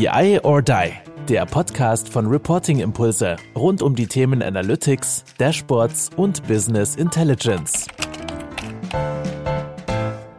BI 0.00 0.40
or 0.44 0.62
Die, 0.62 0.92
der 1.28 1.44
Podcast 1.44 2.08
von 2.08 2.26
Reporting 2.26 2.80
Impulse 2.80 3.36
rund 3.54 3.82
um 3.82 3.94
die 3.94 4.06
Themen 4.06 4.42
Analytics, 4.42 5.24
Dashboards 5.36 6.08
und 6.16 6.42
Business 6.48 6.96
Intelligence. 6.96 7.86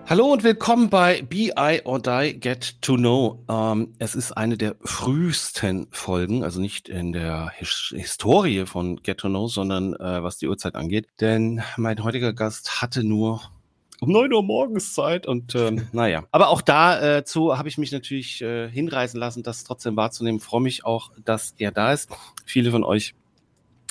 Hallo 0.07 0.33
und 0.33 0.43
willkommen 0.43 0.89
bei 0.89 1.21
BI 1.21 1.81
or 1.85 1.99
Die 1.99 2.39
Get 2.39 2.81
to 2.81 2.95
Know. 2.95 3.45
Ähm, 3.47 3.93
es 3.99 4.15
ist 4.15 4.31
eine 4.31 4.57
der 4.57 4.77
frühesten 4.81 5.85
Folgen, 5.91 6.43
also 6.43 6.59
nicht 6.59 6.89
in 6.89 7.13
der 7.13 7.51
His 7.55 7.93
Historie 7.95 8.65
von 8.65 8.95
Get 9.03 9.19
to 9.19 9.27
Know, 9.27 9.45
sondern 9.45 9.93
äh, 9.93 10.23
was 10.23 10.39
die 10.39 10.47
Uhrzeit 10.47 10.73
angeht. 10.73 11.07
Denn 11.19 11.61
mein 11.77 12.03
heutiger 12.03 12.33
Gast 12.33 12.81
hatte 12.81 13.03
nur 13.03 13.41
um 14.01 14.11
neun 14.11 14.33
Uhr 14.33 14.43
morgens 14.43 14.93
Zeit 14.93 15.27
und 15.27 15.53
ähm, 15.55 15.87
naja. 15.93 16.23
Aber 16.31 16.49
auch 16.49 16.61
dazu 16.61 17.51
äh, 17.51 17.55
habe 17.55 17.69
ich 17.69 17.77
mich 17.77 17.91
natürlich 17.91 18.41
äh, 18.41 18.67
hinreißen 18.67 19.19
lassen, 19.19 19.43
das 19.43 19.63
trotzdem 19.63 19.95
wahrzunehmen. 19.95 20.39
freue 20.39 20.61
mich 20.61 20.83
auch, 20.83 21.11
dass 21.23 21.53
er 21.57 21.71
da 21.71 21.93
ist. 21.93 22.09
Viele 22.45 22.71
von 22.71 22.83
euch 22.83 23.13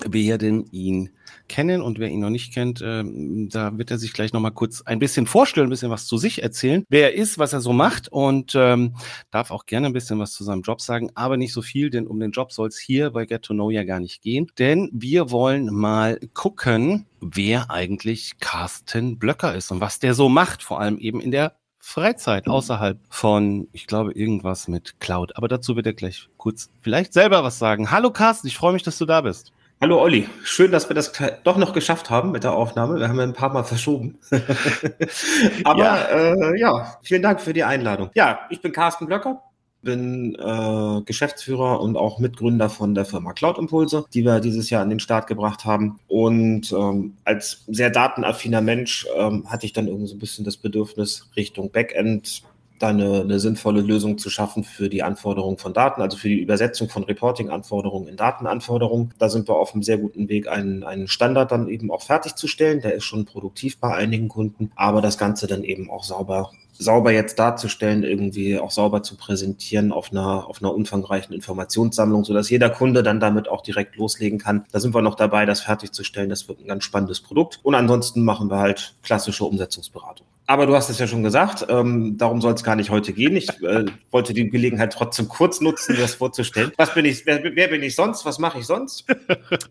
werden 0.06 0.70
ihn 0.72 1.10
kennen 1.48 1.82
und 1.82 1.98
wer 1.98 2.08
ihn 2.08 2.20
noch 2.20 2.30
nicht 2.30 2.54
kennt, 2.54 2.80
äh, 2.80 3.02
da 3.04 3.76
wird 3.76 3.90
er 3.90 3.98
sich 3.98 4.12
gleich 4.12 4.32
noch 4.32 4.40
mal 4.40 4.50
kurz 4.50 4.82
ein 4.82 4.98
bisschen 4.98 5.26
vorstellen, 5.26 5.66
ein 5.66 5.70
bisschen 5.70 5.90
was 5.90 6.06
zu 6.06 6.16
sich 6.16 6.42
erzählen, 6.42 6.84
wer 6.88 7.12
er 7.12 7.20
ist, 7.20 7.38
was 7.38 7.52
er 7.52 7.60
so 7.60 7.72
macht 7.72 8.08
und 8.08 8.52
ähm, 8.54 8.94
darf 9.30 9.50
auch 9.50 9.66
gerne 9.66 9.88
ein 9.88 9.92
bisschen 9.92 10.18
was 10.18 10.32
zu 10.32 10.44
seinem 10.44 10.62
Job 10.62 10.80
sagen, 10.80 11.10
aber 11.14 11.36
nicht 11.36 11.52
so 11.52 11.60
viel, 11.60 11.90
denn 11.90 12.06
um 12.06 12.20
den 12.20 12.30
Job 12.30 12.52
soll 12.52 12.68
es 12.68 12.78
hier 12.78 13.10
bei 13.10 13.26
Get 13.26 13.42
to 13.42 13.52
Know 13.52 13.70
ja 13.70 13.84
gar 13.84 14.00
nicht 14.00 14.22
gehen, 14.22 14.50
denn 14.58 14.90
wir 14.92 15.30
wollen 15.30 15.74
mal 15.74 16.20
gucken, 16.34 17.06
wer 17.20 17.70
eigentlich 17.70 18.38
Carsten 18.38 19.18
Blöcker 19.18 19.54
ist 19.54 19.70
und 19.72 19.80
was 19.80 19.98
der 19.98 20.14
so 20.14 20.28
macht, 20.28 20.62
vor 20.62 20.80
allem 20.80 20.98
eben 20.98 21.20
in 21.20 21.32
der 21.32 21.56
Freizeit 21.82 22.46
außerhalb 22.46 22.98
von, 23.08 23.66
ich 23.72 23.86
glaube, 23.86 24.12
irgendwas 24.12 24.68
mit 24.68 25.00
Cloud. 25.00 25.36
Aber 25.36 25.48
dazu 25.48 25.76
wird 25.76 25.86
er 25.86 25.94
gleich 25.94 26.28
kurz 26.36 26.70
vielleicht 26.82 27.14
selber 27.14 27.42
was 27.42 27.58
sagen. 27.58 27.90
Hallo 27.90 28.10
Carsten, 28.10 28.46
ich 28.46 28.56
freue 28.56 28.74
mich, 28.74 28.82
dass 28.82 28.98
du 28.98 29.06
da 29.06 29.22
bist. 29.22 29.52
Hallo 29.82 29.98
Olli, 29.98 30.28
schön, 30.44 30.72
dass 30.72 30.90
wir 30.90 30.94
das 30.94 31.10
doch 31.42 31.56
noch 31.56 31.72
geschafft 31.72 32.10
haben 32.10 32.32
mit 32.32 32.44
der 32.44 32.52
Aufnahme. 32.52 32.98
Wir 32.98 33.08
haben 33.08 33.16
ja 33.16 33.22
ein 33.22 33.32
paar 33.32 33.50
Mal 33.50 33.64
verschoben. 33.64 34.18
Aber 35.64 35.82
ja. 35.82 35.96
Äh, 36.02 36.60
ja, 36.60 36.98
vielen 37.02 37.22
Dank 37.22 37.40
für 37.40 37.54
die 37.54 37.64
Einladung. 37.64 38.10
Ja, 38.12 38.40
ich 38.50 38.60
bin 38.60 38.72
Carsten 38.72 39.06
Blöcker, 39.06 39.42
bin 39.80 40.34
äh, 40.34 41.00
Geschäftsführer 41.06 41.80
und 41.80 41.96
auch 41.96 42.18
Mitgründer 42.18 42.68
von 42.68 42.94
der 42.94 43.06
Firma 43.06 43.32
Cloud 43.32 43.56
Impulse, 43.56 44.04
die 44.12 44.22
wir 44.22 44.40
dieses 44.40 44.68
Jahr 44.68 44.82
an 44.82 44.90
den 44.90 45.00
Start 45.00 45.26
gebracht 45.26 45.64
haben. 45.64 45.98
Und 46.08 46.70
ähm, 46.72 47.16
als 47.24 47.64
sehr 47.66 47.88
datenaffiner 47.88 48.60
Mensch 48.60 49.06
ähm, 49.16 49.50
hatte 49.50 49.64
ich 49.64 49.72
dann 49.72 49.86
irgendwie 49.86 50.08
so 50.08 50.14
ein 50.14 50.18
bisschen 50.18 50.44
das 50.44 50.58
Bedürfnis 50.58 51.30
Richtung 51.36 51.70
Backend 51.70 52.42
da 52.80 52.88
eine, 52.88 53.20
eine 53.20 53.38
sinnvolle 53.38 53.80
Lösung 53.80 54.18
zu 54.18 54.30
schaffen 54.30 54.64
für 54.64 54.88
die 54.88 55.02
Anforderungen 55.02 55.58
von 55.58 55.72
Daten, 55.72 56.02
also 56.02 56.16
für 56.16 56.28
die 56.28 56.40
Übersetzung 56.40 56.88
von 56.88 57.04
Reporting-Anforderungen 57.04 58.08
in 58.08 58.16
Datenanforderungen. 58.16 59.14
Da 59.18 59.28
sind 59.28 59.48
wir 59.48 59.56
auf 59.56 59.74
einem 59.74 59.82
sehr 59.82 59.98
guten 59.98 60.28
Weg, 60.28 60.48
einen, 60.48 60.82
einen 60.82 61.06
Standard 61.06 61.52
dann 61.52 61.68
eben 61.68 61.90
auch 61.90 62.02
fertigzustellen. 62.02 62.80
Der 62.80 62.94
ist 62.94 63.04
schon 63.04 63.26
produktiv 63.26 63.78
bei 63.78 63.94
einigen 63.94 64.28
Kunden, 64.28 64.72
aber 64.76 65.02
das 65.02 65.18
Ganze 65.18 65.46
dann 65.46 65.62
eben 65.62 65.90
auch 65.90 66.04
sauber 66.04 66.50
sauber 66.80 67.12
jetzt 67.12 67.38
darzustellen, 67.38 68.04
irgendwie 68.04 68.58
auch 68.58 68.70
sauber 68.70 69.02
zu 69.02 69.16
präsentieren 69.16 69.92
auf 69.92 70.10
einer, 70.10 70.48
auf 70.48 70.62
einer 70.62 70.74
umfangreichen 70.74 71.34
Informationssammlung, 71.34 72.24
sodass 72.24 72.48
jeder 72.48 72.70
Kunde 72.70 73.02
dann 73.02 73.20
damit 73.20 73.48
auch 73.48 73.60
direkt 73.60 73.96
loslegen 73.96 74.38
kann. 74.38 74.64
Da 74.72 74.80
sind 74.80 74.94
wir 74.94 75.02
noch 75.02 75.14
dabei, 75.14 75.44
das 75.44 75.60
fertigzustellen. 75.60 76.30
Das 76.30 76.48
wird 76.48 76.60
ein 76.60 76.66
ganz 76.66 76.84
spannendes 76.84 77.20
Produkt. 77.20 77.60
Und 77.62 77.74
ansonsten 77.74 78.24
machen 78.24 78.50
wir 78.50 78.58
halt 78.58 78.94
klassische 79.02 79.44
Umsetzungsberatung. 79.44 80.26
Aber 80.50 80.66
du 80.66 80.74
hast 80.74 80.90
es 80.90 80.98
ja 80.98 81.06
schon 81.06 81.22
gesagt, 81.22 81.66
ähm, 81.68 82.18
darum 82.18 82.40
soll 82.40 82.54
es 82.54 82.64
gar 82.64 82.74
nicht 82.74 82.90
heute 82.90 83.12
gehen. 83.12 83.36
Ich 83.36 83.48
äh, 83.62 83.84
wollte 84.10 84.34
die 84.34 84.50
Gelegenheit 84.50 84.92
trotzdem 84.92 85.28
kurz 85.28 85.60
nutzen, 85.60 85.94
das 85.96 86.14
vorzustellen. 86.14 86.72
Was 86.76 86.92
bin 86.92 87.04
ich, 87.04 87.24
wer, 87.24 87.40
wer 87.54 87.68
bin 87.68 87.84
ich 87.84 87.94
sonst? 87.94 88.24
Was 88.24 88.40
mache 88.40 88.58
ich 88.58 88.66
sonst? 88.66 89.04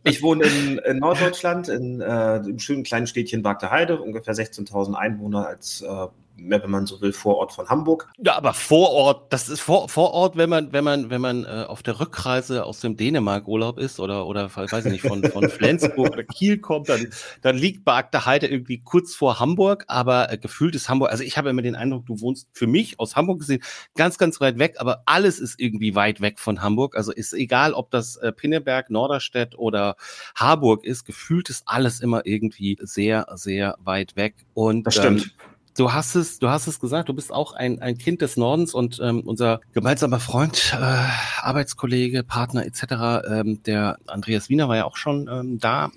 Ich 0.06 0.24
wohne 0.24 0.46
in, 0.46 0.78
in 0.78 1.00
Norddeutschland, 1.00 1.68
in 1.68 2.00
äh, 2.00 2.38
im 2.38 2.60
schönen 2.60 2.84
kleinen 2.84 3.08
Städtchen 3.08 3.42
Bagde 3.42 3.70
Heide, 3.70 4.00
ungefähr 4.00 4.34
16.000 4.34 4.94
Einwohner 4.94 5.48
als 5.48 5.82
äh, 5.82 6.08
wenn 6.48 6.70
man 6.70 6.86
so 6.86 7.02
will, 7.02 7.14
Vorort 7.14 7.52
von 7.52 7.68
Hamburg. 7.70 8.10
Ja, 8.18 8.36
aber 8.36 8.54
Vorort, 8.54 9.32
das 9.32 9.50
ist 9.50 9.62
vor, 9.62 9.90
Vorort, 9.90 10.38
wenn 10.38 10.50
man, 10.50 10.72
wenn 10.74 10.84
man, 10.84 11.10
wenn 11.10 11.22
man 11.22 11.46
äh, 11.46 11.66
auf 11.68 11.84
der 11.84 12.00
Rückreise 12.00 12.66
aus 12.66 12.80
dem 12.80 12.98
Dänemark 12.98 13.48
Urlaub 13.48 13.80
ist 13.80 14.00
oder, 14.00 14.26
oder 14.28 14.56
weiß 14.56 14.86
ich 14.86 14.92
nicht, 14.92 15.02
von, 15.02 15.24
von 15.24 15.50
Flensburg 15.50 16.12
oder 16.12 16.24
Kiel 16.24 16.60
kommt, 16.60 16.90
dann, 16.90 17.08
dann 17.42 17.58
liegt 17.58 17.86
Bagda 17.86 18.26
Heide 18.26 18.48
irgendwie 18.48 18.80
kurz 18.80 19.16
vor 19.16 19.40
Hamburg, 19.40 19.86
aber 19.88 20.32
äh, 20.32 20.38
gefühlt 20.38 20.76
ist 20.76 20.90
Hamburg, 20.90 21.12
also 21.12 21.24
ich 21.24 21.38
habe 21.38 21.50
immer 21.50 21.62
den 21.62 21.76
Eindruck, 21.76 22.06
du 22.06 22.22
wohnst 22.22 22.48
für 22.54 22.68
mich 22.68 23.00
aus 23.00 23.16
Hamburg 23.16 23.40
gesehen 23.40 23.62
ganz, 23.96 24.18
ganz 24.18 24.40
weit 24.42 24.60
weg, 24.60 24.76
aber 24.80 25.04
alles 25.06 25.40
ist 25.40 25.60
irgendwie 25.60 25.96
weit 25.96 26.22
weg 26.22 26.40
von 26.40 26.62
Hamburg. 26.62 26.96
Also 26.96 27.12
ist 27.12 27.34
egal, 27.34 27.74
ob 27.74 27.92
das 27.92 28.16
äh, 28.18 28.32
Pinneberg, 28.32 28.90
Norderstedt 28.90 29.58
oder 29.58 29.96
Harburg 30.36 30.84
ist, 30.84 31.06
gefühlt 31.06 31.50
ist 31.50 31.64
alles 31.66 32.02
immer 32.02 32.26
irgendwie 32.26 32.78
sehr, 32.82 33.28
sehr 33.36 33.76
weit 33.80 34.16
weg. 34.16 34.36
Und 34.54 34.84
das 34.84 34.96
stimmt. 34.96 35.24
Ähm, 35.24 35.32
Du 35.80 35.94
hast 35.94 36.16
es, 36.16 36.40
du 36.40 36.50
hast 36.50 36.68
es 36.68 36.82
gesagt, 36.82 37.08
du 37.08 37.14
bist 37.14 37.32
auch 37.32 37.54
ein, 37.54 37.82
ein 37.82 37.98
Kind 37.98 38.22
des 38.22 38.36
Nordens 38.36 38.74
und 38.74 39.00
ähm, 39.02 39.22
unser 39.22 39.62
gemeinsamer 39.72 40.20
Freund, 40.20 40.74
äh, 40.78 41.06
Arbeitskollege, 41.42 42.24
Partner 42.24 42.66
etc., 42.66 42.84
ähm, 43.32 43.64
der 43.64 43.98
Andreas 44.06 44.50
Wiener 44.50 44.68
war 44.68 44.76
ja 44.76 44.84
auch 44.84 44.98
schon 44.98 45.30
ähm, 45.32 45.58
da 45.58 45.90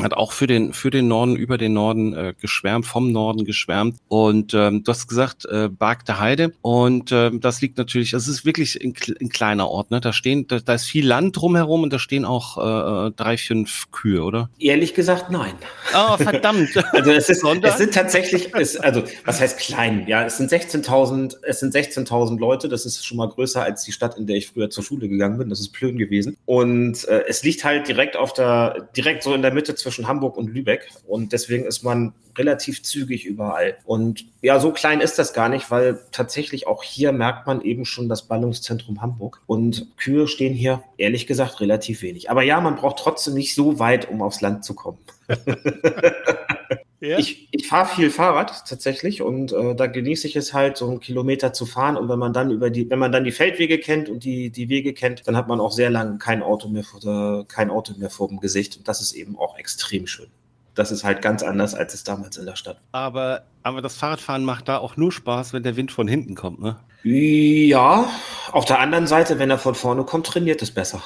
hat 0.00 0.14
auch 0.14 0.32
für 0.32 0.46
den 0.46 0.72
für 0.72 0.90
den 0.90 1.08
Norden 1.08 1.36
über 1.36 1.58
den 1.58 1.72
Norden 1.72 2.14
äh, 2.14 2.34
geschwärmt, 2.38 2.86
vom 2.86 3.12
Norden 3.12 3.44
geschwärmt 3.44 3.98
und 4.08 4.54
ähm, 4.54 4.84
du 4.84 4.90
hast 4.92 5.08
gesagt 5.08 5.44
äh, 5.46 5.68
der 6.06 6.20
Heide 6.20 6.52
und 6.62 7.12
ähm, 7.12 7.40
das 7.40 7.60
liegt 7.60 7.78
natürlich, 7.78 8.12
es 8.12 8.28
ist 8.28 8.44
wirklich 8.44 8.82
ein, 8.82 8.94
ein, 9.20 9.28
kleiner 9.28 9.68
Ort, 9.68 9.90
ne? 9.90 10.00
Da 10.00 10.12
stehen, 10.12 10.46
da, 10.48 10.60
da 10.60 10.74
ist 10.74 10.84
viel 10.84 11.06
Land 11.06 11.36
drumherum 11.36 11.82
und 11.82 11.92
da 11.92 11.98
stehen 11.98 12.24
auch 12.24 12.58
äh, 12.58 13.08
äh 13.08 13.10
drei, 13.14 13.36
fünf 13.36 13.90
Kühe, 13.90 14.22
oder? 14.22 14.50
Ehrlich 14.58 14.94
gesagt, 14.94 15.30
nein. 15.30 15.54
Oh, 15.94 16.16
verdammt. 16.16 16.70
also 16.92 17.12
es 17.12 17.28
ist, 17.28 17.44
es 17.44 17.78
sind 17.78 17.94
tatsächlich, 17.94 18.52
es, 18.54 18.76
also 18.76 19.04
was 19.24 19.40
heißt 19.40 19.58
klein? 19.58 20.06
Ja, 20.08 20.24
es 20.24 20.38
sind 20.38 20.50
16.000, 20.50 21.36
es 21.42 21.60
sind 21.60 21.74
16.000 21.74 22.38
Leute. 22.38 22.68
Das 22.68 22.84
ist 22.84 23.06
schon 23.06 23.18
mal 23.18 23.28
größer 23.28 23.62
als 23.62 23.84
die 23.84 23.92
Stadt, 23.92 24.16
in 24.16 24.26
der 24.26 24.36
ich 24.36 24.48
früher 24.48 24.70
zur 24.70 24.82
Schule 24.82 25.08
gegangen 25.08 25.38
bin. 25.38 25.50
Das 25.50 25.60
ist 25.60 25.72
Plön 25.72 25.98
gewesen 25.98 26.36
und 26.46 27.06
äh, 27.06 27.24
es 27.28 27.42
liegt 27.42 27.64
halt 27.64 27.86
direkt 27.86 28.16
auf 28.16 28.32
der, 28.32 28.88
direkt 28.96 29.22
so 29.22 29.34
in 29.34 29.42
der 29.42 29.52
Mitte 29.52 29.74
zwischen 29.74 30.00
zwischen 30.00 30.08
Hamburg 30.08 30.36
und 30.36 30.48
Lübeck 30.48 30.88
und 31.06 31.32
deswegen 31.32 31.64
ist 31.64 31.82
man 31.82 32.14
relativ 32.36 32.82
zügig 32.82 33.26
überall. 33.26 33.76
Und 33.84 34.24
ja, 34.40 34.60
so 34.60 34.72
klein 34.72 35.00
ist 35.00 35.18
das 35.18 35.32
gar 35.32 35.48
nicht, 35.48 35.70
weil 35.70 36.00
tatsächlich 36.12 36.66
auch 36.66 36.82
hier 36.82 37.12
merkt 37.12 37.46
man 37.46 37.60
eben 37.60 37.84
schon 37.84 38.08
das 38.08 38.22
Ballungszentrum 38.22 39.02
Hamburg 39.02 39.42
und 39.46 39.88
Kühe 39.96 40.28
stehen 40.28 40.54
hier 40.54 40.82
ehrlich 40.96 41.26
gesagt 41.26 41.60
relativ 41.60 42.02
wenig. 42.02 42.30
Aber 42.30 42.42
ja, 42.42 42.60
man 42.60 42.76
braucht 42.76 42.98
trotzdem 42.98 43.34
nicht 43.34 43.54
so 43.54 43.78
weit, 43.78 44.08
um 44.08 44.22
aufs 44.22 44.40
Land 44.40 44.64
zu 44.64 44.74
kommen. 44.74 44.98
Ja. 47.00 47.18
Ich, 47.18 47.48
ich 47.50 47.66
fahre 47.66 47.88
viel 47.88 48.10
Fahrrad 48.10 48.66
tatsächlich 48.68 49.22
und 49.22 49.52
äh, 49.52 49.74
da 49.74 49.86
genieße 49.86 50.26
ich 50.26 50.36
es 50.36 50.52
halt, 50.52 50.76
so 50.76 50.86
einen 50.86 51.00
Kilometer 51.00 51.54
zu 51.54 51.64
fahren. 51.64 51.96
Und 51.96 52.10
wenn 52.10 52.18
man 52.18 52.34
dann 52.34 52.50
über 52.50 52.68
die, 52.68 52.90
wenn 52.90 52.98
man 52.98 53.10
dann 53.10 53.24
die 53.24 53.32
Feldwege 53.32 53.78
kennt 53.78 54.10
und 54.10 54.22
die, 54.22 54.50
die 54.50 54.68
Wege 54.68 54.92
kennt, 54.92 55.26
dann 55.26 55.34
hat 55.34 55.48
man 55.48 55.60
auch 55.60 55.72
sehr 55.72 55.88
lange 55.88 56.18
kein 56.18 56.42
Auto 56.42 56.68
mehr 56.68 56.84
vor, 56.84 57.48
kein 57.48 57.70
Auto 57.70 57.94
mehr 57.96 58.10
vor 58.10 58.28
dem 58.28 58.38
Gesicht. 58.38 58.76
Und 58.76 58.86
das 58.86 59.00
ist 59.00 59.12
eben 59.12 59.38
auch 59.38 59.56
extrem 59.56 60.06
schön. 60.06 60.26
Das 60.74 60.92
ist 60.92 61.02
halt 61.02 61.22
ganz 61.22 61.42
anders, 61.42 61.74
als 61.74 61.94
es 61.94 62.04
damals 62.04 62.36
in 62.36 62.44
der 62.44 62.56
Stadt 62.56 62.76
war. 62.92 63.00
Aber, 63.00 63.42
aber 63.62 63.80
das 63.80 63.96
Fahrradfahren 63.96 64.44
macht 64.44 64.68
da 64.68 64.76
auch 64.76 64.98
nur 64.98 65.10
Spaß, 65.10 65.54
wenn 65.54 65.62
der 65.62 65.76
Wind 65.76 65.92
von 65.92 66.06
hinten 66.06 66.34
kommt, 66.34 66.60
ne? 66.60 66.76
Ja, 67.02 68.10
auf 68.52 68.66
der 68.66 68.78
anderen 68.78 69.06
Seite, 69.06 69.38
wenn 69.38 69.48
er 69.48 69.58
von 69.58 69.74
vorne 69.74 70.04
kommt, 70.04 70.26
trainiert 70.26 70.60
es 70.60 70.70
besser. 70.70 71.02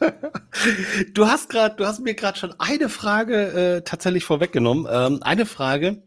du 1.14 1.26
hast 1.26 1.48
gerade, 1.48 1.76
du 1.76 1.86
hast 1.86 2.00
mir 2.00 2.14
gerade 2.14 2.38
schon 2.38 2.54
eine 2.58 2.88
Frage 2.88 3.76
äh, 3.76 3.82
tatsächlich 3.82 4.24
vorweggenommen. 4.24 4.86
Ähm, 4.90 5.22
eine 5.22 5.46
Frage, 5.46 6.02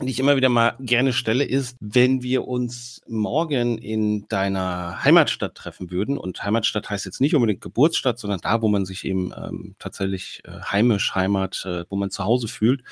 die 0.00 0.10
ich 0.10 0.20
immer 0.20 0.36
wieder 0.36 0.48
mal 0.48 0.76
gerne 0.78 1.12
stelle, 1.12 1.44
ist, 1.44 1.76
wenn 1.80 2.22
wir 2.22 2.46
uns 2.46 3.00
morgen 3.08 3.78
in 3.78 4.28
deiner 4.28 5.02
Heimatstadt 5.02 5.56
treffen 5.56 5.90
würden, 5.90 6.16
und 6.16 6.44
Heimatstadt 6.44 6.88
heißt 6.88 7.04
jetzt 7.04 7.20
nicht 7.20 7.34
unbedingt 7.34 7.60
Geburtsstadt, 7.60 8.18
sondern 8.18 8.40
da, 8.40 8.62
wo 8.62 8.68
man 8.68 8.86
sich 8.86 9.04
eben 9.04 9.32
ähm, 9.36 9.74
tatsächlich 9.80 10.42
äh, 10.44 10.60
heimisch, 10.60 11.16
Heimat, 11.16 11.64
äh, 11.66 11.84
wo 11.88 11.96
man 11.96 12.10
zu 12.10 12.24
Hause 12.24 12.46
fühlt, 12.46 12.84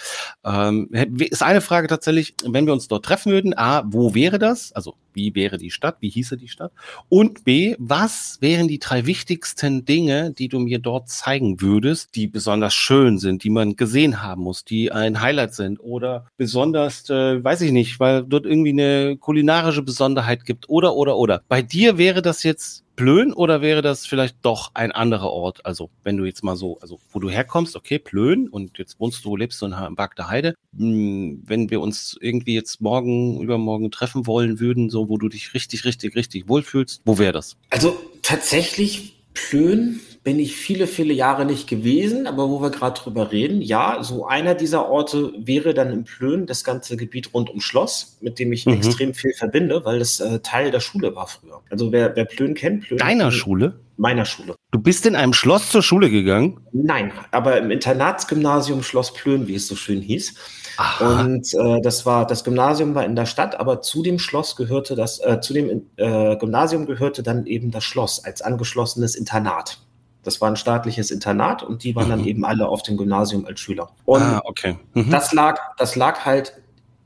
ähm, 0.44 0.90
ist 0.90 1.44
eine 1.44 1.60
Frage 1.60 1.86
tatsächlich, 1.86 2.34
wenn 2.44 2.66
wir 2.66 2.72
uns 2.72 2.88
dort 2.88 3.04
treffen 3.04 3.30
würden, 3.30 3.56
A, 3.56 3.84
wo 3.86 4.14
wäre 4.14 4.40
das? 4.40 4.72
Also 4.72 4.96
wie 5.16 5.34
wäre 5.34 5.58
die 5.58 5.70
Stadt, 5.70 5.96
wie 6.00 6.08
hieße 6.08 6.36
die 6.36 6.48
Stadt? 6.48 6.70
Und 7.08 7.44
B, 7.44 7.74
was 7.78 8.38
wären 8.40 8.68
die 8.68 8.78
drei 8.78 9.06
wichtigsten 9.06 9.84
Dinge, 9.84 10.30
die 10.30 10.48
du 10.48 10.60
mir 10.60 10.78
dort 10.78 11.08
zeigen 11.08 11.60
würdest, 11.60 12.14
die 12.14 12.28
besonders 12.28 12.74
schön 12.74 13.18
sind, 13.18 13.42
die 13.42 13.50
man 13.50 13.74
gesehen 13.74 14.22
haben 14.22 14.42
muss, 14.42 14.64
die 14.64 14.92
ein 14.92 15.20
Highlight 15.20 15.54
sind 15.54 15.80
oder 15.80 16.26
besonders, 16.36 17.10
äh, 17.10 17.42
weiß 17.42 17.62
ich 17.62 17.72
nicht, 17.72 17.98
weil 17.98 18.22
dort 18.22 18.46
irgendwie 18.46 18.70
eine 18.70 19.16
kulinarische 19.16 19.82
Besonderheit 19.82 20.44
gibt 20.44 20.68
oder, 20.68 20.94
oder, 20.94 21.16
oder. 21.16 21.42
Bei 21.48 21.62
dir 21.62 21.98
wäre 21.98 22.22
das 22.22 22.44
jetzt 22.44 22.85
Plön 22.96 23.32
oder 23.32 23.60
wäre 23.60 23.82
das 23.82 24.06
vielleicht 24.06 24.36
doch 24.42 24.70
ein 24.74 24.90
anderer 24.90 25.30
Ort? 25.30 25.64
Also, 25.64 25.90
wenn 26.02 26.16
du 26.16 26.24
jetzt 26.24 26.42
mal 26.42 26.56
so, 26.56 26.78
also 26.80 26.98
wo 27.10 27.18
du 27.18 27.28
herkommst, 27.28 27.76
okay, 27.76 27.98
Plön 27.98 28.48
und 28.48 28.78
jetzt 28.78 28.98
wohnst 28.98 29.24
du, 29.24 29.36
lebst 29.36 29.60
du 29.60 29.66
in 29.66 29.94
Bark 29.94 30.16
Heide. 30.18 30.54
Hm, 30.76 31.42
wenn 31.46 31.70
wir 31.70 31.80
uns 31.80 32.16
irgendwie 32.20 32.54
jetzt 32.54 32.80
morgen, 32.80 33.42
übermorgen 33.42 33.90
treffen 33.90 34.26
wollen 34.26 34.60
würden, 34.60 34.88
so 34.88 35.10
wo 35.10 35.18
du 35.18 35.28
dich 35.28 35.52
richtig, 35.52 35.84
richtig, 35.84 36.16
richtig 36.16 36.48
wohlfühlst, 36.48 37.02
wo 37.04 37.18
wäre 37.18 37.32
das? 37.32 37.56
Also 37.70 37.98
tatsächlich 38.22 39.12
Plön 39.34 40.00
bin 40.26 40.40
ich 40.40 40.56
viele, 40.56 40.88
viele 40.88 41.14
Jahre 41.14 41.44
nicht 41.44 41.68
gewesen, 41.68 42.26
aber 42.26 42.50
wo 42.50 42.60
wir 42.60 42.70
gerade 42.70 43.00
drüber 43.00 43.30
reden, 43.30 43.62
ja, 43.62 43.98
so 44.02 44.26
einer 44.26 44.56
dieser 44.56 44.88
Orte 44.88 45.32
wäre 45.38 45.72
dann 45.72 45.92
in 45.92 46.02
Plön 46.02 46.46
das 46.46 46.64
ganze 46.64 46.96
Gebiet 46.96 47.32
rund 47.32 47.48
um 47.48 47.60
Schloss, 47.60 48.18
mit 48.20 48.40
dem 48.40 48.52
ich 48.52 48.66
mhm. 48.66 48.72
extrem 48.72 49.14
viel 49.14 49.32
verbinde, 49.34 49.84
weil 49.84 50.00
das 50.00 50.18
äh, 50.18 50.40
Teil 50.40 50.72
der 50.72 50.80
Schule 50.80 51.14
war 51.14 51.28
früher. 51.28 51.62
Also 51.70 51.92
wer, 51.92 52.16
wer 52.16 52.24
Plön 52.24 52.54
kennt, 52.54 52.82
Plön. 52.82 52.98
Deiner 52.98 53.30
Schule? 53.30 53.78
Meiner 53.98 54.24
Schule. 54.24 54.56
Du 54.72 54.80
bist 54.80 55.06
in 55.06 55.14
einem 55.14 55.32
Schloss 55.32 55.70
zur 55.70 55.84
Schule 55.84 56.10
gegangen? 56.10 56.58
Nein, 56.72 57.12
aber 57.30 57.58
im 57.58 57.70
Internatsgymnasium 57.70 58.82
Schloss 58.82 59.14
Plön, 59.14 59.46
wie 59.46 59.54
es 59.54 59.68
so 59.68 59.76
schön 59.76 60.00
hieß. 60.00 60.34
Aha. 60.76 61.20
Und 61.20 61.54
äh, 61.54 61.80
das 61.82 62.04
war, 62.04 62.26
das 62.26 62.42
Gymnasium 62.42 62.96
war 62.96 63.04
in 63.04 63.14
der 63.14 63.26
Stadt, 63.26 63.60
aber 63.60 63.80
zu 63.80 64.02
dem 64.02 64.18
Schloss 64.18 64.56
gehörte 64.56 64.96
das, 64.96 65.20
äh, 65.20 65.38
zu 65.40 65.54
dem 65.54 65.86
äh, 65.94 66.36
Gymnasium 66.36 66.84
gehörte 66.84 67.22
dann 67.22 67.46
eben 67.46 67.70
das 67.70 67.84
Schloss 67.84 68.24
als 68.24 68.42
angeschlossenes 68.42 69.14
Internat. 69.14 69.85
Das 70.26 70.40
war 70.40 70.50
ein 70.50 70.56
staatliches 70.56 71.10
Internat 71.10 71.62
und 71.62 71.84
die 71.84 71.94
waren 71.94 72.06
mhm. 72.06 72.10
dann 72.10 72.24
eben 72.24 72.44
alle 72.44 72.68
auf 72.68 72.82
dem 72.82 72.96
Gymnasium 72.96 73.46
als 73.46 73.60
Schüler. 73.60 73.90
Und 74.04 74.22
ah, 74.22 74.42
okay. 74.44 74.76
Mhm. 74.94 75.10
das 75.10 75.32
lag, 75.32 75.58
das 75.78 75.96
lag 75.96 76.24
halt 76.24 76.54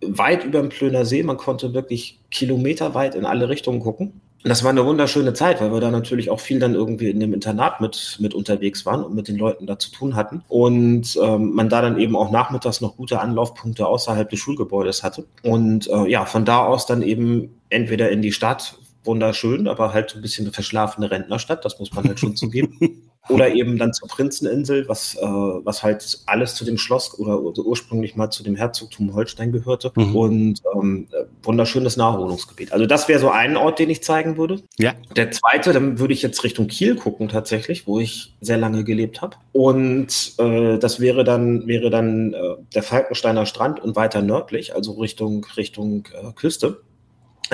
weit 0.00 0.44
über 0.44 0.60
dem 0.60 0.70
Plöner 0.70 1.04
See. 1.04 1.22
Man 1.22 1.36
konnte 1.36 1.74
wirklich 1.74 2.18
kilometerweit 2.30 3.14
in 3.14 3.24
alle 3.24 3.48
Richtungen 3.48 3.80
gucken. 3.80 4.20
Das 4.42 4.64
war 4.64 4.70
eine 4.70 4.86
wunderschöne 4.86 5.34
Zeit, 5.34 5.60
weil 5.60 5.70
wir 5.70 5.80
da 5.80 5.90
natürlich 5.90 6.30
auch 6.30 6.40
viel 6.40 6.58
dann 6.58 6.74
irgendwie 6.74 7.10
in 7.10 7.20
dem 7.20 7.34
Internat 7.34 7.82
mit, 7.82 8.16
mit 8.20 8.32
unterwegs 8.32 8.86
waren 8.86 9.04
und 9.04 9.14
mit 9.14 9.28
den 9.28 9.36
Leuten 9.36 9.66
da 9.66 9.78
zu 9.78 9.90
tun 9.90 10.16
hatten. 10.16 10.42
Und 10.48 11.18
ähm, 11.22 11.52
man 11.52 11.68
da 11.68 11.82
dann 11.82 11.98
eben 11.98 12.16
auch 12.16 12.30
nachmittags 12.30 12.80
noch 12.80 12.96
gute 12.96 13.20
Anlaufpunkte 13.20 13.86
außerhalb 13.86 14.30
des 14.30 14.38
Schulgebäudes 14.38 15.02
hatte. 15.02 15.26
Und 15.42 15.88
äh, 15.88 16.06
ja, 16.06 16.24
von 16.24 16.46
da 16.46 16.64
aus 16.64 16.86
dann 16.86 17.02
eben 17.02 17.60
entweder 17.68 18.10
in 18.10 18.22
die 18.22 18.32
Stadt, 18.32 18.78
wunderschön, 19.04 19.68
aber 19.68 19.92
halt 19.92 20.14
ein 20.14 20.22
bisschen 20.22 20.46
eine 20.46 20.52
verschlafene 20.52 21.10
Rentnerstadt, 21.10 21.64
das 21.64 21.78
muss 21.78 21.92
man 21.92 22.04
halt 22.04 22.18
schon 22.18 22.36
zugeben. 22.36 22.78
Oder 23.28 23.54
eben 23.54 23.78
dann 23.78 23.92
zur 23.92 24.08
Prinzeninsel, 24.08 24.88
was, 24.88 25.14
äh, 25.14 25.20
was 25.20 25.82
halt 25.82 26.20
alles 26.26 26.54
zu 26.54 26.64
dem 26.64 26.78
Schloss 26.78 27.18
oder, 27.18 27.40
oder, 27.40 27.62
ursprünglich 27.62 28.16
mal 28.16 28.30
zu 28.30 28.42
dem 28.42 28.56
Herzogtum 28.56 29.14
Holstein 29.14 29.52
gehörte. 29.52 29.92
Mhm. 29.94 30.16
Und 30.16 30.62
ähm, 30.74 31.06
wunderschönes 31.42 31.96
Naherholungsgebiet. 31.96 32.72
Also 32.72 32.86
das 32.86 33.08
wäre 33.08 33.20
so 33.20 33.30
ein 33.30 33.56
Ort, 33.56 33.78
den 33.78 33.90
ich 33.90 34.02
zeigen 34.02 34.36
würde. 34.36 34.62
Ja. 34.78 34.94
Der 35.14 35.30
zweite, 35.30 35.72
dann 35.72 35.98
würde 35.98 36.14
ich 36.14 36.22
jetzt 36.22 36.42
Richtung 36.44 36.66
Kiel 36.66 36.96
gucken 36.96 37.28
tatsächlich, 37.28 37.86
wo 37.86 38.00
ich 38.00 38.34
sehr 38.40 38.58
lange 38.58 38.84
gelebt 38.84 39.20
habe. 39.20 39.36
Und 39.52 40.32
äh, 40.38 40.78
das 40.78 40.98
wäre 40.98 41.22
dann, 41.22 41.66
wäre 41.66 41.90
dann 41.90 42.32
äh, 42.32 42.56
der 42.74 42.82
Falkensteiner 42.82 43.46
Strand 43.46 43.80
und 43.80 43.96
weiter 43.96 44.22
nördlich, 44.22 44.74
also 44.74 44.92
Richtung, 44.92 45.46
Richtung 45.56 46.08
äh, 46.14 46.32
Küste 46.32 46.82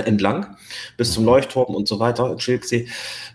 entlang 0.04 0.56
bis 0.96 1.12
zum 1.12 1.24
Leuchtturm 1.24 1.74
und 1.74 1.88
so 1.88 1.98
weiter 1.98 2.30
in 2.30 2.40
Schilksee. 2.40 2.88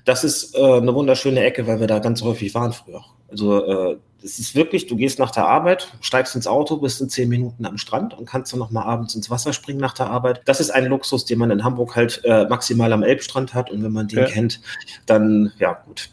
Das 0.05 0.23
ist 0.23 0.55
äh, 0.55 0.77
eine 0.77 0.93
wunderschöne 0.93 1.43
Ecke, 1.43 1.67
weil 1.67 1.79
wir 1.79 1.87
da 1.87 1.99
ganz 1.99 2.21
häufig 2.21 2.53
waren 2.53 2.73
früher. 2.73 3.03
Also 3.29 3.65
äh, 3.65 3.97
es 4.23 4.37
ist 4.39 4.55
wirklich, 4.55 4.87
du 4.87 4.95
gehst 4.95 5.19
nach 5.19 5.31
der 5.31 5.47
Arbeit, 5.47 5.87
steigst 6.01 6.35
ins 6.35 6.45
Auto, 6.45 6.77
bist 6.77 7.01
in 7.01 7.09
zehn 7.09 7.29
Minuten 7.29 7.65
am 7.65 7.77
Strand 7.77 8.17
und 8.17 8.25
kannst 8.25 8.53
dann 8.53 8.59
noch 8.59 8.69
mal 8.69 8.83
abends 8.83 9.15
ins 9.15 9.29
Wasser 9.29 9.53
springen 9.53 9.79
nach 9.79 9.93
der 9.93 10.07
Arbeit. 10.07 10.41
Das 10.45 10.59
ist 10.59 10.69
ein 10.69 10.85
Luxus, 10.85 11.25
den 11.25 11.39
man 11.39 11.49
in 11.49 11.63
Hamburg 11.63 11.95
halt 11.95 12.21
äh, 12.23 12.45
maximal 12.45 12.93
am 12.93 13.03
Elbstrand 13.03 13.53
hat 13.53 13.71
und 13.71 13.83
wenn 13.83 13.91
man 13.93 14.07
den 14.07 14.19
ja. 14.19 14.25
kennt, 14.25 14.61
dann 15.05 15.53
ja 15.57 15.73
gut 15.73 16.09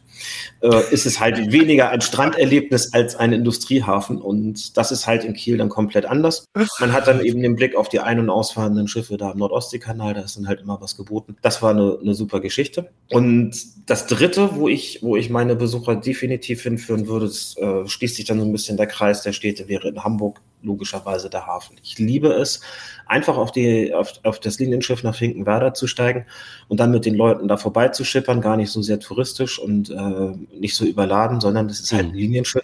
äh, 0.61 0.93
ist 0.93 1.07
es 1.07 1.21
halt 1.21 1.53
weniger 1.53 1.91
ein 1.91 2.01
Stranderlebnis 2.01 2.93
als 2.93 3.17
ein 3.17 3.33
Industriehafen. 3.33 4.21
Und 4.21 4.77
das 4.77 4.93
ist 4.93 5.07
halt 5.07 5.25
in 5.25 5.35
Kiel 5.35 5.59
dann 5.59 5.69
komplett 5.69 6.07
anders. 6.07 6.45
Man 6.81 6.93
hat 6.93 7.07
dann 7.07 7.25
eben 7.25 7.43
den 7.43 7.57
Blick 7.57 7.77
auf 7.77 7.89
die 7.89 8.01
ein- 8.01 8.19
und 8.19 8.31
ausfahrenden 8.31 8.89
Schiffe 8.89 9.17
da 9.17 9.33
im 9.33 9.39
Nordostseekanal, 9.39 10.15
da 10.15 10.21
ist 10.21 10.37
dann 10.37 10.49
halt 10.49 10.61
immer 10.61 10.81
was 10.81 10.97
geboten. 10.97 11.37
Das 11.43 11.63
war 11.63 11.71
eine, 11.71 11.99
eine 12.01 12.15
super 12.15 12.41
Geschichte. 12.41 12.91
Und 13.11 13.55
das 13.87 14.07
dritte, 14.07 14.57
wo 14.57 14.69
ich, 14.69 15.03
wo 15.03 15.17
ich 15.17 15.31
meine 15.31 15.57
Besucher 15.57 15.97
definitiv 15.97 16.63
hinführen 16.63 17.07
würde, 17.07 17.27
das, 17.27 17.57
äh, 17.57 17.87
schließt 17.87 18.17
sich 18.17 18.25
dann 18.25 18.41
so 18.41 18.45
ein 18.45 18.53
bisschen 18.53 18.77
der 18.77 18.87
Kreis 18.87 19.23
der 19.23 19.33
Städte, 19.33 19.69
wäre 19.69 19.89
in 19.89 20.05
Hamburg 20.05 20.41
logischerweise 20.63 21.31
der 21.31 21.47
Hafen. 21.47 21.77
Ich 21.83 21.99
liebe 21.99 22.29
es, 22.29 22.61
einfach 23.09 23.37
auf, 23.37 23.53
die, 23.53 23.93
auf, 23.95 24.13
auf 24.23 24.39
das 24.39 24.59
Linienschiff 24.59 25.03
nach 25.03 25.15
Finkenwerder 25.15 25.75
zu 25.75 25.87
steigen 25.87 26.27
und 26.69 26.79
dann 26.79 26.91
mit 26.91 27.07
den 27.07 27.15
Leuten 27.15 27.49
da 27.49 27.57
vorbeizuschippern, 27.57 28.41
gar 28.41 28.57
nicht 28.57 28.71
so 28.71 28.83
sehr 28.83 29.01
touristisch 29.01 29.59
und 29.59 29.91
äh, 29.91 30.59
nicht 30.59 30.77
so 30.77 30.85
überladen, 30.85 31.41
sondern 31.41 31.69
das 31.69 31.81
ist 31.81 31.93
halt 31.93 32.07
ein 32.07 32.11
mhm. 32.11 32.19
Linienschiff. 32.19 32.63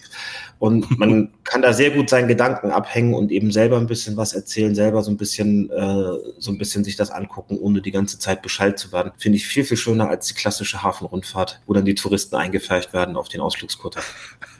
Und 0.58 0.90
man 0.98 1.32
kann 1.44 1.62
da 1.62 1.72
sehr 1.72 1.90
gut 1.90 2.10
seinen 2.10 2.28
Gedanken 2.28 2.70
abhängen 2.70 3.14
und 3.14 3.32
eben 3.32 3.50
selber 3.50 3.78
ein 3.78 3.86
bisschen 3.86 4.16
was 4.16 4.34
erzählen, 4.34 4.74
selber 4.74 5.02
so 5.02 5.10
ein 5.10 5.16
bisschen, 5.16 5.70
äh, 5.70 6.32
so 6.38 6.50
ein 6.50 6.58
bisschen 6.58 6.84
sich 6.84 6.96
das 6.96 7.10
angucken, 7.10 7.58
ohne 7.58 7.80
die 7.80 7.90
ganze 7.90 8.18
Zeit 8.18 8.42
Bescheid 8.42 8.78
zu 8.78 8.92
werden. 8.92 9.12
Finde 9.18 9.36
ich 9.36 9.46
viel, 9.46 9.64
viel 9.64 9.76
schöner 9.76 10.08
als 10.08 10.26
die 10.26 10.34
klassische 10.34 10.82
Hafenrundfahrt, 10.82 11.60
wo 11.66 11.72
dann 11.72 11.84
die 11.84 11.94
Touristen 11.94 12.36
eingefärbt 12.36 12.92
werden 12.92 13.16
auf 13.16 13.28
den 13.28 13.40
Ausflugskutter. 13.40 14.00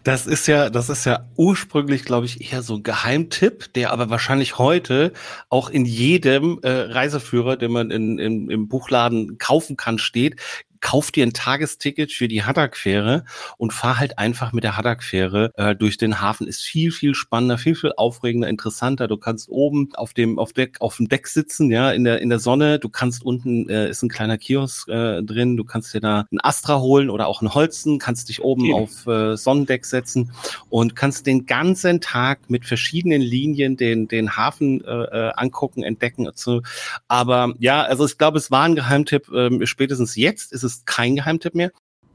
Das 0.03 0.27
ist 0.27 0.47
ja, 0.47 0.69
das 0.69 0.91
ist 0.91 1.07
ja 1.07 1.27
ursprünglich, 1.37 2.05
glaube 2.05 2.27
ich, 2.27 2.53
eher 2.53 2.63
so 2.63 2.77
ein 2.77 2.83
Geheimtipp, 2.83 3.73
der 3.73 3.91
aber 3.91 4.11
wahrscheinlich 4.11 4.59
heute 4.59 5.13
auch 5.49 5.71
in 5.75 5.87
jedem 5.87 6.61
äh, 6.63 6.71
Reiseführer, 6.71 7.57
den 7.57 7.73
man 7.73 7.91
in, 7.91 8.21
in, 8.21 8.49
im 8.49 8.69
Buchladen 8.69 9.39
kaufen 9.39 9.77
kann, 9.77 9.99
steht 9.99 10.41
kauf 10.85 11.11
dir 11.11 11.25
ein 11.25 11.33
Tagesticket 11.33 12.13
für 12.13 12.29
die 12.29 12.45
Haddock-Fähre 12.45 13.25
und 13.57 13.73
fahr 13.73 13.99
halt 13.99 14.19
einfach 14.19 14.53
mit 14.53 14.65
der 14.65 14.77
Haddock-Fähre 14.77 15.51
äh, 15.57 15.75
durch 15.75 15.97
den 15.97 16.21
Hafen. 16.21 16.47
Ist 16.47 16.63
viel, 16.63 16.93
viel 16.93 17.15
spannender, 17.15 17.57
viel, 17.57 17.75
viel 17.75 17.93
aufregender, 17.97 18.49
interessanter. 18.49 19.09
Du 19.09 19.17
kannst 19.17 19.49
oben 19.49 19.89
auf 19.95 20.13
dem, 20.13 20.39
auf 20.39 20.53
Deck, 20.53 20.77
auf 20.81 20.99
dem 20.99 21.09
Deck 21.09 21.27
sitzen, 21.27 21.71
ja, 21.71 21.91
in 21.91 22.05
der, 22.05 22.21
in 22.21 22.29
der 22.29 22.39
Sonne. 22.39 22.79
Du 22.79 22.91
kannst 22.91 23.25
unten, 23.25 23.67
äh, 23.71 23.89
ist 23.89 24.03
ein 24.03 24.11
kleiner 24.11 24.37
Kiosk 24.37 24.87
äh, 24.89 25.23
drin. 25.23 25.57
Du 25.57 25.65
kannst 25.65 25.95
dir 25.95 26.01
da 26.03 26.27
ein 26.31 26.39
Astra 26.43 26.79
holen 26.79 27.09
oder 27.09 27.29
auch 27.29 27.41
ein 27.41 27.55
Holzen, 27.55 27.99
kannst 27.99 28.29
dich 28.29 28.43
oben 28.43 28.67
ja. 28.67 28.75
auf 28.75 29.07
äh, 29.07 29.39
Sonnendeck 29.39 29.87
setzen 29.87 30.33
und 30.69 30.95
kannst 30.95 31.27
den 31.27 31.47
ganzen 31.47 32.03
Tag 32.03 32.51
mit 32.51 32.67
verschiedenen 32.67 33.23
Linien 33.23 33.79
den, 33.79 34.07
den 34.07 34.37
Hafen 34.37 34.85
äh, 34.85 34.91
äh 34.91 35.33
angucken, 35.35 35.83
entdecken. 35.83 36.31
Aber 37.09 37.55
ja, 37.59 37.85
also 37.85 38.05
ich 38.05 38.19
glaube, 38.19 38.37
es 38.37 38.51
war 38.51 38.65
ein 38.65 38.75
Geheimtipp. 38.75 39.31
Ähm, 39.35 39.65
spätestens 39.65 40.15
jetzt 40.15 40.53
ist 40.53 40.63
es 40.63 40.74
ist 40.77 40.87
kein 40.87 41.17
Geheimtipp 41.17 41.55
mehr. 41.55 41.71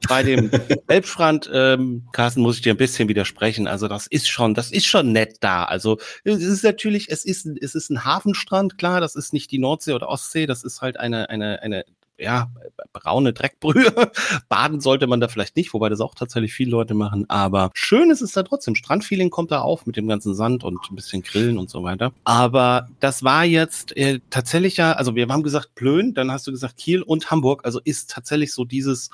Bei 0.07 0.23
dem 0.23 0.50
Elbstrand, 0.88 1.50
ähm, 1.53 2.07
Carsten, 2.13 2.41
muss 2.41 2.57
ich 2.57 2.61
dir 2.61 2.73
ein 2.73 2.77
bisschen 2.77 3.09
widersprechen. 3.09 3.67
Also 3.67 3.88
das 3.88 4.07
ist 4.07 4.29
schon, 4.29 4.53
das 4.53 4.71
ist 4.71 4.85
schon 4.85 5.11
nett 5.11 5.38
da. 5.41 5.65
Also 5.65 5.97
es 6.23 6.41
ist 6.41 6.63
natürlich, 6.63 7.09
es 7.09 7.25
ist, 7.25 7.45
es 7.45 7.75
ist 7.75 7.89
ein 7.89 8.06
Hafenstrand, 8.06 8.77
klar, 8.77 9.01
das 9.01 9.15
ist 9.15 9.33
nicht 9.33 9.51
die 9.51 9.59
Nordsee 9.59 9.94
oder 9.94 10.07
Ostsee, 10.07 10.45
das 10.45 10.63
ist 10.63 10.81
halt 10.81 11.00
eine, 11.00 11.29
eine, 11.29 11.61
eine 11.61 11.85
ja, 12.19 12.50
braune 12.94 13.33
Dreckbrühe. 13.33 13.92
Baden 14.50 14.81
sollte 14.81 15.07
man 15.07 15.19
da 15.19 15.28
vielleicht 15.28 15.56
nicht, 15.56 15.73
wobei 15.73 15.90
das 15.90 16.02
auch 16.02 16.16
tatsächlich 16.16 16.54
viele 16.54 16.71
Leute 16.71 16.94
machen. 16.94 17.26
Aber 17.30 17.71
schön 17.73 18.11
ist 18.11 18.21
es 18.21 18.33
da 18.33 18.44
trotzdem. 18.44 18.76
Strandfeeling 18.76 19.30
kommt 19.30 19.52
da 19.52 19.61
auf 19.61 19.85
mit 19.85 19.95
dem 19.95 20.07
ganzen 20.07 20.35
Sand 20.35 20.64
und 20.64 20.80
ein 20.92 20.95
bisschen 20.95 21.23
Grillen 21.23 21.57
und 21.57 21.69
so 21.69 21.83
weiter. 21.83 22.11
Aber 22.23 22.88
das 22.99 23.23
war 23.23 23.45
jetzt 23.45 23.95
äh, 23.97 24.19
tatsächlich 24.30 24.78
ja, 24.78 24.94
also 24.94 25.16
wir 25.16 25.28
haben 25.28 25.44
gesagt 25.44 25.76
Plön, 25.76 26.14
dann 26.14 26.31
hast 26.31 26.47
du 26.47 26.52
gesagt 26.52 26.78
Kiel 26.78 27.02
und 27.02 27.31
Hamburg. 27.31 27.66
Also 27.66 27.80
ist 27.83 28.09
tatsächlich 28.11 28.54
so 28.54 28.66
dieses 28.66 29.09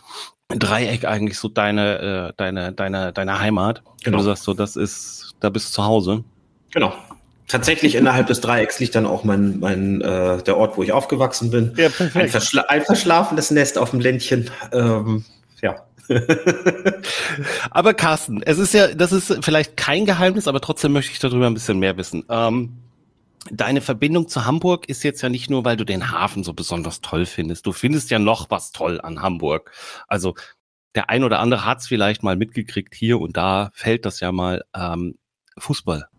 Dreieck 0.50 1.06
eigentlich 1.06 1.40
so 1.40 1.48
deine, 1.48 2.00
äh, 2.00 2.34
deine, 2.38 2.74
deine, 2.74 3.14
deine 3.14 3.40
Heimat. 3.40 3.84
Genau. 4.04 4.18
Du 4.18 4.24
sagst 4.24 4.44
so, 4.44 4.54
das 4.54 4.76
ist, 4.76 5.36
da 5.40 5.50
bist 5.50 5.70
du 5.70 5.74
zu 5.74 5.84
Hause. 5.84 6.24
Genau 6.72 6.94
tatsächlich 7.48 7.96
innerhalb 7.96 8.28
des 8.28 8.42
Dreiecks 8.42 8.80
liegt 8.80 8.96
dann 8.96 9.06
auch 9.06 9.24
mein, 9.24 9.60
mein 9.60 10.02
äh, 10.02 10.42
der 10.44 10.58
Ort, 10.58 10.78
wo 10.78 10.84
ich 10.84 10.92
aufgewachsen 10.92 11.52
bin. 11.52 11.74
Ja, 11.78 11.90
perfekt. 11.90 12.16
Ein, 12.16 12.30
verschla 12.30 12.62
ein 12.64 12.82
verschlafenes 12.84 13.52
Nest 13.52 13.78
auf 13.78 13.92
dem 13.92 14.00
Ländchen. 14.00 14.50
Ähm, 14.72 15.26
ja. 15.62 15.86
aber 17.72 17.94
Carsten, 17.94 18.42
es 18.44 18.58
ist 18.58 18.74
ja, 18.74 18.94
das 18.94 19.12
ist 19.12 19.44
vielleicht 19.44 19.78
kein 19.78 20.06
Geheimnis, 20.06 20.48
aber 20.48 20.62
trotzdem 20.62 20.94
möchte 20.94 21.12
ich 21.12 21.20
darüber 21.20 21.48
ein 21.48 21.54
bisschen 21.54 21.80
mehr 21.80 21.98
wissen. 21.98 22.24
Ähm, 22.30 22.78
deine 23.52 23.82
Verbindung 23.82 24.28
zu 24.28 24.46
Hamburg 24.46 24.88
ist 24.88 25.04
jetzt 25.04 25.22
ja 25.22 25.30
nicht 25.30 25.50
nur, 25.50 25.66
weil 25.66 25.78
du 25.78 25.84
den 25.84 26.12
Hafen 26.12 26.44
so 26.44 26.54
besonders 26.54 27.02
toll 27.02 27.26
findest. 27.26 27.66
Du 27.66 27.72
findest 27.72 28.12
ja 28.12 28.20
noch 28.20 28.50
was 28.50 28.72
toll 28.72 29.02
an 29.02 29.22
Hamburg. 29.22 29.72
Also 30.08 30.36
der 30.94 31.10
ein 31.10 31.24
oder 31.24 31.40
andere 31.40 31.66
hat 31.66 31.80
es 31.80 31.88
vielleicht 31.88 32.24
mal 32.24 32.36
mitgekriegt 32.36 32.96
hier 32.96 33.20
und 33.20 33.36
da 33.36 33.72
fällt 33.74 34.06
das 34.06 34.20
ja 34.20 34.32
mal. 34.32 34.64
Ähm, 34.76 35.18
Fußball 35.58 36.10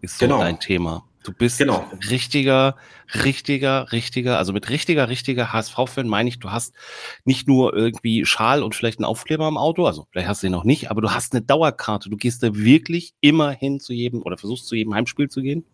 ist 0.00 0.18
so 0.18 0.26
genau. 0.26 0.38
dein 0.40 0.58
Thema. 0.58 1.04
Du 1.22 1.32
bist 1.32 1.58
genau. 1.58 1.84
richtiger, 2.10 2.76
richtiger, 3.24 3.92
richtiger, 3.92 4.38
also 4.38 4.54
mit 4.54 4.70
richtiger, 4.70 5.10
richtiger 5.10 5.52
HSV-Fan 5.52 6.08
meine 6.08 6.30
ich, 6.30 6.38
du 6.38 6.50
hast 6.50 6.74
nicht 7.24 7.46
nur 7.46 7.74
irgendwie 7.74 8.24
Schal 8.24 8.62
und 8.62 8.74
vielleicht 8.74 8.98
einen 8.98 9.04
Aufkleber 9.04 9.46
im 9.46 9.58
Auto, 9.58 9.84
also 9.86 10.06
vielleicht 10.10 10.28
hast 10.28 10.42
du 10.42 10.46
den 10.46 10.52
noch 10.52 10.64
nicht, 10.64 10.90
aber 10.90 11.02
du 11.02 11.10
hast 11.10 11.34
eine 11.34 11.42
Dauerkarte. 11.42 12.08
Du 12.08 12.16
gehst 12.16 12.42
da 12.42 12.54
wirklich 12.54 13.12
immer 13.20 13.50
hin 13.50 13.80
zu 13.80 13.92
jedem 13.92 14.22
oder 14.22 14.38
versuchst 14.38 14.66
zu 14.66 14.74
jedem 14.74 14.94
Heimspiel 14.94 15.28
zu 15.28 15.42
gehen? 15.42 15.64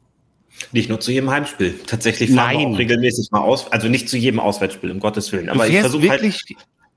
Nicht 0.72 0.88
nur 0.88 0.98
zu 0.98 1.12
jedem 1.12 1.30
Heimspiel. 1.30 1.78
Tatsächlich 1.86 2.30
fahren 2.30 2.54
Nein. 2.54 2.58
wir 2.58 2.68
auch 2.68 2.78
regelmäßig 2.78 3.30
mal 3.30 3.40
aus, 3.40 3.70
also 3.70 3.88
nicht 3.88 4.08
zu 4.08 4.16
jedem 4.16 4.40
Auswärtsspiel, 4.40 4.90
um 4.90 4.98
Gottes 4.98 5.30
Willen. 5.30 5.48
Aber 5.48 5.68
ich 5.68 5.78
versuche 5.78 6.08
halt. 6.08 6.22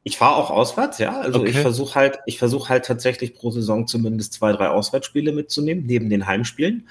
Ich 0.04 0.18
fahre 0.18 0.38
auch 0.38 0.50
auswärts, 0.50 0.98
ja. 0.98 1.20
Also 1.20 1.42
okay. 1.42 1.50
ich 1.50 1.58
versuche 1.58 1.96
halt, 1.96 2.20
ich 2.26 2.40
versuche 2.40 2.70
halt 2.70 2.86
tatsächlich 2.86 3.34
pro 3.34 3.52
Saison 3.52 3.86
zumindest 3.86 4.34
zwei, 4.34 4.54
drei 4.54 4.70
Auswärtsspiele 4.70 5.34
mitzunehmen, 5.34 5.86
neben 5.86 6.10
den 6.10 6.26
Heimspielen. 6.26 6.88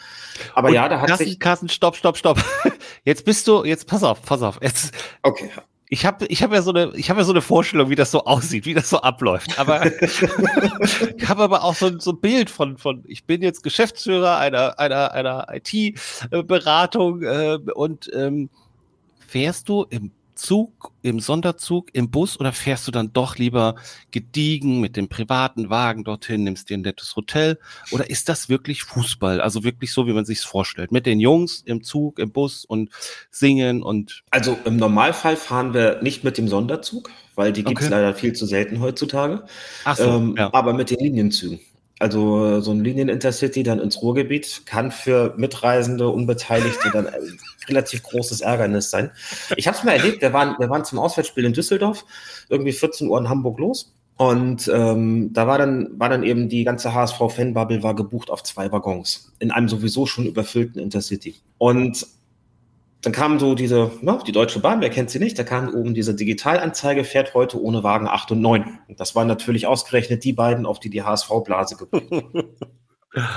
Aber 0.54 0.68
Und 0.68 0.74
ja, 0.74 0.88
da 0.88 1.00
hat 1.00 1.08
Carsten, 1.08 1.24
sich. 1.26 1.40
Carsten, 1.40 1.68
stopp, 1.70 1.96
stopp, 1.96 2.18
stopp. 2.18 2.44
Jetzt 3.04 3.24
bist 3.24 3.48
du, 3.48 3.64
jetzt 3.64 3.86
pass 3.86 4.02
auf, 4.02 4.22
pass 4.22 4.42
auf. 4.42 4.58
Jetzt. 4.62 4.92
Okay. 5.22 5.50
Ich 5.90 6.04
habe 6.04 6.26
ich 6.26 6.42
hab 6.42 6.52
ja 6.52 6.60
so 6.60 6.70
eine 6.70 6.92
ich 6.94 7.08
habe 7.08 7.20
ja 7.20 7.24
so 7.24 7.32
eine 7.32 7.40
Vorstellung, 7.40 7.88
wie 7.88 7.94
das 7.94 8.10
so 8.10 8.24
aussieht, 8.24 8.66
wie 8.66 8.74
das 8.74 8.90
so 8.90 9.00
abläuft. 9.00 9.58
Aber 9.58 9.86
ich 11.16 11.28
habe 11.28 11.42
aber 11.42 11.64
auch 11.64 11.74
so, 11.74 11.98
so 11.98 12.12
ein 12.12 12.20
Bild 12.20 12.50
von 12.50 12.76
von 12.76 13.02
ich 13.06 13.24
bin 13.24 13.40
jetzt 13.40 13.62
Geschäftsführer 13.62 14.36
einer 14.36 14.78
einer 14.78 15.12
einer 15.12 15.46
IT-Beratung 15.50 17.22
äh, 17.22 17.58
und 17.74 18.10
ähm, 18.14 18.50
fährst 19.26 19.70
du 19.70 19.86
im 19.88 20.12
Zug, 20.38 20.92
im 21.02 21.20
Sonderzug, 21.20 21.90
im 21.92 22.10
Bus 22.10 22.38
oder 22.38 22.52
fährst 22.52 22.86
du 22.86 22.92
dann 22.92 23.12
doch 23.12 23.36
lieber 23.36 23.74
gediegen 24.12 24.80
mit 24.80 24.96
dem 24.96 25.08
privaten 25.08 25.68
Wagen 25.68 26.04
dorthin, 26.04 26.44
nimmst 26.44 26.70
dir 26.70 26.78
ein 26.78 26.82
nettes 26.82 27.16
Hotel? 27.16 27.58
Oder 27.90 28.08
ist 28.08 28.28
das 28.28 28.48
wirklich 28.48 28.84
Fußball? 28.84 29.40
Also 29.40 29.64
wirklich 29.64 29.92
so, 29.92 30.06
wie 30.06 30.12
man 30.12 30.24
sich 30.24 30.40
vorstellt? 30.40 30.92
Mit 30.92 31.06
den 31.06 31.18
Jungs 31.18 31.62
im 31.66 31.82
Zug, 31.82 32.18
im 32.18 32.30
Bus 32.30 32.64
und 32.64 32.90
singen 33.30 33.82
und. 33.82 34.22
Also 34.30 34.56
im 34.64 34.76
Normalfall 34.76 35.36
fahren 35.36 35.74
wir 35.74 36.00
nicht 36.02 36.22
mit 36.22 36.38
dem 36.38 36.46
Sonderzug, 36.46 37.10
weil 37.34 37.52
die 37.52 37.64
gibt's 37.64 37.86
okay. 37.86 37.94
leider 37.94 38.14
viel 38.14 38.32
zu 38.32 38.46
selten 38.46 38.80
heutzutage. 38.80 39.44
Ach 39.84 39.96
so, 39.96 40.04
ähm, 40.04 40.34
ja. 40.38 40.54
Aber 40.54 40.72
mit 40.72 40.90
den 40.90 41.00
Linienzügen. 41.00 41.60
Also 41.98 42.60
so 42.60 42.70
ein 42.70 42.84
Linien-Intercity 42.84 43.62
dann 43.62 43.80
ins 43.80 44.00
Ruhrgebiet 44.00 44.62
kann 44.66 44.90
für 44.90 45.34
Mitreisende, 45.36 46.08
Unbeteiligte 46.08 46.90
dann 46.92 47.06
ein 47.08 47.38
relativ 47.68 48.02
großes 48.02 48.40
Ärgernis 48.40 48.90
sein. 48.90 49.10
Ich 49.56 49.66
habe 49.66 49.76
es 49.76 49.84
mal 49.84 49.92
erlebt, 49.92 50.22
wir 50.22 50.32
waren, 50.32 50.56
wir 50.58 50.70
waren 50.70 50.84
zum 50.84 50.98
Auswärtsspiel 50.98 51.44
in 51.44 51.52
Düsseldorf, 51.52 52.04
irgendwie 52.48 52.72
14 52.72 53.08
Uhr 53.08 53.18
in 53.18 53.28
Hamburg 53.28 53.58
los. 53.58 53.92
Und 54.16 54.68
ähm, 54.74 55.32
da 55.32 55.46
war 55.46 55.58
dann, 55.58 55.90
war 55.96 56.08
dann 56.08 56.24
eben 56.24 56.48
die 56.48 56.64
ganze 56.64 56.92
HSV-Fanbubble 56.92 57.84
war 57.84 57.94
gebucht 57.94 58.30
auf 58.30 58.42
zwei 58.42 58.70
Waggons 58.72 59.32
in 59.38 59.52
einem 59.52 59.68
sowieso 59.68 60.06
schon 60.06 60.26
überfüllten 60.26 60.82
Intercity. 60.82 61.36
Und 61.58 62.04
dann 63.02 63.12
kam 63.12 63.38
so 63.38 63.54
diese, 63.54 63.92
na, 64.02 64.18
die 64.26 64.32
Deutsche 64.32 64.58
Bahn, 64.60 64.80
wer 64.80 64.90
kennt 64.90 65.10
sie 65.10 65.20
nicht, 65.20 65.38
da 65.38 65.44
kam 65.44 65.72
oben 65.72 65.94
diese 65.94 66.14
Digitalanzeige, 66.14 67.04
fährt 67.04 67.34
heute 67.34 67.62
ohne 67.62 67.84
Wagen 67.84 68.08
8 68.08 68.32
und 68.32 68.40
9. 68.40 68.78
Und 68.88 69.00
das 69.00 69.14
waren 69.14 69.28
natürlich 69.28 69.66
ausgerechnet 69.66 70.24
die 70.24 70.32
beiden, 70.32 70.66
auf 70.66 70.80
die 70.80 70.90
die 70.90 71.02
HSV-Blase 71.02 71.76
geblieben. 71.76 72.32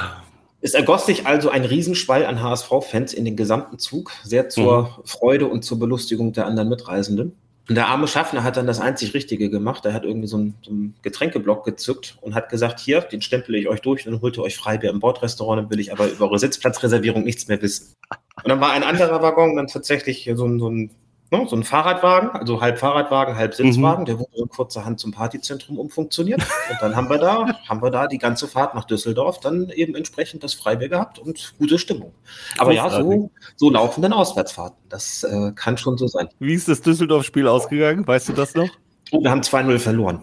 Es 0.64 0.76
ergoss 0.76 1.08
sich 1.08 1.26
also 1.26 1.50
ein 1.50 1.66
Riesenschwall 1.66 2.24
an 2.24 2.40
HSV-Fans 2.40 3.14
in 3.14 3.26
den 3.26 3.36
gesamten 3.36 3.80
Zug, 3.80 4.12
sehr 4.24 4.48
zur 4.48 4.84
mhm. 4.84 5.06
Freude 5.06 5.48
und 5.48 5.66
zur 5.66 5.80
Belustigung 5.80 6.34
der 6.34 6.46
anderen 6.46 6.70
Mitreisenden. 6.70 7.36
Und 7.70 7.76
der 7.76 7.88
arme 7.88 8.08
Schaffner 8.08 8.44
hat 8.44 8.58
dann 8.58 8.68
das 8.68 8.80
einzig 8.80 9.14
Richtige 9.14 9.50
gemacht. 9.50 9.86
Er 9.86 9.94
hat 9.94 10.04
irgendwie 10.04 10.28
so 10.28 10.38
einen, 10.38 10.56
so 10.62 10.72
einen 10.72 10.96
Getränkeblock 11.04 11.64
gezückt 11.64 12.18
und 12.22 12.36
hat 12.36 12.50
gesagt, 12.50 12.80
hier, 12.80 13.02
den 13.02 13.22
stempel 13.22 13.56
ich 13.56 13.68
euch 13.68 13.82
durch 13.82 14.08
und 14.08 14.22
ihr 14.22 14.40
euch 14.40 14.58
Freibier 14.58 14.90
im 14.90 15.00
Bordrestaurant, 15.00 15.62
dann 15.62 15.70
will 15.70 15.80
ich 15.80 15.92
aber 15.92 16.10
über 16.10 16.26
eure 16.26 16.40
Sitzplatzreservierung 16.40 17.24
nichts 17.24 17.48
mehr 17.48 17.62
wissen. 17.62 17.96
Und 18.44 18.50
dann 18.50 18.60
war 18.60 18.72
ein 18.72 18.84
anderer 18.84 19.22
Waggon 19.22 19.56
dann 19.56 19.68
tatsächlich 19.68 20.30
so 20.34 20.46
ein, 20.46 20.60
so 20.60 20.70
ein 20.70 20.90
ne, 21.32 21.48
so 21.48 21.56
ein 21.56 21.64
Fahrradwagen, 21.64 22.30
also 22.32 22.62
halb 22.62 22.78
Fahrradwagen, 22.78 23.36
halb 23.36 23.54
Sitzwagen, 23.54 24.02
mhm. 24.02 24.06
der 24.06 24.20
wurde 24.20 24.32
so 24.36 24.46
kurzerhand 24.46 25.00
zum 25.00 25.12
Partyzentrum 25.12 25.80
umfunktioniert. 25.80 26.42
Und 26.42 26.78
dann 26.82 26.96
haben 26.96 27.10
wir 27.10 27.18
da, 27.18 27.46
haben 27.70 27.82
wir 27.82 27.90
da 27.90 28.08
die 28.08 28.18
ganze 28.18 28.48
Fahrt 28.48 28.76
nach 28.76 28.86
Düsseldorf 28.86 29.40
dann 29.40 29.70
eben 29.70 29.96
entsprechend 29.96 30.44
das 30.44 30.54
Freibier 30.54 30.90
gehabt 30.90 31.20
und 31.20 31.54
gute 31.58 31.80
Stimmung. 31.80 32.14
Aber 32.58 32.74
ja, 32.74 32.90
so, 32.90 33.32
so 33.56 33.70
laufen 33.70 34.02
dann 34.02 34.14
Auswärtsfahrten. 34.14 34.78
Das 34.90 35.24
äh, 35.24 35.52
kann 35.56 35.78
schon 35.78 35.98
so 35.98 36.08
sein. 36.08 36.30
Wie 36.40 36.54
ist 36.54 36.68
das 36.68 36.82
Düsseldorf-Spiel 36.82 37.48
ausgegangen? 37.48 38.06
Weißt 38.06 38.30
du 38.30 38.34
das 38.34 38.54
noch? 38.56 38.70
Oh, 39.12 39.22
wir 39.22 39.30
haben 39.30 39.42
2-0 39.42 39.78
verloren. 39.78 40.22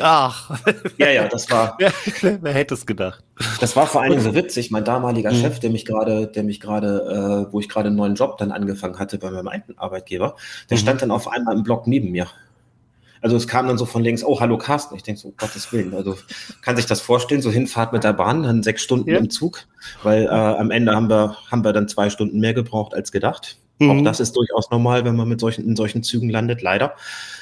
Ach. 0.00 0.56
Ja, 0.96 1.10
ja, 1.10 1.26
das 1.26 1.50
war. 1.50 1.76
wer 2.22 2.54
hätte 2.54 2.74
es 2.74 2.86
gedacht? 2.86 3.24
Das 3.60 3.74
war 3.74 3.86
vor 3.86 4.00
allen 4.00 4.12
Dingen 4.12 4.22
so 4.22 4.32
witzig. 4.32 4.70
Mein 4.70 4.84
damaliger 4.84 5.32
mhm. 5.32 5.40
Chef, 5.40 5.58
der 5.58 5.70
mich 5.70 5.84
gerade, 5.84 6.28
der 6.28 6.44
mich 6.44 6.60
gerade, 6.60 7.46
äh, 7.48 7.52
wo 7.52 7.58
ich 7.58 7.68
gerade 7.68 7.88
einen 7.88 7.96
neuen 7.96 8.14
Job 8.14 8.38
dann 8.38 8.52
angefangen 8.52 8.98
hatte 8.98 9.18
bei 9.18 9.32
meinem 9.32 9.48
alten 9.48 9.76
Arbeitgeber, 9.76 10.36
der 10.70 10.76
mhm. 10.76 10.82
stand 10.82 11.02
dann 11.02 11.10
auf 11.10 11.26
einmal 11.26 11.56
im 11.56 11.64
Block 11.64 11.88
neben 11.88 12.12
mir. 12.12 12.28
Also 13.20 13.36
es 13.36 13.48
kam 13.48 13.66
dann 13.66 13.78
so 13.78 13.84
von 13.84 14.04
links, 14.04 14.22
oh, 14.22 14.40
hallo 14.40 14.56
Carsten. 14.56 14.94
Ich 14.94 15.02
denke 15.02 15.20
so, 15.20 15.32
Gottes 15.36 15.72
Willen. 15.72 15.92
Also 15.94 16.16
kann 16.62 16.76
sich 16.76 16.86
das 16.86 17.00
vorstellen, 17.00 17.42
so 17.42 17.50
Hinfahrt 17.50 17.92
mit 17.92 18.04
der 18.04 18.12
Bahn, 18.12 18.44
dann 18.44 18.62
sechs 18.62 18.82
Stunden 18.82 19.10
ja. 19.10 19.18
im 19.18 19.30
Zug, 19.30 19.66
weil 20.04 20.26
äh, 20.26 20.28
am 20.28 20.70
Ende 20.70 20.94
haben 20.94 21.10
wir, 21.10 21.36
haben 21.50 21.64
wir 21.64 21.72
dann 21.72 21.88
zwei 21.88 22.10
Stunden 22.10 22.38
mehr 22.38 22.54
gebraucht 22.54 22.94
als 22.94 23.10
gedacht. 23.10 23.58
Mhm. 23.78 23.90
Auch 23.90 24.04
das 24.04 24.20
ist 24.20 24.36
durchaus 24.36 24.70
normal, 24.70 25.04
wenn 25.04 25.16
man 25.16 25.28
mit 25.28 25.40
solchen, 25.40 25.64
in 25.64 25.76
solchen 25.76 26.02
Zügen 26.02 26.30
landet, 26.30 26.62
leider. 26.62 26.94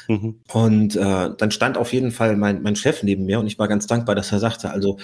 Mhm. 0.09 0.37
Und 0.53 0.97
äh, 0.97 1.31
dann 1.37 1.51
stand 1.51 1.77
auf 1.77 1.93
jeden 1.93 2.11
Fall 2.13 2.37
mein, 2.37 2.63
mein 2.63 2.77
Chef 2.77 3.03
neben 3.03 3.27
mir 3.27 3.41
und 3.41 3.47
ich 3.47 3.59
war 3.59 3.69
ganz 3.69 3.87
dankbar, 3.87 4.15
dass 4.15 4.33
er 4.33 4.39
sagte, 4.39 4.71
also 4.71 4.99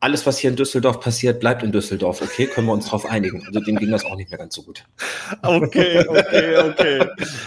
alles, 0.00 0.26
was 0.26 0.38
hier 0.38 0.50
in 0.50 0.56
Düsseldorf 0.56 1.00
passiert, 1.00 1.40
bleibt 1.40 1.62
in 1.62 1.72
Düsseldorf. 1.72 2.22
Okay, 2.22 2.46
können 2.46 2.68
wir 2.68 2.72
uns 2.72 2.84
darauf 2.84 3.04
einigen. 3.06 3.44
Also 3.46 3.58
dem 3.60 3.76
ging 3.76 3.90
das 3.90 4.04
auch 4.04 4.16
nicht 4.16 4.30
mehr 4.30 4.38
ganz 4.38 4.54
so 4.54 4.62
gut. 4.62 4.84
Okay, 5.42 6.04
okay, 6.06 6.56
okay. 6.64 7.06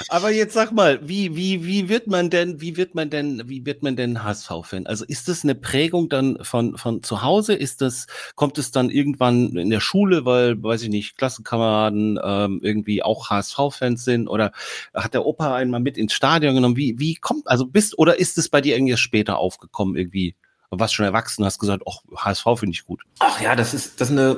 Aber 0.10 0.32
jetzt 0.32 0.54
sag 0.54 0.72
mal, 0.72 1.00
wie, 1.02 1.36
wie, 1.36 1.66
wie 1.66 1.88
wird 1.88 2.08
man 2.08 2.30
denn, 2.30 2.60
wie 2.60 2.76
wird 2.76 2.94
man 2.94 3.10
denn, 3.10 3.44
wie 3.46 3.66
wird 3.66 3.84
man 3.84 3.96
denn 3.96 4.24
HSV-Fan? 4.24 4.86
Also 4.86 5.06
ist 5.06 5.30
das 5.30 5.44
eine 5.44 5.56
Prägung 5.56 6.10
dann 6.10 6.40
von, 6.44 6.78
von 6.78 7.04
zu 7.04 7.22
Hause? 7.22 7.54
Ist 7.54 7.80
das, 7.80 8.08
kommt 8.36 8.58
es 8.58 8.72
dann 8.72 8.90
irgendwann 8.90 9.56
in 9.56 9.70
der 9.70 9.80
Schule, 9.80 10.26
weil, 10.26 10.62
weiß 10.62 10.84
ich 10.84 10.90
nicht, 10.90 11.18
Klassenkameraden 11.18 12.20
ähm, 12.22 12.60
irgendwie 12.62 13.02
auch 13.02 13.30
HSV-Fans 13.30 14.04
sind? 14.04 14.28
Oder 14.28 14.52
hat 14.94 15.14
der 15.14 15.26
Opa 15.26 15.56
einmal 15.56 15.80
mit 15.80 15.98
ins 15.98 16.14
Stadion 16.14 16.56
genommen? 16.56 16.76
Wie, 16.76 17.00
wie 17.00 17.16
kommt, 17.16 17.48
also 17.48 17.66
bist, 17.66 17.98
oder 17.98 18.20
ist 18.20 18.38
es 18.38 18.50
bei 18.50 18.60
dir 18.60 18.76
irgendwie 18.76 18.98
später 18.98 19.38
aufgekommen 19.38 19.96
irgendwie? 19.96 20.36
Und 20.72 20.80
warst 20.80 20.96
schon 20.96 21.06
erwachsen, 21.06 21.46
hast 21.46 21.60
gesagt, 21.60 21.84
ach, 21.88 22.00
HSV 22.16 22.46
finde 22.56 22.72
ich 22.72 22.86
gut. 22.86 23.04
Ach 23.20 23.40
ja, 23.40 23.56
das 23.56 23.74
ist, 23.74 24.02
das 24.02 24.10
ist 24.10 24.18
eine 24.18 24.38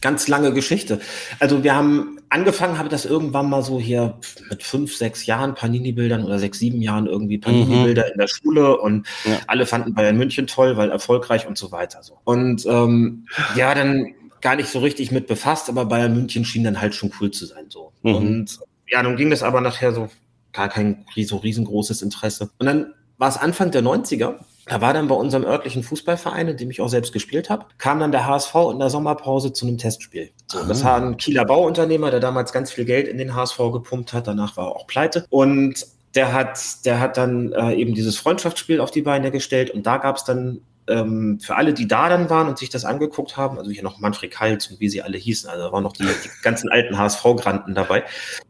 ganz 0.00 0.26
lange 0.26 0.52
Geschichte. 0.52 1.00
Also 1.38 1.62
wir 1.62 1.74
haben 1.74 2.18
angefangen, 2.30 2.78
habe 2.78 2.88
das 2.88 3.04
irgendwann 3.04 3.48
mal 3.48 3.62
so 3.62 3.78
hier 3.78 4.18
mit 4.48 4.62
fünf, 4.62 4.96
sechs 4.96 5.26
Jahren 5.26 5.54
Panini-Bildern 5.54 6.24
oder 6.24 6.38
sechs, 6.38 6.58
sieben 6.58 6.80
Jahren 6.80 7.06
irgendwie 7.06 7.38
Panini-Bilder 7.38 8.06
mhm. 8.06 8.12
in 8.12 8.18
der 8.18 8.28
Schule 8.28 8.78
und 8.78 9.06
ja. 9.24 9.38
alle 9.46 9.66
fanden 9.66 9.94
Bayern 9.94 10.16
München 10.16 10.46
toll, 10.46 10.76
weil 10.76 10.90
erfolgreich 10.90 11.46
und 11.46 11.58
so 11.58 11.72
weiter. 11.72 12.02
So. 12.02 12.18
Und 12.24 12.64
ähm, 12.66 13.26
ja, 13.54 13.74
dann 13.74 14.14
gar 14.40 14.56
nicht 14.56 14.68
so 14.68 14.78
richtig 14.78 15.12
mit 15.12 15.26
befasst, 15.26 15.68
aber 15.68 15.84
Bayern 15.84 16.14
München 16.14 16.44
schien 16.44 16.64
dann 16.64 16.80
halt 16.80 16.94
schon 16.94 17.12
cool 17.20 17.30
zu 17.30 17.44
sein. 17.44 17.66
So. 17.68 17.92
Mhm. 18.02 18.14
Und 18.14 18.58
ja, 18.88 19.02
dann 19.02 19.16
ging 19.16 19.30
das 19.30 19.42
aber 19.42 19.60
nachher 19.60 19.92
so 19.92 20.08
gar 20.52 20.68
kein 20.68 21.04
so 21.14 21.36
riesengroßes 21.36 22.00
Interesse. 22.00 22.50
Und 22.58 22.66
dann 22.66 22.94
war 23.18 23.28
es 23.28 23.36
Anfang 23.36 23.70
der 23.70 23.82
90er 23.82 24.36
da 24.66 24.80
war 24.80 24.92
dann 24.92 25.06
bei 25.06 25.14
unserem 25.14 25.44
örtlichen 25.44 25.82
Fußballverein, 25.82 26.48
in 26.48 26.56
dem 26.56 26.70
ich 26.70 26.80
auch 26.80 26.88
selbst 26.88 27.12
gespielt 27.12 27.50
habe, 27.50 27.66
kam 27.78 28.00
dann 28.00 28.10
der 28.10 28.26
HSV 28.26 28.54
in 28.72 28.80
der 28.80 28.90
Sommerpause 28.90 29.52
zu 29.52 29.66
einem 29.66 29.78
Testspiel. 29.78 30.30
So, 30.48 30.64
das 30.64 30.82
war 30.84 30.96
ein 30.96 31.16
Kieler 31.16 31.44
Bauunternehmer, 31.44 32.10
der 32.10 32.20
damals 32.20 32.52
ganz 32.52 32.72
viel 32.72 32.84
Geld 32.84 33.06
in 33.06 33.16
den 33.16 33.34
HSV 33.34 33.58
gepumpt 33.72 34.12
hat. 34.12 34.26
Danach 34.26 34.56
war 34.56 34.66
er 34.66 34.76
auch 34.76 34.86
pleite. 34.88 35.24
Und 35.30 35.86
der 36.16 36.32
hat, 36.32 36.84
der 36.84 36.98
hat 36.98 37.16
dann 37.16 37.52
äh, 37.52 37.74
eben 37.74 37.94
dieses 37.94 38.16
Freundschaftsspiel 38.16 38.80
auf 38.80 38.90
die 38.90 39.02
Beine 39.02 39.30
gestellt. 39.30 39.70
Und 39.70 39.86
da 39.86 39.98
gab 39.98 40.16
es 40.16 40.24
dann 40.24 40.60
ähm, 40.88 41.38
für 41.40 41.56
alle, 41.56 41.72
die 41.72 41.86
da 41.86 42.08
dann 42.08 42.30
waren 42.30 42.48
und 42.48 42.58
sich 42.58 42.70
das 42.70 42.84
angeguckt 42.84 43.36
haben, 43.36 43.58
also 43.58 43.70
hier 43.70 43.82
noch 43.82 43.98
Manfred 43.98 44.30
Kals 44.30 44.68
und 44.68 44.80
wie 44.80 44.88
sie 44.88 45.02
alle 45.02 45.18
hießen, 45.18 45.48
also 45.50 45.64
da 45.64 45.72
waren 45.72 45.82
noch 45.82 45.92
die, 45.92 46.04
die 46.04 46.30
ganzen 46.42 46.70
alten 46.70 46.96
HSV-Granten 46.96 47.74
dabei. 47.74 48.04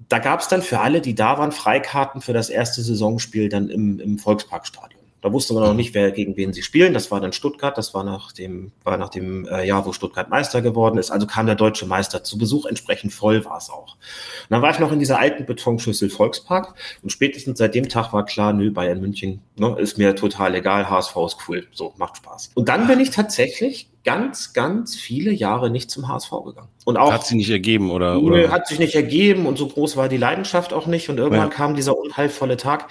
Da 0.08 0.18
gab 0.18 0.40
es 0.40 0.48
dann 0.48 0.62
für 0.62 0.80
alle, 0.80 1.00
die 1.00 1.14
da 1.14 1.38
waren, 1.38 1.52
Freikarten 1.52 2.20
für 2.20 2.32
das 2.32 2.50
erste 2.50 2.82
Saisonspiel 2.82 3.48
dann 3.48 3.68
im, 3.68 4.00
im 4.00 4.18
Volksparkstadion. 4.18 4.95
Da 5.26 5.32
wusste 5.32 5.54
man 5.54 5.64
noch 5.64 5.74
nicht, 5.74 5.92
wer 5.92 6.12
gegen 6.12 6.36
wen 6.36 6.52
sie 6.52 6.62
spielen. 6.62 6.94
Das 6.94 7.10
war 7.10 7.20
dann 7.20 7.32
Stuttgart. 7.32 7.76
Das 7.76 7.94
war 7.94 8.04
nach 8.04 8.30
dem, 8.30 8.70
war 8.84 8.96
nach 8.96 9.08
dem 9.08 9.44
äh, 9.48 9.66
Jahr, 9.66 9.84
wo 9.84 9.92
Stuttgart 9.92 10.30
Meister 10.30 10.62
geworden 10.62 10.98
ist. 10.98 11.10
Also 11.10 11.26
kam 11.26 11.46
der 11.46 11.56
deutsche 11.56 11.84
Meister 11.84 12.22
zu 12.22 12.38
Besuch. 12.38 12.64
Entsprechend 12.64 13.12
voll 13.12 13.44
war 13.44 13.58
es 13.58 13.68
auch. 13.68 13.94
Und 13.94 14.50
dann 14.50 14.62
war 14.62 14.70
ich 14.70 14.78
noch 14.78 14.92
in 14.92 15.00
dieser 15.00 15.18
alten 15.18 15.44
Betonschüssel 15.44 16.10
Volkspark. 16.10 16.76
Und 17.02 17.10
spätestens 17.10 17.58
seit 17.58 17.74
dem 17.74 17.88
Tag 17.88 18.12
war 18.12 18.24
klar, 18.24 18.52
nö, 18.52 18.70
Bayern 18.70 19.00
München 19.00 19.40
ne, 19.56 19.74
ist 19.80 19.98
mir 19.98 20.14
total 20.14 20.54
egal. 20.54 20.88
HSV 20.88 21.16
ist 21.26 21.38
cool. 21.48 21.66
So, 21.72 21.92
macht 21.96 22.18
Spaß. 22.18 22.52
Und 22.54 22.68
dann 22.68 22.86
bin 22.86 23.00
ich 23.00 23.10
tatsächlich 23.10 23.88
ganz, 24.06 24.52
ganz 24.52 24.94
viele 24.94 25.32
Jahre 25.32 25.68
nicht 25.68 25.90
zum 25.90 26.06
HSV 26.06 26.30
gegangen. 26.44 26.68
Und 26.84 26.96
auch 26.96 27.12
hat 27.12 27.26
sich 27.26 27.36
nicht 27.36 27.50
ergeben 27.50 27.90
oder, 27.90 28.22
oder? 28.22 28.52
Hat 28.52 28.68
sich 28.68 28.78
nicht 28.78 28.94
ergeben 28.94 29.46
und 29.46 29.58
so 29.58 29.66
groß 29.66 29.96
war 29.96 30.08
die 30.08 30.16
Leidenschaft 30.16 30.72
auch 30.72 30.86
nicht. 30.86 31.10
Und 31.10 31.18
irgendwann 31.18 31.48
ja. 31.48 31.54
kam 31.54 31.74
dieser 31.74 31.98
unheilvolle 31.98 32.56
Tag, 32.56 32.88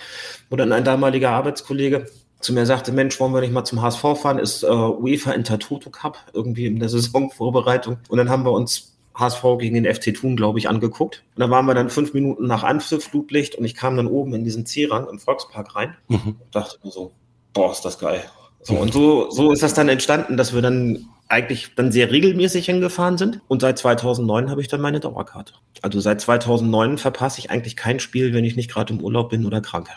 wo 0.49 0.57
dann 0.57 0.73
ein 0.73 0.83
damaliger 0.83 1.29
Arbeitskollege 1.29 2.07
zu 2.39 2.53
mir 2.53 2.65
sagte, 2.65 2.91
Mensch, 2.91 3.19
wollen 3.19 3.33
wir 3.33 3.41
nicht 3.41 3.53
mal 3.53 3.65
zum 3.65 3.81
HSV 3.81 4.01
fahren? 4.21 4.39
Ist 4.39 4.63
äh, 4.63 4.67
UEFA 4.67 5.31
Intertoto 5.31 5.89
Cup 5.89 6.17
irgendwie 6.33 6.65
in 6.65 6.79
der 6.79 6.89
Saisonvorbereitung. 6.95 7.97
Und 8.09 8.17
dann 8.17 8.29
haben 8.29 8.45
wir 8.45 8.51
uns 8.51 8.95
HSV 9.15 9.43
gegen 9.59 9.81
den 9.81 9.93
FC 9.93 10.13
Thun, 10.13 10.35
glaube 10.35 10.59
ich, 10.59 10.69
angeguckt. 10.69 11.23
Und 11.35 11.41
da 11.41 11.49
waren 11.49 11.65
wir 11.65 11.73
dann 11.73 11.89
fünf 11.89 12.13
Minuten 12.13 12.47
nach 12.47 12.63
Anpfiff, 12.63 13.05
Flutlicht, 13.05 13.55
und 13.55 13.65
ich 13.65 13.75
kam 13.75 13.95
dann 13.97 14.07
oben 14.07 14.33
in 14.33 14.43
diesen 14.43 14.65
C-Rang 14.65 15.07
im 15.07 15.19
Volkspark 15.19 15.75
rein 15.75 15.95
mhm. 16.07 16.35
und 16.39 16.55
dachte 16.55 16.77
mir 16.83 16.91
so, 16.91 17.11
boah, 17.53 17.71
ist 17.71 17.81
das 17.81 17.97
geil. 17.97 18.23
So, 18.61 18.75
und 18.75 18.91
so, 18.93 19.29
so 19.29 19.51
ist 19.51 19.61
das 19.61 19.75
dann 19.75 19.89
entstanden, 19.89 20.37
dass 20.37 20.53
wir 20.53 20.61
dann 20.61 21.05
eigentlich 21.27 21.75
dann 21.75 21.91
sehr 21.91 22.11
regelmäßig 22.11 22.65
hingefahren 22.65 23.17
sind. 23.17 23.41
Und 23.47 23.61
seit 23.61 23.77
2009 23.77 24.49
habe 24.49 24.61
ich 24.61 24.67
dann 24.67 24.81
meine 24.81 24.99
Dauerkarte. 24.99 25.53
Also 25.81 25.99
seit 25.99 26.19
2009 26.21 26.97
verpasse 26.97 27.39
ich 27.39 27.51
eigentlich 27.51 27.75
kein 27.75 27.99
Spiel, 27.99 28.33
wenn 28.33 28.43
ich 28.43 28.55
nicht 28.55 28.71
gerade 28.71 28.93
im 28.93 29.01
Urlaub 29.01 29.29
bin 29.29 29.45
oder 29.45 29.61
krank. 29.61 29.89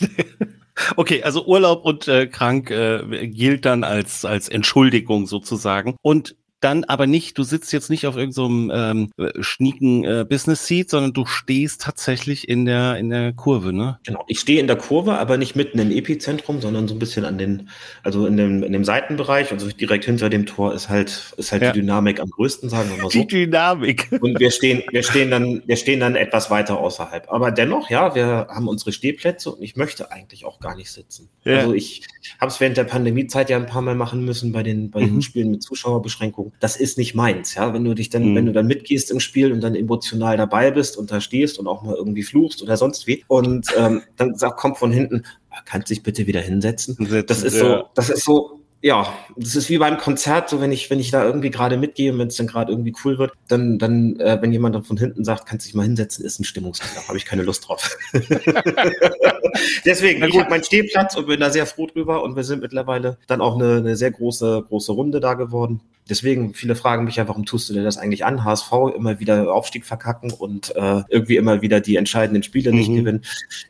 Okay, 0.96 1.22
also 1.22 1.46
Urlaub 1.46 1.84
und 1.84 2.08
äh, 2.08 2.26
krank 2.26 2.70
äh, 2.70 3.28
gilt 3.28 3.64
dann 3.64 3.84
als, 3.84 4.24
als 4.24 4.48
Entschuldigung 4.48 5.26
sozusagen. 5.26 5.96
Und 6.02 6.36
dann 6.64 6.84
aber 6.84 7.06
nicht, 7.06 7.36
du 7.36 7.42
sitzt 7.42 7.72
jetzt 7.72 7.90
nicht 7.90 8.06
auf 8.06 8.16
irgendeinem 8.16 9.10
so 9.14 9.22
ähm, 9.22 9.42
schnieken 9.42 10.04
äh, 10.04 10.24
Business 10.28 10.66
Seat, 10.66 10.88
sondern 10.88 11.12
du 11.12 11.26
stehst 11.26 11.82
tatsächlich 11.82 12.48
in 12.48 12.64
der 12.64 12.96
in 12.96 13.10
der 13.10 13.34
Kurve, 13.34 13.72
ne? 13.72 13.98
Genau, 14.06 14.24
ich 14.28 14.40
stehe 14.40 14.60
in 14.60 14.66
der 14.66 14.76
Kurve, 14.76 15.18
aber 15.18 15.36
nicht 15.36 15.56
mitten 15.56 15.78
im 15.78 15.90
Epizentrum, 15.90 16.62
sondern 16.62 16.88
so 16.88 16.94
ein 16.94 16.98
bisschen 16.98 17.26
an 17.26 17.36
den, 17.36 17.68
also 18.02 18.26
in 18.26 18.38
dem, 18.38 18.62
in 18.62 18.72
dem 18.72 18.84
Seitenbereich, 18.84 19.52
also 19.52 19.68
direkt 19.68 20.06
hinter 20.06 20.30
dem 20.30 20.46
Tor 20.46 20.72
ist 20.72 20.88
halt 20.88 21.34
ist 21.36 21.52
halt 21.52 21.62
ja. 21.62 21.72
die 21.72 21.80
Dynamik 21.80 22.18
am 22.18 22.30
größten, 22.30 22.70
sagen 22.70 22.88
wir 22.90 23.02
mal 23.02 23.10
so. 23.10 23.18
Die 23.18 23.26
Dynamik. 23.26 24.08
Und 24.20 24.40
wir 24.40 24.50
stehen, 24.50 24.82
wir 24.90 25.02
stehen 25.02 25.30
dann, 25.30 25.62
wir 25.66 25.76
stehen 25.76 26.00
dann 26.00 26.16
etwas 26.16 26.50
weiter 26.50 26.78
außerhalb. 26.78 27.30
Aber 27.30 27.50
dennoch, 27.50 27.90
ja, 27.90 28.14
wir 28.14 28.46
haben 28.48 28.68
unsere 28.68 28.92
Stehplätze 28.92 29.50
und 29.50 29.62
ich 29.62 29.76
möchte 29.76 30.10
eigentlich 30.10 30.44
auch 30.44 30.60
gar 30.60 30.76
nicht 30.76 30.90
sitzen. 30.90 31.28
Ja. 31.44 31.58
Also 31.58 31.74
ich 31.74 32.02
habe 32.40 32.50
es 32.50 32.60
während 32.60 32.76
der 32.76 32.84
Pandemiezeit 32.84 33.50
ja 33.50 33.56
ein 33.56 33.66
paar 33.66 33.82
Mal 33.82 33.94
machen 33.94 34.24
müssen 34.24 34.52
bei 34.52 34.62
den 34.62 34.90
bei 34.90 35.00
den 35.00 35.16
mhm. 35.16 35.22
Spielen 35.22 35.50
mit 35.50 35.62
Zuschauerbeschränkungen 35.62 36.53
das 36.60 36.76
ist 36.76 36.98
nicht 36.98 37.14
meins, 37.14 37.54
ja. 37.54 37.72
Wenn 37.72 37.84
du 37.84 37.94
dich 37.94 38.10
dann, 38.10 38.30
mhm. 38.30 38.36
wenn 38.36 38.46
du 38.46 38.52
dann 38.52 38.66
mitgehst 38.66 39.10
im 39.10 39.20
Spiel 39.20 39.52
und 39.52 39.60
dann 39.60 39.74
emotional 39.74 40.36
dabei 40.36 40.70
bist 40.70 40.96
und 40.96 41.10
da 41.10 41.20
stehst 41.20 41.58
und 41.58 41.66
auch 41.66 41.82
mal 41.82 41.94
irgendwie 41.94 42.22
fluchst 42.22 42.62
oder 42.62 42.76
sonst 42.76 43.06
wie 43.06 43.24
und 43.28 43.66
ähm, 43.76 44.02
dann 44.16 44.36
sagt, 44.36 44.58
kommt 44.58 44.78
von 44.78 44.92
hinten, 44.92 45.24
ah, 45.50 45.58
kannst 45.64 45.90
dich 45.90 46.02
bitte 46.02 46.26
wieder 46.26 46.40
hinsetzen. 46.40 47.24
Das 47.26 47.42
ist 47.42 47.58
so, 47.58 47.84
das 47.94 48.10
ist 48.10 48.24
so, 48.24 48.60
ja, 48.84 49.10
das 49.34 49.56
ist 49.56 49.70
wie 49.70 49.78
beim 49.78 49.96
Konzert, 49.96 50.50
so 50.50 50.60
wenn 50.60 50.70
ich, 50.70 50.90
wenn 50.90 51.00
ich 51.00 51.10
da 51.10 51.24
irgendwie 51.24 51.48
gerade 51.50 51.78
mitgehe 51.78 52.12
und 52.12 52.18
wenn 52.18 52.28
es 52.28 52.36
dann 52.36 52.46
gerade 52.46 52.70
irgendwie 52.70 52.94
cool 53.02 53.16
wird, 53.16 53.32
dann, 53.48 53.78
dann, 53.78 54.20
äh, 54.20 54.36
wenn 54.42 54.52
jemand 54.52 54.74
dann 54.74 54.84
von 54.84 54.98
hinten 54.98 55.24
sagt, 55.24 55.46
kannst 55.46 55.66
dich 55.66 55.72
mal 55.72 55.84
hinsetzen, 55.84 56.22
ist 56.22 56.38
ein 56.38 56.44
Stimmungskiller, 56.44 57.08
habe 57.08 57.16
ich 57.16 57.24
keine 57.24 57.44
Lust 57.44 57.66
drauf. 57.66 57.96
Deswegen, 59.86 60.22
ich 60.24 60.38
habe 60.38 60.50
meinen 60.50 60.64
Stehplatz 60.64 61.16
und 61.16 61.26
bin 61.26 61.40
da 61.40 61.48
sehr 61.48 61.64
froh 61.64 61.86
drüber 61.86 62.22
und 62.22 62.36
wir 62.36 62.44
sind 62.44 62.60
mittlerweile 62.60 63.16
dann 63.26 63.40
auch 63.40 63.54
eine, 63.54 63.78
eine 63.78 63.96
sehr 63.96 64.10
große, 64.10 64.66
große 64.68 64.92
Runde 64.92 65.18
da 65.18 65.32
geworden. 65.32 65.80
Deswegen, 66.08 66.52
viele 66.52 66.76
fragen 66.76 67.04
mich 67.04 67.16
ja, 67.16 67.26
warum 67.28 67.46
tust 67.46 67.68
du 67.68 67.72
dir 67.72 67.82
das 67.82 67.96
eigentlich 67.96 68.26
an? 68.26 68.44
HSV 68.44 68.72
immer 68.94 69.20
wieder 69.20 69.52
Aufstieg 69.52 69.86
verkacken 69.86 70.30
und 70.32 70.76
äh, 70.76 71.02
irgendwie 71.08 71.36
immer 71.36 71.62
wieder 71.62 71.80
die 71.80 71.96
entscheidenden 71.96 72.42
Spiele 72.42 72.72
mhm. 72.72 72.78
nicht 72.78 72.88
gewinnen. 72.88 73.24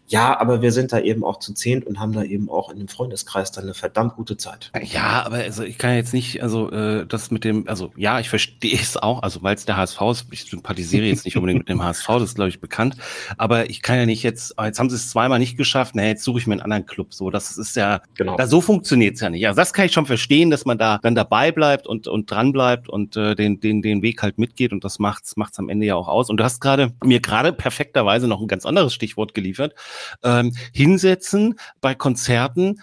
Ja, 0.08 0.38
aber 0.40 0.60
wir 0.60 0.72
sind 0.72 0.92
da 0.92 0.98
eben 0.98 1.24
auch 1.24 1.38
zu 1.38 1.54
zehnt 1.54 1.86
und 1.86 2.00
haben 2.00 2.12
da 2.12 2.24
eben 2.24 2.50
auch 2.50 2.70
in 2.70 2.78
dem 2.78 2.88
Freundeskreis 2.88 3.52
dann 3.52 3.64
eine 3.64 3.74
verdammt 3.74 4.16
gute 4.16 4.36
Zeit. 4.36 4.72
Ja, 4.82 5.24
aber 5.24 5.36
also 5.36 5.62
ich 5.62 5.78
kann 5.78 5.94
jetzt 5.94 6.12
nicht, 6.12 6.42
also 6.42 6.70
äh, 6.70 7.06
das 7.06 7.30
mit 7.30 7.44
dem, 7.44 7.68
also 7.68 7.92
ja, 7.96 8.18
ich 8.18 8.28
verstehe 8.28 8.74
es 8.74 8.96
auch, 8.96 9.22
also 9.22 9.42
weil 9.42 9.54
es 9.54 9.64
der 9.64 9.76
HSV 9.76 10.00
ist, 10.10 10.26
ich 10.30 10.44
sympathisiere 10.44 11.06
jetzt 11.06 11.24
nicht 11.24 11.36
unbedingt 11.36 11.60
mit 11.60 11.68
dem 11.68 11.82
HSV, 11.82 12.06
das 12.06 12.22
ist 12.22 12.34
glaube 12.34 12.48
ich 12.48 12.60
bekannt, 12.60 12.96
aber 13.38 13.70
ich 13.70 13.80
kann 13.80 13.96
ja 13.96 14.06
nicht 14.06 14.22
jetzt, 14.22 14.54
jetzt 14.60 14.78
haben 14.78 14.90
sie 14.90 14.96
es 14.96 15.10
zweimal 15.10 15.38
nicht 15.38 15.56
geschafft, 15.56 15.94
na 15.94 16.04
jetzt 16.04 16.24
suche 16.24 16.38
ich 16.38 16.46
mir 16.46 16.54
einen 16.54 16.62
anderen 16.62 16.86
Club, 16.86 17.14
so, 17.14 17.30
das 17.30 17.56
ist 17.56 17.76
ja, 17.76 18.02
genau. 18.16 18.36
da 18.36 18.46
so 18.46 18.60
funktioniert 18.60 19.14
es 19.14 19.20
ja 19.20 19.30
nicht. 19.30 19.46
Also 19.46 19.60
das 19.60 19.72
kann 19.72 19.86
ich 19.86 19.92
schon 19.92 20.06
verstehen, 20.06 20.50
dass 20.50 20.64
man 20.64 20.78
da 20.78 20.98
dann 21.02 21.14
dabei 21.14 21.52
bleibt 21.52 21.86
und 21.86 22.08
und 22.08 22.23
dran 22.30 22.52
bleibt 22.52 22.88
und 22.88 23.16
äh, 23.16 23.34
den, 23.34 23.60
den, 23.60 23.82
den 23.82 24.02
Weg 24.02 24.22
halt 24.22 24.38
mitgeht 24.38 24.72
und 24.72 24.84
das 24.84 24.98
macht's, 24.98 25.36
macht's 25.36 25.58
am 25.58 25.68
Ende 25.68 25.86
ja 25.86 25.94
auch 25.94 26.08
aus. 26.08 26.30
Und 26.30 26.38
du 26.38 26.44
hast 26.44 26.60
gerade 26.60 26.92
mir 27.02 27.20
gerade 27.20 27.52
perfekterweise 27.52 28.28
noch 28.28 28.40
ein 28.40 28.48
ganz 28.48 28.66
anderes 28.66 28.94
Stichwort 28.94 29.34
geliefert. 29.34 29.74
Ähm, 30.22 30.54
hinsetzen 30.72 31.58
bei 31.80 31.94
Konzerten. 31.94 32.80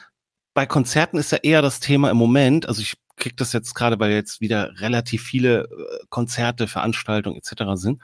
Bei 0.54 0.66
Konzerten 0.66 1.18
ist 1.18 1.32
ja 1.32 1.40
eher 1.42 1.62
das 1.62 1.80
Thema 1.80 2.12
im 2.12 2.18
Moment, 2.18 2.68
also 2.68 2.82
ich 2.82 2.96
kriege 3.18 3.36
das 3.36 3.54
jetzt 3.54 3.76
gerade, 3.76 4.00
weil 4.00 4.12
jetzt 4.12 4.42
wieder 4.42 4.72
relativ 4.82 5.24
viele 5.24 5.64
äh, 5.64 6.06
Konzerte, 6.10 6.68
Veranstaltungen 6.68 7.38
etc. 7.38 7.64
sind, 7.76 8.02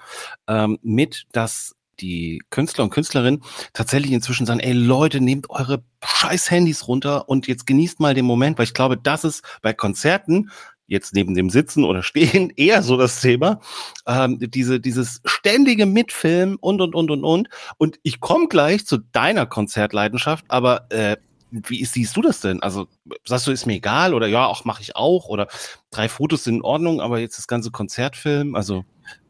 ähm, 0.48 0.77
mit, 0.82 1.25
dass 1.32 1.75
die 2.00 2.41
Künstler 2.50 2.84
und 2.84 2.91
Künstlerinnen 2.91 3.44
tatsächlich 3.74 4.12
inzwischen 4.12 4.46
sagen, 4.46 4.60
ey 4.60 4.74
Leute, 4.74 5.20
nehmt 5.20 5.50
eure 5.50 5.84
scheiß 6.03 6.51
Handys 6.51 6.88
runter 6.88 7.27
und 7.27 7.48
jetzt 7.48 7.65
genießt 7.65 8.00
mal 8.00 8.13
den 8.13 8.25
Moment, 8.25 8.58
weil 8.58 8.65
ich 8.65 8.74
glaube, 8.74 8.98
das 8.98 9.24
ist 9.24 9.44
bei 9.62 9.74
Konzerten 9.74 10.51
jetzt 10.88 11.13
neben 11.13 11.36
dem 11.36 11.50
Sitzen 11.50 11.84
oder 11.84 12.01
Stehen 12.01 12.50
eher 12.56 12.82
so 12.82 12.98
das 12.98 13.22
Thema. 13.22 13.60
Ähm, 14.08 14.38
diese, 14.39 14.79
dieses 14.79 15.22
ständige 15.25 15.86
Mitfilmen 15.86 16.56
und, 16.56 16.82
und, 16.82 16.96
und, 16.96 17.12
und, 17.12 17.24
und. 17.24 17.50
Und 17.77 18.00
ich 18.03 18.20
komme 18.20 18.48
gleich 18.48 18.86
zu 18.86 18.98
deiner 19.12 19.46
Konzertleidenschaft, 19.46 20.46
aber 20.48 20.91
äh, 20.91 21.17
wie 21.51 21.86
siehst 21.86 22.15
du 22.17 22.22
das 22.22 22.41
denn? 22.41 22.62
Also 22.62 22.88
sagst 23.25 23.48
du, 23.48 23.51
ist 23.51 23.65
mir 23.65 23.75
egal 23.75 24.13
oder 24.13 24.27
ja, 24.27 24.46
auch 24.46 24.65
mache 24.65 24.82
ich 24.82 24.96
auch 24.96 25.27
oder 25.27 25.48
drei 25.91 26.10
Fotos 26.10 26.43
sind 26.43 26.56
in 26.56 26.62
Ordnung, 26.62 27.00
aber 27.00 27.19
jetzt 27.19 27.38
das 27.38 27.47
ganze 27.47 27.71
Konzertfilm, 27.71 28.56
also 28.56 28.84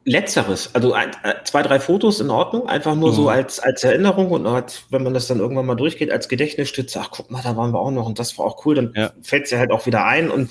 Letzteres, 0.07 0.69
also 0.73 0.93
ein, 0.93 1.11
äh, 1.23 1.33
zwei, 1.43 1.61
drei 1.63 1.81
Fotos 1.81 2.21
in 2.21 2.29
Ordnung, 2.29 2.69
einfach 2.69 2.95
nur 2.95 3.11
mhm. 3.11 3.15
so 3.15 3.27
als, 3.27 3.59
als 3.59 3.83
Erinnerung 3.83 4.31
und 4.31 4.47
als, 4.47 4.83
wenn 4.89 5.03
man 5.03 5.13
das 5.13 5.27
dann 5.27 5.39
irgendwann 5.39 5.65
mal 5.65 5.75
durchgeht, 5.75 6.13
als 6.13 6.29
Gedächtnisstütze, 6.29 7.01
ach 7.01 7.09
guck 7.11 7.29
mal, 7.29 7.41
da 7.43 7.57
waren 7.57 7.73
wir 7.73 7.79
auch 7.79 7.91
noch 7.91 8.05
und 8.05 8.17
das 8.17 8.37
war 8.37 8.45
auch 8.45 8.65
cool, 8.65 8.75
dann 8.75 8.93
ja. 8.95 9.11
fällt 9.21 9.45
es 9.45 9.51
ja 9.51 9.59
halt 9.59 9.71
auch 9.71 9.85
wieder 9.85 10.05
ein 10.05 10.31
und 10.31 10.49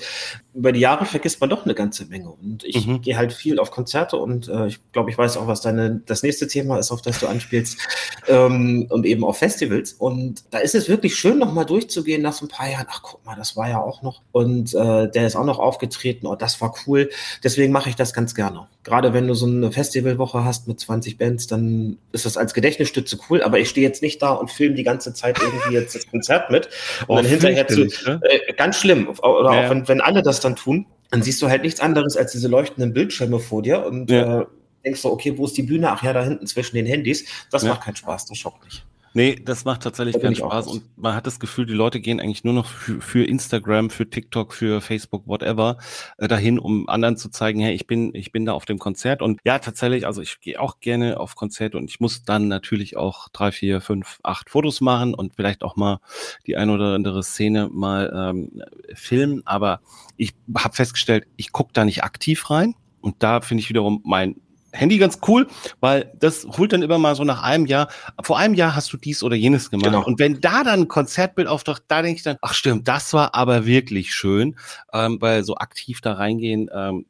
über 0.53 0.71
die 0.71 0.79
Jahre 0.79 1.05
vergisst 1.05 1.41
man 1.41 1.49
doch 1.49 1.65
eine 1.65 1.73
ganze 1.73 2.05
Menge 2.05 2.29
und 2.29 2.63
ich 2.65 2.85
mhm. 2.85 3.01
gehe 3.01 3.17
halt 3.17 3.33
viel 3.33 3.57
auf 3.57 3.71
Konzerte 3.71 4.17
und 4.17 4.47
äh, 4.47 4.67
ich 4.67 4.79
glaube, 4.91 5.09
ich 5.09 5.17
weiß 5.17 5.37
auch, 5.37 5.47
was 5.47 5.61
deine, 5.61 6.01
das 6.05 6.21
nächste 6.21 6.47
Thema 6.47 6.77
ist, 6.77 6.91
auf 6.91 7.01
das 7.01 7.19
du 7.19 7.25
anspielst 7.25 7.79
ähm, 8.27 8.85
und 8.91 9.07
eben 9.07 9.23
auf 9.23 9.39
Festivals 9.39 9.93
und 9.93 10.43
da 10.51 10.59
ist 10.59 10.75
es 10.75 10.87
wirklich 10.87 11.15
schön, 11.15 11.39
nochmal 11.39 11.65
durchzugehen 11.65 12.21
nach 12.21 12.33
so 12.33 12.45
ein 12.45 12.49
paar 12.49 12.69
Jahren, 12.69 12.85
ach 12.91 13.01
guck 13.01 13.25
mal, 13.25 13.35
das 13.35 13.57
war 13.57 13.67
ja 13.67 13.81
auch 13.81 14.03
noch 14.03 14.21
und 14.33 14.75
äh, 14.75 15.09
der 15.09 15.25
ist 15.25 15.35
auch 15.35 15.45
noch 15.45 15.57
aufgetreten, 15.57 16.27
oh, 16.27 16.35
das 16.35 16.61
war 16.61 16.75
cool, 16.85 17.09
deswegen 17.43 17.73
mache 17.73 17.89
ich 17.89 17.95
das 17.95 18.13
ganz 18.13 18.35
gerne. 18.35 18.67
Gerade 18.83 19.13
wenn 19.13 19.27
du 19.27 19.33
so 19.33 19.46
eine 19.47 19.71
Festivalwoche 19.71 20.43
hast 20.43 20.67
mit 20.67 20.79
20 20.79 21.17
Bands, 21.17 21.47
dann 21.47 21.97
ist 22.11 22.25
das 22.25 22.37
als 22.37 22.53
Gedächtnisstütze 22.53 23.17
cool, 23.29 23.41
aber 23.41 23.59
ich 23.59 23.69
stehe 23.69 23.87
jetzt 23.87 24.01
nicht 24.01 24.21
da 24.21 24.31
und 24.31 24.51
filme 24.51 24.75
die 24.75 24.83
ganze 24.83 25.13
Zeit 25.13 25.39
irgendwie 25.41 25.73
jetzt 25.73 25.95
das 25.95 26.07
Konzert 26.07 26.51
mit 26.51 26.67
und 27.07 27.09
oh, 27.09 27.15
dann 27.15 27.25
hinterher 27.25 27.67
zu, 27.67 27.85
ne? 28.05 28.19
äh, 28.23 28.53
ganz 28.53 28.77
schlimm, 28.77 29.07
oder 29.07 29.53
ja. 29.53 29.65
auch 29.65 29.69
wenn, 29.69 29.87
wenn 29.87 30.01
alle 30.01 30.21
das 30.21 30.39
dann 30.39 30.55
tun, 30.55 30.85
dann 31.11 31.21
siehst 31.21 31.41
du 31.41 31.49
halt 31.49 31.63
nichts 31.63 31.79
anderes 31.79 32.17
als 32.17 32.31
diese 32.31 32.47
leuchtenden 32.47 32.93
Bildschirme 32.93 33.39
vor 33.39 33.61
dir 33.61 33.85
und 33.85 34.11
ja. 34.11 34.41
äh, 34.41 34.45
denkst 34.83 35.01
du, 35.01 35.09
okay, 35.09 35.37
wo 35.37 35.45
ist 35.45 35.57
die 35.57 35.63
Bühne? 35.63 35.91
Ach 35.91 36.03
ja, 36.03 36.13
da 36.13 36.23
hinten 36.23 36.47
zwischen 36.47 36.75
den 36.75 36.85
Handys. 36.85 37.25
Das 37.51 37.63
ja. 37.63 37.69
macht 37.69 37.81
keinen 37.81 37.95
Spaß, 37.95 38.25
das 38.25 38.37
schockt 38.37 38.63
nicht. 38.65 38.85
Nee, 39.13 39.35
das 39.43 39.65
macht 39.65 39.81
tatsächlich 39.83 40.21
keinen 40.21 40.35
Spaß 40.35 40.67
und 40.67 40.83
man 40.97 41.15
hat 41.15 41.25
das 41.25 41.39
Gefühl, 41.39 41.65
die 41.65 41.73
Leute 41.73 41.99
gehen 41.99 42.19
eigentlich 42.19 42.43
nur 42.43 42.53
noch 42.53 42.67
für, 42.67 43.01
für 43.01 43.23
Instagram, 43.23 43.89
für 43.89 44.09
TikTok, 44.09 44.53
für 44.53 44.81
Facebook, 44.81 45.27
whatever, 45.27 45.77
äh, 46.17 46.27
dahin, 46.27 46.59
um 46.59 46.87
anderen 46.87 47.17
zu 47.17 47.29
zeigen, 47.29 47.59
hey, 47.59 47.73
ich 47.73 47.87
bin, 47.87 48.13
ich 48.13 48.31
bin 48.31 48.45
da 48.45 48.53
auf 48.53 48.65
dem 48.65 48.79
Konzert. 48.79 49.21
Und 49.21 49.39
ja, 49.43 49.59
tatsächlich, 49.59 50.05
also 50.05 50.21
ich 50.21 50.39
gehe 50.39 50.59
auch 50.59 50.79
gerne 50.79 51.19
auf 51.19 51.35
Konzerte 51.35 51.77
und 51.77 51.89
ich 51.89 51.99
muss 51.99 52.23
dann 52.23 52.47
natürlich 52.47 52.97
auch 52.97 53.29
drei, 53.29 53.51
vier, 53.51 53.81
fünf, 53.81 54.19
acht 54.23 54.49
Fotos 54.49 54.81
machen 54.81 55.13
und 55.13 55.35
vielleicht 55.35 55.63
auch 55.63 55.75
mal 55.75 55.99
die 56.45 56.57
ein 56.57 56.69
oder 56.69 56.95
andere 56.95 57.23
Szene 57.23 57.69
mal 57.71 58.11
ähm, 58.13 58.61
filmen, 58.93 59.41
aber 59.45 59.81
ich 60.15 60.33
habe 60.55 60.75
festgestellt, 60.75 61.25
ich 61.37 61.51
gucke 61.51 61.71
da 61.73 61.85
nicht 61.85 62.03
aktiv 62.03 62.49
rein. 62.49 62.75
Und 62.99 63.23
da 63.23 63.41
finde 63.41 63.61
ich 63.61 63.69
wiederum 63.69 64.01
mein 64.03 64.35
Handy 64.71 64.97
ganz 64.97 65.19
cool, 65.27 65.47
weil 65.79 66.11
das 66.19 66.45
holt 66.57 66.73
dann 66.73 66.81
immer 66.81 66.97
mal 66.97 67.15
so 67.15 67.23
nach 67.23 67.41
einem 67.41 67.65
Jahr, 67.65 67.89
vor 68.21 68.37
einem 68.37 68.53
Jahr 68.53 68.75
hast 68.75 68.91
du 68.93 68.97
dies 68.97 69.23
oder 69.23 69.35
jenes 69.35 69.69
gemacht. 69.69 69.85
Genau. 69.85 70.03
Und 70.03 70.19
wenn 70.19 70.41
da 70.41 70.63
dann 70.63 70.81
ein 70.81 70.87
Konzertbild 70.87 71.47
auftaucht, 71.47 71.83
da 71.87 72.01
denke 72.01 72.17
ich 72.17 72.23
dann, 72.23 72.37
ach 72.41 72.53
stimmt, 72.53 72.87
das 72.87 73.13
war 73.13 73.33
aber 73.35 73.65
wirklich 73.65 74.13
schön, 74.13 74.55
ähm, 74.93 75.17
weil 75.21 75.43
so 75.43 75.55
aktiv 75.55 76.01
da 76.01 76.13
reingehen, 76.13 76.69
ähm, 76.73 77.05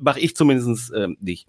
mache 0.00 0.20
ich 0.20 0.36
zumindest 0.36 0.92
ähm, 0.94 1.16
nicht. 1.20 1.46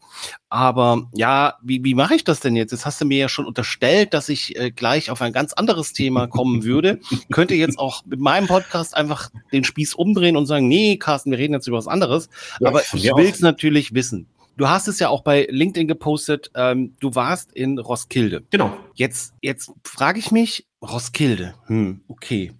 Aber 0.49 1.09
ja, 1.13 1.55
wie, 1.61 1.83
wie 1.83 1.93
mache 1.93 2.15
ich 2.15 2.23
das 2.23 2.39
denn 2.39 2.55
jetzt? 2.55 2.71
Jetzt 2.71 2.85
hast 2.85 3.01
du 3.01 3.05
mir 3.05 3.17
ja 3.17 3.29
schon 3.29 3.45
unterstellt, 3.45 4.13
dass 4.13 4.29
ich 4.29 4.57
äh, 4.57 4.71
gleich 4.71 5.09
auf 5.09 5.21
ein 5.21 5.33
ganz 5.33 5.53
anderes 5.53 5.93
Thema 5.93 6.27
kommen 6.27 6.63
würde. 6.63 6.99
Könnte 7.31 7.55
jetzt 7.55 7.79
auch 7.79 8.05
mit 8.05 8.19
meinem 8.19 8.47
Podcast 8.47 8.95
einfach 8.95 9.29
den 9.51 9.63
Spieß 9.63 9.95
umdrehen 9.95 10.37
und 10.37 10.45
sagen, 10.45 10.67
nee, 10.67 10.97
Carsten, 10.97 11.31
wir 11.31 11.37
reden 11.37 11.53
jetzt 11.53 11.67
über 11.67 11.77
was 11.77 11.87
anderes. 11.87 12.29
Ja, 12.59 12.69
Aber 12.69 12.81
ich 12.81 13.03
will 13.03 13.27
es 13.27 13.41
natürlich 13.41 13.93
wissen. 13.93 14.27
Du 14.55 14.67
hast 14.67 14.87
es 14.87 14.99
ja 14.99 15.09
auch 15.09 15.21
bei 15.21 15.47
LinkedIn 15.49 15.87
gepostet, 15.87 16.51
ähm, 16.55 16.95
du 16.99 17.15
warst 17.15 17.51
in 17.53 17.79
Roskilde. 17.79 18.43
Genau. 18.51 18.77
Jetzt, 18.93 19.33
jetzt 19.41 19.71
frage 19.83 20.19
ich 20.19 20.31
mich, 20.31 20.67
Roskilde, 20.81 21.55
hm, 21.65 22.01
okay. 22.07 22.53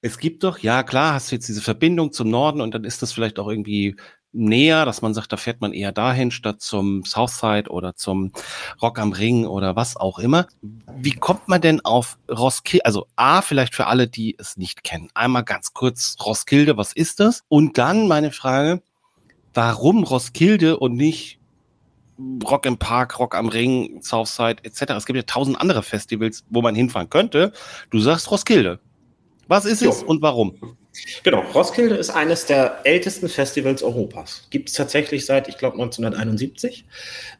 Es 0.00 0.18
gibt 0.18 0.44
doch, 0.44 0.58
ja 0.58 0.82
klar, 0.82 1.14
hast 1.14 1.30
du 1.30 1.36
jetzt 1.36 1.48
diese 1.48 1.62
Verbindung 1.62 2.12
zum 2.12 2.28
Norden 2.28 2.60
und 2.60 2.74
dann 2.74 2.84
ist 2.84 3.02
das 3.02 3.12
vielleicht 3.12 3.38
auch 3.38 3.48
irgendwie 3.48 3.96
näher, 4.34 4.84
dass 4.84 5.00
man 5.00 5.14
sagt, 5.14 5.32
da 5.32 5.36
fährt 5.36 5.60
man 5.60 5.72
eher 5.72 5.92
dahin 5.92 6.30
statt 6.30 6.60
zum 6.60 7.04
Southside 7.04 7.70
oder 7.70 7.94
zum 7.94 8.32
Rock 8.82 8.98
am 8.98 9.12
Ring 9.12 9.46
oder 9.46 9.76
was 9.76 9.96
auch 9.96 10.18
immer. 10.18 10.46
Wie 10.96 11.12
kommt 11.12 11.48
man 11.48 11.60
denn 11.60 11.84
auf 11.84 12.18
Roskilde? 12.30 12.84
Also 12.84 13.06
A, 13.16 13.42
vielleicht 13.42 13.74
für 13.74 13.86
alle, 13.86 14.08
die 14.08 14.36
es 14.38 14.56
nicht 14.56 14.84
kennen. 14.84 15.08
Einmal 15.14 15.44
ganz 15.44 15.72
kurz 15.72 16.16
Roskilde, 16.24 16.76
was 16.76 16.92
ist 16.92 17.20
das? 17.20 17.42
Und 17.48 17.78
dann 17.78 18.08
meine 18.08 18.32
Frage, 18.32 18.82
warum 19.54 20.04
Roskilde 20.04 20.78
und 20.78 20.94
nicht 20.96 21.38
Rock 22.44 22.66
im 22.66 22.78
Park, 22.78 23.18
Rock 23.18 23.34
am 23.34 23.48
Ring, 23.48 24.00
Southside 24.02 24.62
etc. 24.62 24.92
Es 24.96 25.06
gibt 25.06 25.16
ja 25.16 25.22
tausend 25.22 25.60
andere 25.60 25.82
Festivals, 25.82 26.44
wo 26.48 26.62
man 26.62 26.74
hinfahren 26.74 27.10
könnte. 27.10 27.52
Du 27.90 27.98
sagst 27.98 28.30
Roskilde. 28.30 28.78
Was 29.48 29.64
ist 29.64 29.82
jo. 29.82 29.90
es 29.90 30.02
und 30.02 30.22
warum? 30.22 30.76
Genau, 31.24 31.42
Roskilde 31.54 31.96
ist 31.96 32.10
eines 32.10 32.46
der 32.46 32.80
ältesten 32.84 33.28
Festivals 33.28 33.82
Europas. 33.82 34.46
Gibt 34.50 34.68
es 34.68 34.74
tatsächlich 34.74 35.26
seit, 35.26 35.48
ich 35.48 35.58
glaube, 35.58 35.74
1971. 35.74 36.84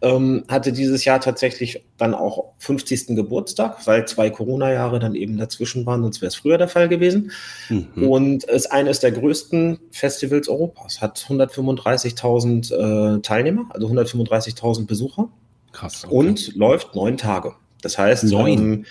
Ähm, 0.03 0.45
hatte 0.49 0.73
dieses 0.73 1.05
Jahr 1.05 1.21
tatsächlich 1.21 1.85
dann 1.97 2.15
auch 2.15 2.53
50. 2.59 3.15
Geburtstag, 3.15 3.87
weil 3.87 4.07
zwei 4.07 4.31
Corona-Jahre 4.31 4.99
dann 4.99 5.15
eben 5.15 5.37
dazwischen 5.37 5.87
waren, 5.87 6.03
sonst 6.03 6.21
wäre 6.21 6.29
es 6.29 6.35
früher 6.35 6.59
der 6.59 6.69
Fall 6.69 6.89
gewesen. 6.89 7.31
Mhm. 7.69 8.09
Und 8.09 8.45
ist 8.45 8.73
eines 8.73 9.01
der 9.01 9.13
größten 9.13 9.79
Festivals 9.91 10.49
Europas. 10.49 11.01
Hat 11.01 11.19
135.000 11.19 13.19
äh, 13.19 13.21
Teilnehmer, 13.21 13.67
also 13.71 13.87
135.000 13.87 14.87
Besucher. 14.87 15.29
Krass. 15.73 16.05
Okay. 16.05 16.15
Und 16.15 16.57
läuft 16.57 16.95
neun 16.95 17.17
Tage. 17.17 17.55
Das 17.85 17.99
heißt. 17.99 18.25
Ähm, 18.33 18.85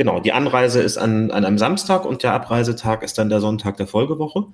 Genau, 0.00 0.18
die 0.18 0.32
Anreise 0.32 0.80
ist 0.80 0.96
an, 0.96 1.30
an 1.30 1.44
einem 1.44 1.58
Samstag 1.58 2.06
und 2.06 2.22
der 2.22 2.32
Abreisetag 2.32 3.02
ist 3.02 3.18
dann 3.18 3.28
der 3.28 3.42
Sonntag 3.42 3.76
der 3.76 3.86
Folgewoche. 3.86 4.46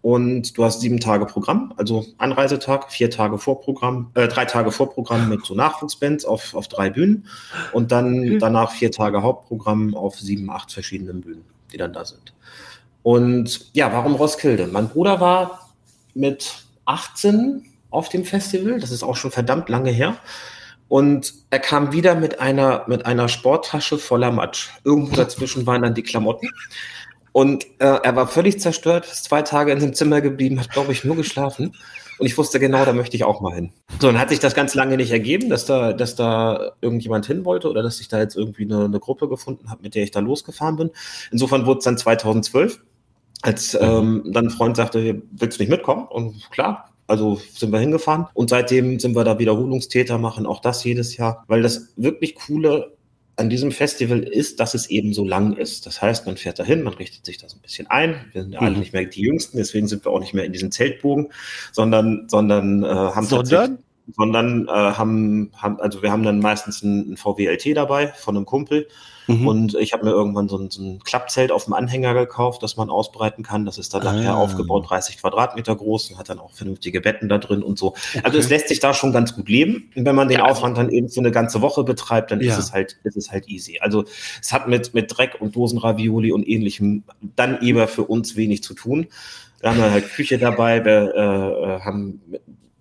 Und 0.00 0.56
du 0.56 0.64
hast 0.64 0.80
sieben 0.80 1.00
Tage 1.00 1.26
Programm, 1.26 1.74
also 1.76 2.06
Anreisetag, 2.18 2.92
vier 2.92 3.10
Tage 3.10 3.38
Vorprogramm, 3.38 4.12
äh, 4.14 4.28
drei 4.28 4.44
Tage 4.44 4.70
Vorprogramm 4.70 5.28
mit 5.28 5.44
so 5.44 5.56
Nachwuchsbands 5.56 6.24
auf, 6.24 6.54
auf 6.54 6.68
drei 6.68 6.90
Bühnen 6.90 7.26
und 7.72 7.90
dann 7.90 8.38
danach 8.38 8.70
vier 8.70 8.92
Tage 8.92 9.24
Hauptprogramm 9.24 9.96
auf 9.96 10.20
sieben, 10.20 10.50
acht 10.50 10.70
verschiedenen 10.70 11.22
Bühnen, 11.22 11.44
die 11.72 11.78
dann 11.78 11.92
da 11.92 12.04
sind. 12.04 12.32
Und 13.02 13.72
ja, 13.72 13.92
warum 13.92 14.14
Roskilde? 14.14 14.68
Mein 14.68 14.88
Bruder 14.88 15.20
war 15.20 15.72
mit 16.14 16.64
18 16.84 17.64
auf 17.90 18.08
dem 18.08 18.24
Festival, 18.24 18.78
das 18.78 18.92
ist 18.92 19.02
auch 19.02 19.16
schon 19.16 19.32
verdammt 19.32 19.68
lange 19.68 19.90
her. 19.90 20.16
Und 20.88 21.34
er 21.50 21.58
kam 21.58 21.92
wieder 21.92 22.14
mit 22.14 22.40
einer, 22.40 22.84
mit 22.86 23.06
einer 23.06 23.28
Sporttasche 23.28 23.98
voller 23.98 24.30
Matsch. 24.30 24.68
Irgendwo 24.84 25.16
dazwischen 25.16 25.66
waren 25.66 25.82
dann 25.82 25.94
die 25.94 26.02
Klamotten. 26.02 26.48
Und 27.32 27.64
äh, 27.80 27.98
er 28.02 28.16
war 28.16 28.28
völlig 28.28 28.60
zerstört, 28.60 29.04
ist 29.04 29.24
zwei 29.24 29.42
Tage 29.42 29.70
in 29.72 29.80
seinem 29.80 29.94
Zimmer 29.94 30.20
geblieben, 30.20 30.58
hat, 30.58 30.70
glaube 30.70 30.92
ich, 30.92 31.04
nur 31.04 31.16
geschlafen. 31.16 31.76
Und 32.18 32.26
ich 32.26 32.38
wusste 32.38 32.58
genau, 32.58 32.84
da 32.84 32.94
möchte 32.94 33.14
ich 33.14 33.24
auch 33.24 33.42
mal 33.42 33.54
hin. 33.54 33.72
So, 34.00 34.06
dann 34.06 34.18
hat 34.18 34.30
sich 34.30 34.38
das 34.38 34.54
ganz 34.54 34.74
lange 34.74 34.96
nicht 34.96 35.10
ergeben, 35.10 35.50
dass 35.50 35.66
da, 35.66 35.92
dass 35.92 36.16
da 36.16 36.72
irgendjemand 36.80 37.26
hin 37.26 37.44
wollte 37.44 37.68
oder 37.68 37.82
dass 37.82 38.00
ich 38.00 38.08
da 38.08 38.20
jetzt 38.20 38.36
irgendwie 38.36 38.64
eine, 38.64 38.86
eine 38.86 39.00
Gruppe 39.00 39.28
gefunden 39.28 39.68
habe, 39.68 39.82
mit 39.82 39.94
der 39.94 40.02
ich 40.02 40.12
da 40.12 40.20
losgefahren 40.20 40.76
bin. 40.76 40.90
Insofern 41.30 41.66
wurde 41.66 41.78
es 41.78 41.84
dann 41.84 41.98
2012, 41.98 42.80
als 43.42 43.76
ähm, 43.78 44.22
dann 44.32 44.46
ein 44.46 44.50
Freund 44.50 44.76
sagte, 44.76 45.22
willst 45.32 45.58
du 45.58 45.62
nicht 45.62 45.70
mitkommen? 45.70 46.06
Und 46.08 46.50
klar, 46.50 46.95
also 47.06 47.40
sind 47.54 47.72
wir 47.72 47.78
hingefahren 47.78 48.26
und 48.34 48.50
seitdem 48.50 48.98
sind 48.98 49.14
wir 49.14 49.24
da 49.24 49.38
Wiederholungstäter, 49.38 50.18
machen 50.18 50.46
auch 50.46 50.60
das 50.60 50.84
jedes 50.84 51.16
Jahr, 51.16 51.44
weil 51.46 51.62
das 51.62 51.92
wirklich 51.96 52.34
coole 52.34 52.96
an 53.36 53.50
diesem 53.50 53.70
Festival 53.70 54.22
ist, 54.22 54.60
dass 54.60 54.74
es 54.74 54.88
eben 54.88 55.12
so 55.12 55.24
lang 55.24 55.56
ist. 55.56 55.84
Das 55.84 56.00
heißt, 56.00 56.26
man 56.26 56.38
fährt 56.38 56.58
dahin, 56.58 56.82
man 56.82 56.94
richtet 56.94 57.26
sich 57.26 57.36
da 57.36 57.48
so 57.48 57.56
ein 57.56 57.60
bisschen 57.60 57.86
ein. 57.88 58.24
Wir 58.32 58.42
sind 58.42 58.52
ja 58.52 58.60
mhm. 58.60 58.66
alle 58.66 58.78
nicht 58.78 58.94
mehr 58.94 59.04
die 59.04 59.20
Jüngsten, 59.20 59.58
deswegen 59.58 59.88
sind 59.88 60.04
wir 60.04 60.12
auch 60.12 60.20
nicht 60.20 60.32
mehr 60.32 60.44
in 60.44 60.52
diesen 60.52 60.72
Zeltbogen, 60.72 61.28
sondern, 61.70 62.28
sondern 62.28 62.82
äh, 62.82 62.86
haben 62.86 63.26
sondern? 63.26 63.78
Sondern 64.14 64.68
äh, 64.68 64.70
haben, 64.70 65.50
haben, 65.56 65.80
also 65.80 66.02
wir 66.02 66.10
haben 66.12 66.22
dann 66.22 66.40
meistens 66.40 66.82
ein, 66.82 67.12
ein 67.12 67.16
VW 67.16 67.46
LT 67.46 67.76
dabei 67.76 68.08
von 68.08 68.36
einem 68.36 68.46
Kumpel 68.46 68.86
Mhm. 69.26 69.46
Und 69.46 69.74
ich 69.74 69.92
habe 69.92 70.04
mir 70.04 70.12
irgendwann 70.12 70.48
so 70.48 70.56
ein, 70.56 70.70
so 70.70 70.82
ein, 70.82 71.00
Klappzelt 71.00 71.50
auf 71.50 71.64
dem 71.64 71.74
Anhänger 71.74 72.14
gekauft, 72.14 72.62
das 72.62 72.76
man 72.76 72.90
ausbreiten 72.90 73.42
kann. 73.42 73.64
Das 73.64 73.78
ist 73.78 73.92
dann 73.92 74.06
ah. 74.06 74.12
nachher 74.12 74.36
aufgebaut, 74.36 74.88
30 74.88 75.18
Quadratmeter 75.18 75.74
groß 75.74 76.10
und 76.10 76.18
hat 76.18 76.28
dann 76.28 76.38
auch 76.38 76.52
vernünftige 76.52 77.00
Betten 77.00 77.28
da 77.28 77.38
drin 77.38 77.62
und 77.62 77.78
so. 77.78 77.88
Okay. 77.88 78.20
Also 78.22 78.38
es 78.38 78.48
lässt 78.48 78.68
sich 78.68 78.80
da 78.80 78.94
schon 78.94 79.12
ganz 79.12 79.34
gut 79.34 79.48
leben. 79.48 79.90
Und 79.96 80.04
wenn 80.04 80.14
man 80.14 80.28
den 80.28 80.38
ja, 80.38 80.44
Aufwand 80.44 80.78
dann 80.78 80.90
eben 80.90 81.08
für 81.08 81.20
eine 81.20 81.32
ganze 81.32 81.60
Woche 81.60 81.84
betreibt, 81.84 82.30
dann 82.30 82.40
ja. 82.40 82.52
ist 82.52 82.58
es 82.58 82.72
halt, 82.72 82.98
ist 83.04 83.16
es 83.16 83.30
halt 83.30 83.48
easy. 83.48 83.78
Also 83.80 84.04
es 84.40 84.52
hat 84.52 84.68
mit, 84.68 84.94
mit 84.94 85.16
Dreck 85.16 85.36
und 85.40 85.56
Dosenravioli 85.56 86.32
und 86.32 86.48
ähnlichem 86.48 87.02
dann 87.34 87.60
eher 87.62 87.88
für 87.88 88.04
uns 88.04 88.36
wenig 88.36 88.62
zu 88.62 88.74
tun. 88.74 89.08
Wir 89.60 89.70
haben 89.70 89.80
halt 89.80 90.12
Küche 90.12 90.38
dabei, 90.38 90.84
wir 90.84 91.14
äh, 91.14 91.76
äh 91.76 91.80
haben 91.80 92.20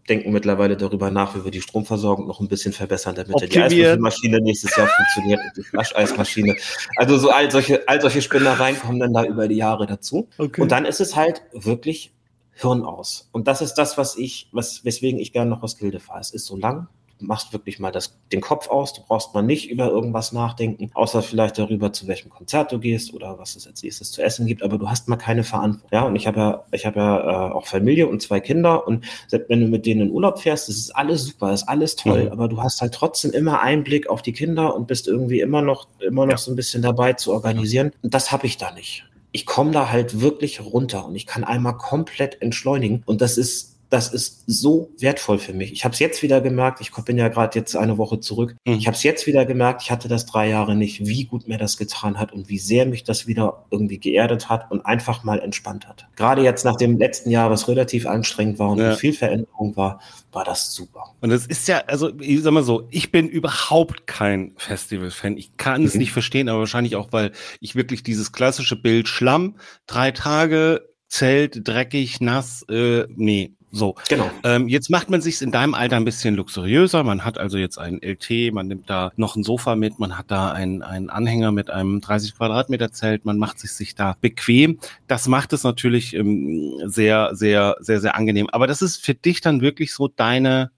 denken 0.10 0.32
mittlerweile 0.32 0.78
darüber 0.78 1.10
nach, 1.10 1.36
wie 1.36 1.44
wir 1.44 1.52
die 1.52 1.62
Stromversorgung 1.62 2.28
noch 2.28 2.40
ein 2.40 2.48
bisschen 2.48 2.74
verbessern, 2.74 3.16
damit 3.16 3.34
Optimiert. 3.34 3.72
die 3.72 3.78
Eiswürfelmaschine 3.80 4.40
nächstes 4.40 4.76
Jahr 4.76 4.88
funktioniert 4.88 5.40
und 5.40 5.58
die 5.58 5.64
Flascheismaschine. 5.64 6.56
Also 6.96 7.18
so 7.18 7.32
all 7.32 7.50
solche, 7.50 7.88
all 7.88 8.02
solche 8.02 8.22
Spinnereien 8.22 8.80
kommen 8.80 9.00
dann 9.00 9.14
da 9.14 9.24
über 9.24 9.48
die 9.48 9.56
Jahre 9.56 9.88
dazu. 9.88 10.30
Okay. 10.38 10.62
Und 10.62 10.72
dann 10.72 10.86
ist 10.86 11.02
es 11.02 11.16
halt 11.16 11.42
wirklich 11.54 12.14
Hirn 12.52 12.84
aus. 12.84 13.30
Und 13.32 13.48
das 13.48 13.62
ist 13.62 13.74
das, 13.74 13.98
was 13.98 14.16
ich, 14.16 14.48
was, 14.52 14.86
weswegen 14.86 15.20
ich 15.20 15.34
gerne 15.34 15.50
noch 15.50 15.64
aus 15.64 15.78
Gilde 15.78 16.00
fahre. 16.00 16.22
Es 16.22 16.32
ist 16.32 16.46
so 16.46 16.56
lang, 16.56 16.88
machst 17.28 17.54
wirklich 17.54 17.80
mal 17.80 17.92
das, 17.92 18.18
den 18.32 18.42
Kopf 18.42 18.70
aus. 18.70 18.94
Du 18.94 19.02
brauchst 19.08 19.34
mal 19.34 19.42
nicht 19.42 19.70
über 19.70 19.88
irgendwas 19.88 20.32
nachdenken, 20.32 20.92
außer 20.94 21.22
vielleicht 21.22 21.58
darüber, 21.58 21.94
zu 21.94 22.08
welchem 22.08 22.30
Konzert 22.30 22.72
du 22.72 22.80
gehst 22.80 23.14
oder 23.14 23.38
was 23.38 23.56
es 23.56 23.68
als 23.68 23.84
nächstes 23.84 24.12
zu 24.12 24.22
essen 24.22 24.46
gibt. 24.46 24.64
Aber 24.64 24.78
du 24.78 24.90
hast 24.90 25.08
mal 25.08 25.18
keine 25.18 25.44
Verantwortung. 25.44 25.90
Ja, 25.92 26.04
und 26.04 26.16
ich 26.16 26.28
habe 26.28 26.40
ja, 26.40 26.64
ich 26.72 26.86
habe 26.86 27.00
ja 27.00 27.50
äh, 27.50 27.52
auch 27.54 27.68
Familie 27.68 28.08
und 28.08 28.22
zwei 28.22 28.40
Kinder 28.40 28.88
und 28.88 29.06
selbst 29.28 29.50
wenn 29.50 29.62
du 29.62 29.68
mit 29.68 29.86
denen 29.86 30.02
in 30.02 30.12
Urlaub 30.12 30.40
fährst, 30.40 30.70
das 30.70 30.78
ist 30.78 30.96
alles 30.96 31.26
super, 31.26 31.54
ist 31.54 31.68
alles 31.68 31.96
toll. 31.96 32.26
Mhm. 32.26 32.32
Aber 32.32 32.48
du 32.48 32.62
hast 32.62 32.82
halt 32.82 32.94
trotzdem 32.94 33.32
immer 33.32 33.62
Einblick 33.62 34.08
auf 34.08 34.22
die 34.22 34.34
Kinder 34.34 34.76
und 34.76 34.88
bist 34.88 35.08
irgendwie 35.08 35.42
immer 35.42 35.62
noch, 35.62 35.88
immer 36.00 36.26
noch 36.26 36.34
ja. 36.34 36.38
so 36.38 36.52
ein 36.52 36.56
bisschen 36.56 36.82
dabei 36.82 37.14
zu 37.14 37.34
organisieren. 37.34 37.92
Und 38.02 38.14
das 38.14 38.32
habe 38.32 38.48
ich 38.48 38.58
da 38.58 38.72
nicht 38.72 39.06
ich 39.36 39.46
komme 39.46 39.72
da 39.72 39.92
halt 39.92 40.22
wirklich 40.22 40.62
runter 40.62 41.06
und 41.06 41.14
ich 41.14 41.26
kann 41.26 41.44
einmal 41.44 41.76
komplett 41.76 42.42
entschleunigen. 42.42 43.04
Und 43.06 43.20
das 43.20 43.38
ist 43.38 43.75
das 43.90 44.12
ist 44.14 44.44
so 44.48 44.92
wertvoll 45.00 45.38
für 45.38 45.54
mich. 45.54 45.72
Ich 45.72 45.84
habe 45.84 45.94
es 45.94 46.00
jetzt 46.00 46.24
wieder 46.24 46.42
gemerkt, 46.42 46.82
ich 46.82 46.92
bin 46.92 47.18
ja 47.18 47.28
gerade 47.28 47.58
jetzt 47.58 47.76
eine 47.76 47.98
Woche 47.98 48.20
zurück. 48.20 48.56
Mhm. 48.66 48.74
Ich 48.74 48.88
habe 48.88 48.96
es 48.96 49.04
jetzt 49.04 49.28
wieder 49.28 49.46
gemerkt, 49.46 49.84
ich 49.84 49.92
hatte 49.92 50.08
das 50.08 50.26
drei 50.26 50.50
Jahre 50.50 50.76
nicht, 50.76 51.06
wie 51.06 51.26
gut 51.26 51.48
mir 51.48 51.58
das 51.58 51.78
getan 51.78 52.20
hat 52.20 52.34
und 52.34 52.50
wie 52.50 52.58
sehr 52.58 52.86
mich 52.86 53.04
das 53.04 53.28
wieder 53.28 53.66
irgendwie 53.70 54.00
geerdet 54.00 54.50
hat 54.50 54.72
und 54.72 54.86
einfach 54.86 55.24
mal 55.24 55.40
entspannt 55.40 55.88
hat. 55.88 56.08
Gerade 56.16 56.42
jetzt 56.42 56.66
nach 56.66 56.76
dem 56.78 56.98
letzten 56.98 57.30
Jahr, 57.30 57.50
was 57.50 57.68
relativ 57.68 58.08
anstrengend 58.08 58.60
war 58.60 58.72
und 58.72 58.80
ja. 58.80 58.96
viel 58.96 59.14
Veränderung 59.14 59.76
war, 59.76 60.00
war 60.32 60.44
das 60.44 60.74
super. 60.74 61.16
Und 61.22 61.32
es 61.32 61.46
ist 61.46 61.68
ja, 61.68 61.84
also 61.88 62.12
ich 62.20 62.42
sag 62.42 62.52
mal 62.52 62.64
so, 62.64 62.88
ich 62.92 63.12
bin 63.12 63.30
überhaupt 63.30 64.08
kein 64.08 64.54
Festival-Fan. 64.58 65.38
Ich 65.38 65.58
kann 65.58 65.82
mhm. 65.82 65.88
es 65.88 65.96
nicht 65.96 66.12
verstehen, 66.12 66.50
aber 66.50 66.60
wahrscheinlich 66.60 66.96
auch, 66.96 67.12
weil 67.12 67.32
ich 67.62 67.76
wirklich 67.76 68.04
dieses 68.04 68.32
klassische 68.32 68.76
Bild 68.76 69.08
Schlamm, 69.08 69.56
drei 69.88 70.12
Tage, 70.12 70.90
Zelt, 71.08 71.66
dreckig, 71.68 72.20
nass, 72.20 72.66
äh, 72.68 73.06
nee, 73.16 73.54
so. 73.76 73.96
Genau. 74.10 74.32
Ähm, 74.44 74.68
jetzt 74.68 74.90
macht 74.90 75.10
man 75.10 75.22
sich 75.22 75.42
in 75.42 75.52
deinem 75.52 75.74
Alter 75.74 75.98
ein 75.98 76.06
bisschen 76.06 76.36
luxuriöser. 76.36 77.04
Man 77.04 77.26
hat 77.26 77.38
also 77.38 77.58
jetzt 77.58 77.78
ein 77.78 78.00
LT, 78.02 78.54
man 78.54 78.68
nimmt 78.68 78.90
da 78.90 79.12
noch 79.18 79.36
ein 79.36 79.44
Sofa 79.44 79.76
mit, 79.76 80.00
man 80.00 80.18
hat 80.18 80.32
da 80.32 80.52
einen, 80.52 80.82
einen 80.82 81.10
Anhänger 81.10 81.52
mit 81.52 81.70
einem 81.70 82.02
30 82.02 82.36
Quadratmeter 82.38 82.92
Zelt, 82.92 83.26
man 83.26 83.38
macht 83.38 83.60
sich 83.60 83.72
sich 83.72 83.96
da 83.96 84.16
bequem. 84.22 84.80
Das 85.08 85.28
macht 85.28 85.54
es 85.54 85.64
natürlich 85.64 86.14
ähm, 86.14 86.82
sehr, 86.86 87.36
sehr, 87.36 87.76
sehr, 87.80 88.00
sehr 88.00 88.16
angenehm. 88.16 88.50
Aber 88.52 88.68
das 88.68 88.82
ist 88.82 89.04
für 89.04 89.14
dich 89.14 89.42
dann 89.42 89.62
wirklich 89.62 89.94
so 89.94 90.08
deine, 90.08 90.72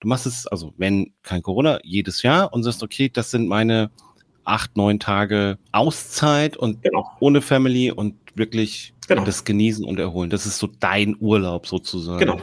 du 0.00 0.08
machst 0.08 0.26
es, 0.26 0.46
also 0.46 0.74
wenn 0.76 1.12
kein 1.22 1.42
Corona, 1.42 1.78
jedes 1.82 2.22
Jahr 2.22 2.52
und 2.52 2.62
sagst, 2.62 2.82
okay, 2.82 3.08
das 3.08 3.30
sind 3.30 3.48
meine 3.48 3.90
acht, 4.44 4.76
neun 4.76 4.98
Tage 4.98 5.58
Auszeit 5.70 6.56
und 6.56 6.82
genau. 6.82 7.10
ohne 7.20 7.40
Family 7.40 7.90
und 7.90 8.14
wirklich 8.34 8.92
genau. 9.14 9.26
das 9.26 9.44
Genießen 9.44 9.84
und 9.84 9.98
Erholen. 9.98 10.30
Das 10.30 10.46
ist 10.46 10.58
so 10.58 10.68
dein 10.80 11.16
Urlaub 11.20 11.66
sozusagen. 11.66 12.18
Genau. 12.18 12.40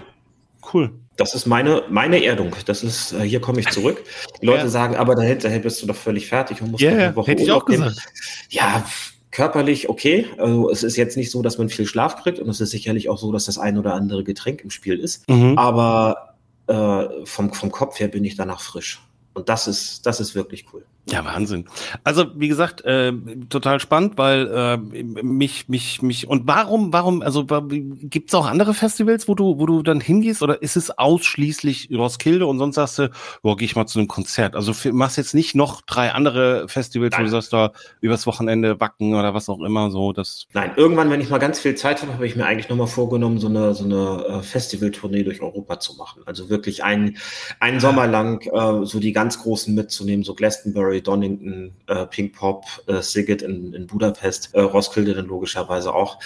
Cool. 0.73 0.91
Das 1.17 1.35
ist 1.35 1.45
meine, 1.45 1.83
meine 1.89 2.23
Erdung. 2.23 2.55
Das 2.65 2.83
ist, 2.83 3.13
äh, 3.13 3.21
hier 3.21 3.41
komme 3.41 3.59
ich 3.59 3.69
zurück. 3.69 4.03
Die 4.41 4.45
Leute 4.45 4.63
ja. 4.63 4.69
sagen, 4.69 4.95
aber 4.95 5.15
dahinter 5.15 5.49
bist 5.59 5.81
du 5.81 5.87
doch 5.87 5.95
völlig 5.95 6.27
fertig 6.27 6.61
und 6.61 6.71
musst 6.71 6.83
yeah, 6.83 6.93
eine 6.93 7.15
Woche 7.15 7.31
hätte 7.31 7.43
Urlaub 7.43 7.69
ich 7.69 7.75
auch 7.75 7.79
nehmen. 7.79 7.89
gesagt. 7.89 8.07
Ja, 8.49 8.85
körperlich 9.31 9.89
okay. 9.89 10.27
Also 10.37 10.69
es 10.69 10.83
ist 10.83 10.95
jetzt 10.95 11.17
nicht 11.17 11.31
so, 11.31 11.41
dass 11.41 11.57
man 11.57 11.69
viel 11.69 11.85
Schlaf 11.85 12.21
kriegt 12.23 12.39
und 12.39 12.49
es 12.49 12.61
ist 12.61 12.71
sicherlich 12.71 13.09
auch 13.09 13.17
so, 13.17 13.31
dass 13.31 13.45
das 13.45 13.57
ein 13.57 13.77
oder 13.77 13.93
andere 13.93 14.23
Getränk 14.23 14.61
im 14.61 14.69
Spiel 14.69 14.99
ist. 14.99 15.27
Mhm. 15.29 15.57
Aber 15.57 16.35
äh, 16.67 17.25
vom, 17.25 17.53
vom 17.53 17.71
Kopf 17.71 17.99
her 17.99 18.07
bin 18.07 18.23
ich 18.23 18.35
danach 18.35 18.61
frisch. 18.61 19.01
Und 19.33 19.49
das 19.49 19.67
ist, 19.67 20.05
das 20.05 20.19
ist 20.19 20.35
wirklich 20.35 20.65
cool. 20.73 20.85
Ja, 21.11 21.25
Wahnsinn. 21.25 21.65
Also 22.03 22.25
wie 22.35 22.47
gesagt, 22.47 22.81
äh, 22.85 23.11
total 23.49 23.79
spannend, 23.79 24.17
weil 24.17 24.47
äh, 24.47 24.77
mich, 24.77 25.67
mich, 25.67 26.01
mich 26.01 26.27
und 26.27 26.45
warum, 26.45 26.93
warum, 26.93 27.21
also 27.21 27.45
gibt 27.45 28.29
es 28.29 28.35
auch 28.35 28.45
andere 28.45 28.73
Festivals, 28.73 29.27
wo 29.27 29.33
du, 29.33 29.59
wo 29.59 29.65
du 29.65 29.81
dann 29.81 30.01
hingehst 30.01 30.43
oder 30.43 30.61
ist 30.61 30.77
es 30.77 30.95
ausschließlich 30.95 31.89
Roskilde 31.91 32.45
und 32.45 32.59
sonst 32.59 32.75
sagst 32.75 32.99
du, 32.99 33.09
boah, 33.41 33.57
gehe 33.57 33.65
ich 33.65 33.75
mal 33.75 33.87
zu 33.87 33.97
einem 33.97 34.07
Konzert? 34.07 34.55
Also 34.55 34.73
machst 34.91 35.17
jetzt 35.17 35.33
nicht 35.33 35.55
noch 35.55 35.81
drei 35.81 36.11
andere 36.11 36.67
Festivals, 36.67 37.13
Nein. 37.13 37.21
wo 37.21 37.25
du 37.25 37.31
sagst, 37.31 37.53
da 37.53 37.71
übers 38.01 38.27
Wochenende 38.27 38.79
wacken 38.79 39.15
oder 39.15 39.33
was 39.33 39.49
auch 39.49 39.61
immer 39.61 39.89
so. 39.89 40.13
Das 40.13 40.45
Nein, 40.53 40.73
irgendwann, 40.75 41.09
wenn 41.09 41.21
ich 41.21 41.29
mal 41.29 41.39
ganz 41.39 41.59
viel 41.59 41.73
Zeit 41.75 42.03
habe, 42.03 42.13
habe 42.13 42.27
ich 42.27 42.35
mir 42.35 42.45
eigentlich 42.45 42.69
nochmal 42.69 42.87
vorgenommen, 42.87 43.39
so 43.39 43.47
eine, 43.47 43.73
so 43.73 43.85
eine 43.85 44.25
äh, 44.25 44.41
Festivaltournee 44.43 45.23
durch 45.23 45.41
Europa 45.41 45.79
zu 45.79 45.95
machen. 45.95 46.21
Also 46.25 46.49
wirklich 46.49 46.83
einen, 46.83 47.17
einen 47.59 47.79
Sommer 47.79 48.05
lang 48.05 48.41
äh, 48.45 48.85
so 48.85 48.99
die 48.99 49.11
ganz 49.11 49.41
großen 49.41 49.73
mitzunehmen, 49.73 50.23
so 50.23 50.35
Glastonbury 50.35 50.88
Glastonbury, 50.89 51.01
Donington, 51.01 51.73
äh, 51.87 52.05
Pink 52.07 52.33
Pop, 52.35 52.65
äh, 52.87 53.01
Siget 53.01 53.41
in, 53.41 53.73
in 53.73 53.87
Budapest, 53.87 54.53
äh, 54.53 54.61
Roskilde 54.61 55.13
dann 55.13 55.27
logischerweise 55.27 55.93
auch. 55.93 56.19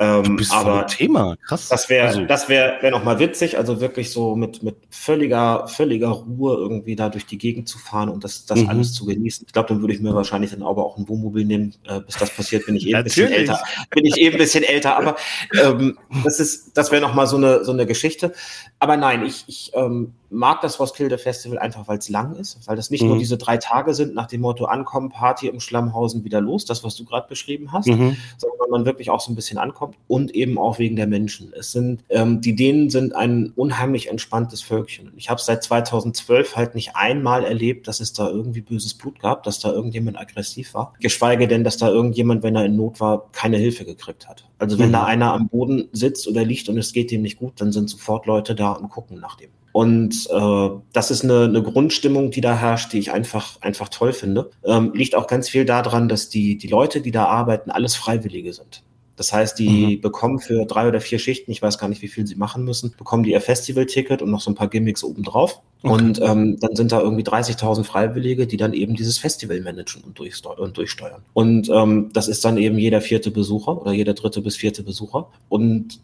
Ähm, 0.00 0.40
aber 0.50 0.88
Thema, 0.88 1.36
krass. 1.46 1.68
Das 1.68 1.88
wäre, 1.88 2.08
also. 2.08 2.24
das 2.24 2.48
wäre, 2.48 2.78
wäre 2.80 2.90
noch 2.90 3.04
mal 3.04 3.20
witzig, 3.20 3.58
also 3.58 3.80
wirklich 3.80 4.10
so 4.10 4.34
mit 4.34 4.60
mit 4.64 4.74
völliger 4.90 5.68
völliger 5.68 6.08
Ruhe 6.08 6.56
irgendwie 6.56 6.96
da 6.96 7.08
durch 7.08 7.26
die 7.26 7.38
Gegend 7.38 7.68
zu 7.68 7.78
fahren 7.78 8.08
und 8.08 8.24
das 8.24 8.44
das 8.44 8.58
mhm. 8.58 8.70
alles 8.70 8.92
zu 8.92 9.06
genießen. 9.06 9.46
Ich 9.46 9.52
glaube, 9.52 9.68
dann 9.68 9.82
würde 9.82 9.94
ich 9.94 10.00
mir 10.00 10.12
wahrscheinlich 10.12 10.50
dann 10.50 10.64
aber 10.64 10.84
auch 10.84 10.98
ein 10.98 11.08
Wohnmobil 11.08 11.44
nehmen. 11.44 11.76
Äh, 11.86 12.00
bis 12.00 12.16
das 12.16 12.30
passiert, 12.30 12.66
bin 12.66 12.74
ich 12.74 12.88
eh 12.88 12.96
ein 12.96 13.04
bisschen 13.04 13.30
älter. 13.30 13.62
Bin 13.90 14.04
ich 14.04 14.20
eh 14.20 14.32
ein 14.32 14.36
bisschen 14.36 14.64
älter, 14.64 14.96
aber 14.96 15.14
ähm, 15.62 15.96
das 16.24 16.40
ist, 16.40 16.76
das 16.76 16.90
wäre 16.90 17.00
noch 17.00 17.14
mal 17.14 17.28
so 17.28 17.36
eine 17.36 17.64
so 17.64 17.70
eine 17.70 17.86
Geschichte. 17.86 18.32
Aber 18.80 18.96
nein, 18.96 19.24
ich 19.24 19.44
ich 19.46 19.70
ähm, 19.74 20.14
mag 20.34 20.60
das 20.60 20.80
Roskilde 20.80 21.18
Festival 21.18 21.58
einfach, 21.58 21.88
weil 21.88 21.98
es 21.98 22.08
lang 22.08 22.34
ist, 22.34 22.58
weil 22.66 22.76
das 22.76 22.90
nicht 22.90 23.02
mhm. 23.02 23.10
nur 23.10 23.18
diese 23.18 23.38
drei 23.38 23.58
Tage 23.58 23.94
sind 23.94 24.14
nach 24.14 24.26
dem 24.26 24.40
Motto 24.40 24.64
Ankommen, 24.64 25.10
Party 25.10 25.48
im 25.48 25.60
Schlammhausen 25.60 26.24
wieder 26.24 26.40
los, 26.40 26.64
das 26.64 26.84
was 26.84 26.96
du 26.96 27.04
gerade 27.04 27.28
beschrieben 27.28 27.72
hast, 27.72 27.86
mhm. 27.86 28.16
sondern 28.36 28.70
man 28.70 28.84
wirklich 28.84 29.10
auch 29.10 29.20
so 29.20 29.30
ein 29.30 29.36
bisschen 29.36 29.58
ankommt 29.58 29.84
kommt 29.84 29.96
und 30.08 30.34
eben 30.34 30.58
auch 30.58 30.78
wegen 30.78 30.96
der 30.96 31.06
Menschen. 31.06 31.52
Es 31.56 31.72
sind, 31.72 32.02
ähm, 32.08 32.40
die 32.40 32.56
Dänen 32.56 32.90
sind 32.90 33.14
ein 33.14 33.52
unheimlich 33.54 34.08
entspanntes 34.08 34.62
Völkchen. 34.62 35.12
Ich 35.16 35.30
habe 35.30 35.40
seit 35.40 35.62
2012 35.62 36.56
halt 36.56 36.74
nicht 36.74 36.96
einmal 36.96 37.44
erlebt, 37.44 37.86
dass 37.86 38.00
es 38.00 38.12
da 38.12 38.28
irgendwie 38.28 38.60
böses 38.60 38.94
Blut 38.94 39.20
gab, 39.20 39.42
dass 39.42 39.58
da 39.60 39.70
irgendjemand 39.72 40.18
aggressiv 40.18 40.74
war. 40.74 40.94
Geschweige 41.00 41.48
denn, 41.48 41.64
dass 41.64 41.76
da 41.76 41.88
irgendjemand, 41.88 42.42
wenn 42.42 42.56
er 42.56 42.64
in 42.64 42.76
Not 42.76 43.00
war, 43.00 43.28
keine 43.32 43.58
Hilfe 43.58 43.84
gekriegt 43.84 44.28
hat. 44.28 44.44
Also 44.58 44.78
wenn 44.78 44.88
mhm. 44.88 44.94
da 44.94 45.04
einer 45.04 45.32
am 45.32 45.48
Boden 45.48 45.88
sitzt 45.92 46.26
oder 46.28 46.44
liegt 46.44 46.68
und 46.68 46.78
es 46.78 46.92
geht 46.92 47.10
dem 47.10 47.22
nicht 47.22 47.38
gut, 47.38 47.60
dann 47.60 47.72
sind 47.72 47.90
sofort 47.90 48.26
Leute 48.26 48.54
da 48.54 48.72
und 48.72 48.88
gucken 48.88 49.20
nach 49.20 49.36
dem. 49.36 49.50
Und 49.74 50.28
äh, 50.30 50.68
das 50.92 51.10
ist 51.10 51.24
eine, 51.24 51.46
eine 51.46 51.60
Grundstimmung, 51.60 52.30
die 52.30 52.40
da 52.40 52.56
herrscht, 52.56 52.92
die 52.92 53.00
ich 53.00 53.10
einfach, 53.10 53.60
einfach 53.60 53.88
toll 53.88 54.12
finde. 54.12 54.52
Ähm, 54.64 54.92
liegt 54.94 55.16
auch 55.16 55.26
ganz 55.26 55.48
viel 55.48 55.64
daran, 55.64 56.08
dass 56.08 56.28
die, 56.28 56.56
die 56.56 56.68
Leute, 56.68 57.00
die 57.00 57.10
da 57.10 57.24
arbeiten, 57.24 57.72
alles 57.72 57.96
Freiwillige 57.96 58.52
sind. 58.52 58.84
Das 59.16 59.32
heißt, 59.32 59.58
die 59.58 59.96
mhm. 59.96 60.00
bekommen 60.00 60.38
für 60.38 60.64
drei 60.64 60.86
oder 60.86 61.00
vier 61.00 61.18
Schichten, 61.18 61.50
ich 61.50 61.60
weiß 61.60 61.78
gar 61.78 61.88
nicht, 61.88 62.02
wie 62.02 62.08
viel 62.08 62.24
sie 62.24 62.36
machen 62.36 62.62
müssen, 62.62 62.94
bekommen 62.96 63.24
die 63.24 63.32
ihr 63.32 63.40
Festival-Ticket 63.40 64.22
und 64.22 64.30
noch 64.30 64.40
so 64.40 64.52
ein 64.52 64.54
paar 64.54 64.68
Gimmicks 64.68 65.02
obendrauf. 65.02 65.60
Okay. 65.82 65.92
Und 65.92 66.20
ähm, 66.22 66.56
dann 66.60 66.76
sind 66.76 66.92
da 66.92 67.00
irgendwie 67.00 67.24
30.000 67.24 67.82
Freiwillige, 67.82 68.46
die 68.46 68.56
dann 68.56 68.74
eben 68.74 68.94
dieses 68.94 69.18
Festival 69.18 69.60
managen 69.60 70.04
und, 70.04 70.20
und 70.20 70.76
durchsteuern. 70.76 71.22
Und 71.32 71.68
ähm, 71.68 72.10
das 72.12 72.28
ist 72.28 72.44
dann 72.44 72.58
eben 72.58 72.78
jeder 72.78 73.00
vierte 73.00 73.32
Besucher 73.32 73.82
oder 73.82 73.90
jeder 73.90 74.14
dritte 74.14 74.40
bis 74.40 74.54
vierte 74.54 74.84
Besucher. 74.84 75.30
Und 75.48 75.98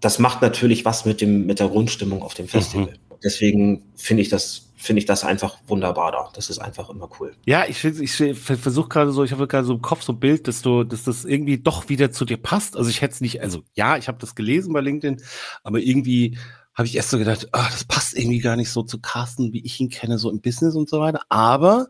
das 0.00 0.18
macht 0.18 0.42
natürlich 0.42 0.84
was 0.84 1.04
mit 1.04 1.20
dem 1.20 1.46
mit 1.46 1.60
der 1.60 1.68
Grundstimmung 1.68 2.22
auf 2.22 2.34
dem 2.34 2.48
Festival. 2.48 2.86
Mhm. 2.86 3.11
Deswegen 3.24 3.84
finde 3.96 4.22
ich 4.22 4.28
das 4.28 4.72
finde 4.82 4.98
ich 4.98 5.06
das 5.06 5.22
einfach 5.22 5.58
wunderbar 5.68 6.10
da. 6.10 6.28
Das 6.34 6.50
ist 6.50 6.58
einfach 6.58 6.90
immer 6.90 7.08
cool. 7.20 7.36
Ja, 7.46 7.64
ich, 7.68 7.84
ich 7.84 8.12
versuche 8.34 8.88
gerade 8.88 9.12
so, 9.12 9.22
ich 9.22 9.30
habe 9.30 9.46
gerade 9.46 9.64
so 9.64 9.74
im 9.74 9.82
Kopf 9.82 10.02
so 10.02 10.12
ein 10.12 10.18
Bild, 10.18 10.48
dass 10.48 10.60
du, 10.60 10.82
dass 10.82 11.04
das 11.04 11.24
irgendwie 11.24 11.58
doch 11.58 11.88
wieder 11.88 12.10
zu 12.10 12.24
dir 12.24 12.36
passt. 12.36 12.76
Also 12.76 12.90
ich 12.90 13.00
hätte 13.00 13.14
es 13.14 13.20
nicht, 13.20 13.40
also 13.40 13.62
ja, 13.74 13.96
ich 13.96 14.08
habe 14.08 14.18
das 14.18 14.34
gelesen 14.34 14.72
bei 14.72 14.80
LinkedIn, 14.80 15.22
aber 15.62 15.78
irgendwie 15.78 16.36
habe 16.74 16.88
ich 16.88 16.96
erst 16.96 17.10
so 17.10 17.18
gedacht, 17.18 17.48
ach, 17.52 17.70
das 17.70 17.84
passt 17.84 18.18
irgendwie 18.18 18.40
gar 18.40 18.56
nicht 18.56 18.70
so 18.70 18.82
zu 18.82 18.98
Carsten, 18.98 19.52
wie 19.52 19.64
ich 19.64 19.78
ihn 19.78 19.88
kenne, 19.88 20.18
so 20.18 20.30
im 20.30 20.40
Business 20.40 20.74
und 20.74 20.88
so 20.88 20.98
weiter. 20.98 21.22
Aber 21.28 21.88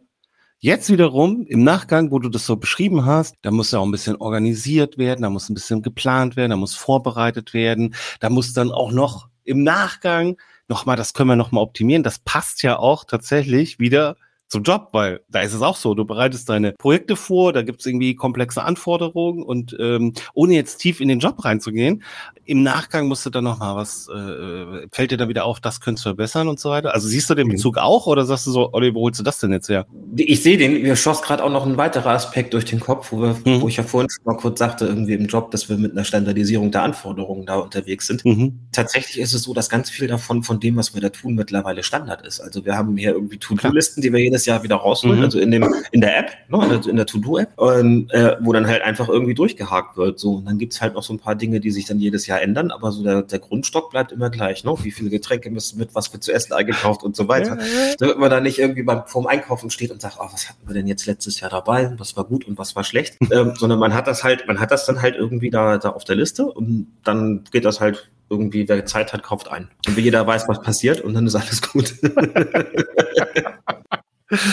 Jetzt 0.65 0.91
wiederum 0.91 1.45
im 1.49 1.65
Nachgang, 1.65 2.13
wo 2.13 2.21
du 2.21 2.29
das 2.29 2.47
so 2.47 2.55
beschrieben 2.55 3.05
hast, 3.05 3.35
da 3.43 3.51
muss 3.51 3.73
ja 3.73 3.81
auch 3.81 3.85
ein 3.85 3.91
bisschen 3.91 4.15
organisiert 4.15 4.97
werden, 4.97 5.23
da 5.23 5.29
muss 5.29 5.49
ein 5.49 5.55
bisschen 5.55 5.83
geplant 5.83 6.37
werden, 6.37 6.51
da 6.51 6.57
muss 6.57 6.77
vorbereitet 6.77 7.53
werden, 7.53 7.97
da 8.21 8.31
muss 8.31 8.53
dann 8.53 8.71
auch 8.71 8.93
noch 8.93 9.29
im 9.43 9.65
Nachgang 9.65 10.37
nochmal, 10.69 10.97
das 10.97 11.15
können 11.15 11.29
wir 11.29 11.37
nochmal 11.37 11.63
optimieren. 11.63 12.03
Das 12.03 12.19
passt 12.19 12.63
ja 12.63 12.79
auch 12.79 13.05
tatsächlich 13.05 13.79
wieder 13.79 14.17
zum 14.53 14.63
Job, 14.65 14.91
weil 14.93 15.21
da 15.31 15.41
ist 15.41 15.55
es 15.55 15.63
auch 15.63 15.77
so, 15.77 15.95
du 15.95 16.05
bereitest 16.05 16.51
deine 16.51 16.73
Projekte 16.73 17.17
vor, 17.17 17.55
da 17.55 17.63
gibt 17.63 17.81
es 17.81 17.87
irgendwie 17.87 18.15
komplexe 18.15 18.63
Anforderungen 18.63 19.43
und 19.43 19.75
ähm, 19.81 20.13
ohne 20.35 20.55
jetzt 20.55 20.77
tief 20.77 21.01
in 21.01 21.09
den 21.09 21.21
Job 21.21 21.43
reinzugehen, 21.43 22.03
im 22.45 22.63
Nachgang 22.63 23.09
musst 23.09 23.25
du 23.25 23.31
dann 23.31 23.45
noch 23.45 23.59
mal 23.61 23.77
was, 23.77 24.09
äh, 24.09 24.87
fällt 24.93 25.11
dir 25.11 25.17
da 25.17 25.29
wieder 25.29 25.47
auf, 25.47 25.61
das 25.61 25.81
könntest 25.81 26.05
du 26.05 26.11
verbessern 26.11 26.49
und 26.49 26.61
so 26.61 26.69
weiter. 26.69 26.93
Also 26.93 27.09
siehst 27.09 27.31
du 27.31 27.35
den 27.35 27.47
mhm. 27.47 27.53
Bezug 27.53 27.79
auch 27.79 28.07
oder 28.07 28.27
sagst 28.27 28.47
du 28.47 28.51
so, 28.51 28.75
Olli, 28.75 28.95
wo 28.95 29.01
holst 29.01 29.21
du 29.21 29.25
das 29.25 29.39
denn 29.39 29.53
jetzt 29.53 29.71
her? 29.71 29.87
Ich 30.17 30.43
sehe 30.43 30.59
den, 30.59 30.83
mir 30.83 30.97
schoss 30.97 31.23
gerade 31.23 31.43
auch 31.43 31.51
noch 31.51 31.65
ein 31.65 31.79
weiterer 31.79 32.11
Aspekt 32.11 32.53
durch 32.53 32.67
den 32.67 32.81
Kopf, 32.81 33.11
wo, 33.11 33.23
wir, 33.23 33.37
mhm. 33.47 33.63
wo 33.63 33.69
ich 33.69 33.79
ja 33.79 33.85
vorhin 33.85 34.11
mal 34.25 34.37
kurz 34.37 34.59
sagte, 34.59 34.85
irgendwie 34.85 35.15
im 35.15 35.29
Job, 35.29 35.51
dass 35.51 35.71
wir 35.71 35.79
mit 35.79 35.93
einer 35.93 36.05
Standardisierung 36.05 36.71
der 36.71 36.83
Anforderungen 36.83 37.47
da 37.47 37.57
unterwegs 37.57 38.07
sind. 38.07 38.23
Mhm. 38.27 38.61
Tatsächlich 38.73 39.19
ist 39.19 39.33
es 39.33 39.45
so, 39.45 39.55
dass 39.55 39.71
ganz 39.71 39.89
viel 39.89 40.09
davon, 40.09 40.43
von 40.43 40.61
dem, 40.61 40.77
was 40.77 40.95
wir 40.95 41.01
da 41.01 41.09
tun, 41.09 41.37
mittlerweile 41.37 41.83
Standard 41.83 42.27
ist. 42.27 42.41
Also 42.41 42.67
wir 42.67 42.77
haben 42.77 42.99
hier 42.99 43.13
irgendwie 43.13 43.39
To-Do-Listen, 43.39 44.03
die 44.03 44.13
wir 44.13 44.21
jedes 44.21 44.42
Jahr 44.47 44.63
wieder 44.63 44.77
rausholen, 44.77 45.19
mhm. 45.19 45.25
also 45.25 45.39
in 45.39 45.51
dem, 45.53 45.73
in 45.93 46.01
der 46.01 46.19
App, 46.19 46.31
ne, 46.49 46.81
in 46.89 46.97
der 46.97 47.07
To-Do-App, 47.07 47.53
äh, 47.59 48.37
wo 48.41 48.53
dann 48.53 48.67
halt 48.67 48.83
einfach 48.83 49.09
irgendwie 49.09 49.35
durchgehakt 49.35 49.97
wird. 49.97 50.19
So, 50.19 50.35
und 50.35 50.47
dann 50.47 50.59
gibt's 50.59 50.81
halt 50.81 50.95
noch 50.95 51.03
so 51.03 51.13
ein 51.13 51.19
paar 51.19 51.37
Dinge, 51.37 51.61
die 51.61 51.71
sich 51.71 51.87
dann 51.87 51.99
jedes 51.99 52.27
Jahr 52.27 52.33
Jahr 52.33 52.43
ändern, 52.43 52.71
aber 52.71 52.91
so 52.93 53.03
der, 53.03 53.23
der 53.23 53.39
Grundstock 53.39 53.91
bleibt 53.91 54.13
immer 54.13 54.31
gleich. 54.31 54.65
Ne? 54.65 54.75
Wie 54.83 54.91
viele 54.91 55.11
Getränke 55.11 55.51
müssen 55.51 55.79
mit, 55.79 55.95
was 55.95 56.13
wird 56.13 56.23
zu 56.23 56.33
essen 56.33 56.53
eingekauft 56.53 57.03
und 57.03 57.15
so 57.15 57.29
weiter. 57.29 57.59
Ja, 57.59 57.95
Damit 57.99 58.19
man 58.19 58.31
da 58.31 58.41
nicht 58.41 58.59
irgendwie 58.59 58.83
beim, 58.83 59.07
vorm 59.07 59.27
Einkaufen 59.27 59.71
steht 59.71 59.91
und 59.91 60.01
sagt, 60.01 60.17
oh, 60.19 60.29
was 60.33 60.49
hatten 60.49 60.67
wir 60.67 60.75
denn 60.75 60.87
jetzt 60.87 61.07
letztes 61.07 61.41
Jahr 61.41 61.51
dabei? 61.51 61.93
Was 61.99 62.17
war 62.17 62.25
gut 62.25 62.47
und 62.47 62.59
was 62.59 62.75
war 62.75 62.85
schlecht? 62.85 63.19
ähm, 63.31 63.55
sondern 63.57 63.79
man 63.79 63.95
hat 63.95 64.07
das 64.07 64.25
halt, 64.25 64.47
man 64.47 64.59
hat 64.61 64.71
das 64.71 64.87
dann 64.87 65.03
halt 65.03 65.15
irgendwie 65.17 65.51
da, 65.51 65.79
da 65.79 65.91
auf 65.91 66.05
der 66.05 66.17
Liste 66.17 66.47
und 66.47 66.87
dann 67.05 67.45
geht 67.51 67.65
das 67.65 67.81
halt 67.81 68.11
irgendwie, 68.31 68.67
wer 68.67 68.87
Zeit 68.87 69.13
hat, 69.13 69.23
kauft 69.23 69.51
ein. 69.51 69.69
Und 69.87 69.97
wie 69.97 70.01
jeder 70.01 70.27
weiß, 70.27 70.49
was 70.49 70.63
passiert 70.63 71.03
und 71.03 71.13
dann 71.13 71.27
ist 71.27 71.35
alles 71.35 71.61
gut. 71.61 71.95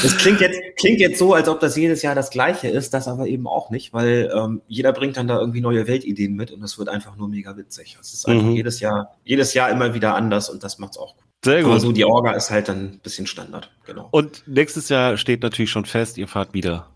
Das 0.03 0.17
klingt 0.17 0.41
jetzt, 0.41 0.59
klingt 0.75 0.99
jetzt 0.99 1.17
so, 1.17 1.33
als 1.33 1.47
ob 1.47 1.61
das 1.61 1.77
jedes 1.77 2.01
Jahr 2.01 2.13
das 2.13 2.29
Gleiche 2.29 2.67
ist, 2.67 2.93
das 2.93 3.07
aber 3.07 3.27
eben 3.27 3.47
auch 3.47 3.69
nicht, 3.69 3.93
weil 3.93 4.29
ähm, 4.35 4.61
jeder 4.67 4.91
bringt 4.91 5.15
dann 5.15 5.27
da 5.27 5.39
irgendwie 5.39 5.61
neue 5.61 5.87
Weltideen 5.87 6.35
mit 6.35 6.51
und 6.51 6.59
das 6.59 6.77
wird 6.77 6.89
einfach 6.89 7.15
nur 7.15 7.29
mega 7.29 7.55
witzig. 7.55 7.97
Es 7.99 8.13
ist 8.13 8.27
einfach 8.27 8.43
mhm. 8.43 8.55
jedes 8.55 8.81
Jahr, 8.81 9.15
jedes 9.23 9.53
Jahr 9.53 9.69
immer 9.69 9.93
wieder 9.93 10.15
anders 10.15 10.49
und 10.49 10.63
das 10.63 10.79
macht's 10.79 10.97
auch 10.97 11.15
gut. 11.15 11.23
Sehr 11.45 11.61
gut. 11.61 11.71
Aber 11.71 11.79
so 11.79 11.93
die 11.93 12.03
Orga 12.03 12.33
ist 12.33 12.49
halt 12.49 12.67
dann 12.67 12.93
ein 12.93 12.99
bisschen 12.99 13.25
Standard, 13.25 13.71
genau. 13.85 14.09
Und 14.11 14.43
nächstes 14.45 14.89
Jahr 14.89 15.15
steht 15.15 15.41
natürlich 15.41 15.71
schon 15.71 15.85
fest, 15.85 16.17
ihr 16.17 16.27
fahrt 16.27 16.53
wieder. 16.53 16.87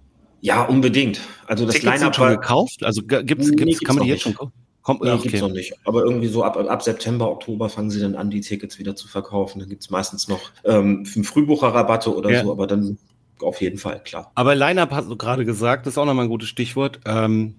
Ja, 0.41 0.63
unbedingt. 0.63 1.22
Also 1.48 1.65
das 1.65 1.82
Line-Up 1.82 2.15
schon 2.15 2.30
gekauft? 2.30 2.84
Also 2.84 3.02
gibt's, 3.02 3.52
gibt's, 3.52 3.63
nee, 3.63 3.76
kann 3.86 3.96
man 3.96 4.04
die 4.04 4.10
jetzt 4.10 4.24
schon 4.24 4.34
kaufen? 4.34 4.52
Kommt, 4.84 5.02
nee, 5.02 5.10
okay. 5.12 5.30
gibt's 5.30 5.41
noch 5.41 5.50
nicht. 5.50 5.74
Aber 5.86 6.04
irgendwie 6.04 6.28
so 6.28 6.43
ab, 6.43 6.58
ab 6.58 6.84
September, 6.84 7.32
Oktober 7.32 7.69
fangen 7.69 7.89
sie 7.89 8.02
dann 8.02 8.15
an, 8.15 8.30
die 8.30 8.41
Tickets 8.41 8.78
wieder 8.80 8.96
zu 8.96 9.08
verkaufen. 9.08 9.60
Dann 9.60 9.69
gibt's 9.69 9.89
meistens 9.89 10.28
noch 10.28 10.41
ähm, 10.65 11.06
Frühbucherrabatte 11.06 12.13
oder 12.13 12.30
ja. 12.30 12.43
so, 12.43 12.52
aber 12.52 12.67
dann 12.67 12.98
auf 13.41 13.62
jeden 13.62 13.78
Fall, 13.78 14.02
klar. 14.04 14.32
Aber 14.36 14.56
Line-Up 14.56 14.91
hast 14.91 15.10
du 15.10 15.15
gerade 15.15 15.46
gesagt, 15.46 15.86
das 15.86 15.93
ist 15.93 15.98
auch 15.98 16.06
nochmal 16.06 16.26
ein 16.26 16.30
gutes 16.30 16.50
Stichwort. 16.50 17.00
Ähm, 17.06 17.56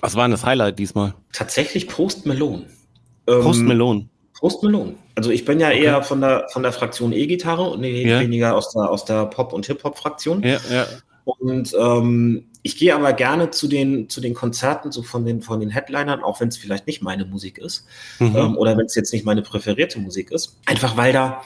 was 0.00 0.16
war 0.16 0.24
denn 0.24 0.32
das 0.32 0.44
Highlight 0.44 0.78
diesmal? 0.78 1.14
Tatsächlich 1.32 1.86
Post 1.86 2.26
Melon. 2.26 2.66
Ähm, 3.28 3.40
Post 3.42 3.62
Melon. 3.62 4.08
Post 4.38 4.62
Melon. 4.64 4.96
Also 5.14 5.30
ich 5.30 5.44
bin 5.44 5.60
ja 5.60 5.68
okay. 5.68 5.84
eher 5.84 6.02
von 6.02 6.20
der, 6.20 6.48
von 6.52 6.64
der 6.64 6.72
Fraktion 6.72 7.12
E-Gitarre 7.12 7.62
und 7.70 7.84
ja. 7.84 8.20
weniger 8.20 8.56
aus 8.56 8.72
der, 8.72 8.90
aus 8.90 9.04
der 9.04 9.26
Pop- 9.26 9.52
und 9.52 9.66
Hip-Hop-Fraktion. 9.66 10.42
Ja, 10.42 10.58
ja. 10.70 10.86
Und 11.24 11.74
ähm, 11.78 12.46
ich 12.62 12.76
gehe 12.78 12.94
aber 12.94 13.12
gerne 13.12 13.50
zu 13.50 13.68
den, 13.68 14.08
zu 14.08 14.20
den 14.20 14.34
Konzerten, 14.34 14.90
so 14.90 15.02
von 15.02 15.24
den, 15.24 15.42
von 15.42 15.60
den 15.60 15.70
Headlinern, 15.70 16.22
auch 16.22 16.40
wenn 16.40 16.48
es 16.48 16.56
vielleicht 16.56 16.86
nicht 16.86 17.02
meine 17.02 17.24
Musik 17.24 17.58
ist 17.58 17.86
mhm. 18.18 18.36
ähm, 18.36 18.56
oder 18.56 18.76
wenn 18.76 18.86
es 18.86 18.94
jetzt 18.94 19.12
nicht 19.12 19.24
meine 19.24 19.42
präferierte 19.42 20.00
Musik 20.00 20.30
ist. 20.30 20.58
Einfach 20.66 20.96
weil 20.96 21.12
da 21.12 21.42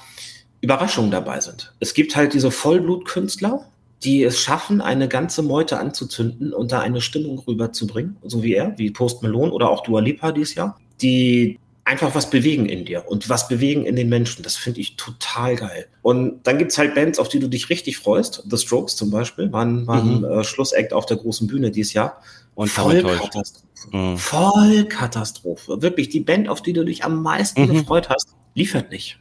Überraschungen 0.60 1.10
dabei 1.10 1.40
sind. 1.40 1.72
Es 1.80 1.94
gibt 1.94 2.16
halt 2.16 2.34
diese 2.34 2.50
Vollblutkünstler, 2.50 3.66
die 4.04 4.22
es 4.22 4.40
schaffen, 4.40 4.80
eine 4.80 5.08
ganze 5.08 5.42
Meute 5.42 5.78
anzuzünden 5.78 6.52
und 6.52 6.72
da 6.72 6.80
eine 6.80 7.00
Stimmung 7.00 7.38
rüberzubringen, 7.40 8.16
so 8.22 8.42
wie 8.42 8.54
er, 8.54 8.78
wie 8.78 8.90
Post 8.90 9.22
Malone 9.22 9.52
oder 9.52 9.70
auch 9.70 9.82
Dua 9.82 10.00
Lipa 10.00 10.32
dieses 10.32 10.54
Jahr, 10.54 10.78
die 11.02 11.58
einfach 11.88 12.14
was 12.14 12.28
bewegen 12.28 12.66
in 12.66 12.84
dir 12.84 13.04
und 13.08 13.30
was 13.30 13.48
bewegen 13.48 13.86
in 13.86 13.96
den 13.96 14.10
Menschen. 14.10 14.42
Das 14.42 14.56
finde 14.56 14.80
ich 14.80 14.96
total 14.96 15.56
geil. 15.56 15.86
Und 16.02 16.46
dann 16.46 16.58
gibt's 16.58 16.76
halt 16.76 16.94
Bands, 16.94 17.18
auf 17.18 17.30
die 17.30 17.40
du 17.40 17.48
dich 17.48 17.70
richtig 17.70 17.96
freust. 17.96 18.44
The 18.48 18.58
Strokes 18.58 18.94
zum 18.94 19.10
Beispiel 19.10 19.50
waren, 19.52 19.86
waren 19.86 20.18
mhm. 20.18 20.24
äh, 20.24 20.44
Schlussakt 20.44 20.92
auf 20.92 21.06
der 21.06 21.16
großen 21.16 21.46
Bühne 21.46 21.70
dieses 21.70 21.94
Jahr. 21.94 22.20
Und 22.54 22.68
voll 22.68 23.02
Katastrophe. 23.02 23.96
Mhm. 23.96 24.18
Voll 24.18 24.84
Katastrophe. 24.84 25.80
Wirklich, 25.80 26.10
die 26.10 26.20
Band, 26.20 26.50
auf 26.50 26.60
die 26.62 26.74
du 26.74 26.84
dich 26.84 27.04
am 27.04 27.22
meisten 27.22 27.62
mhm. 27.62 27.72
gefreut 27.72 28.10
hast, 28.10 28.34
liefert 28.54 28.90
nicht. 28.90 29.18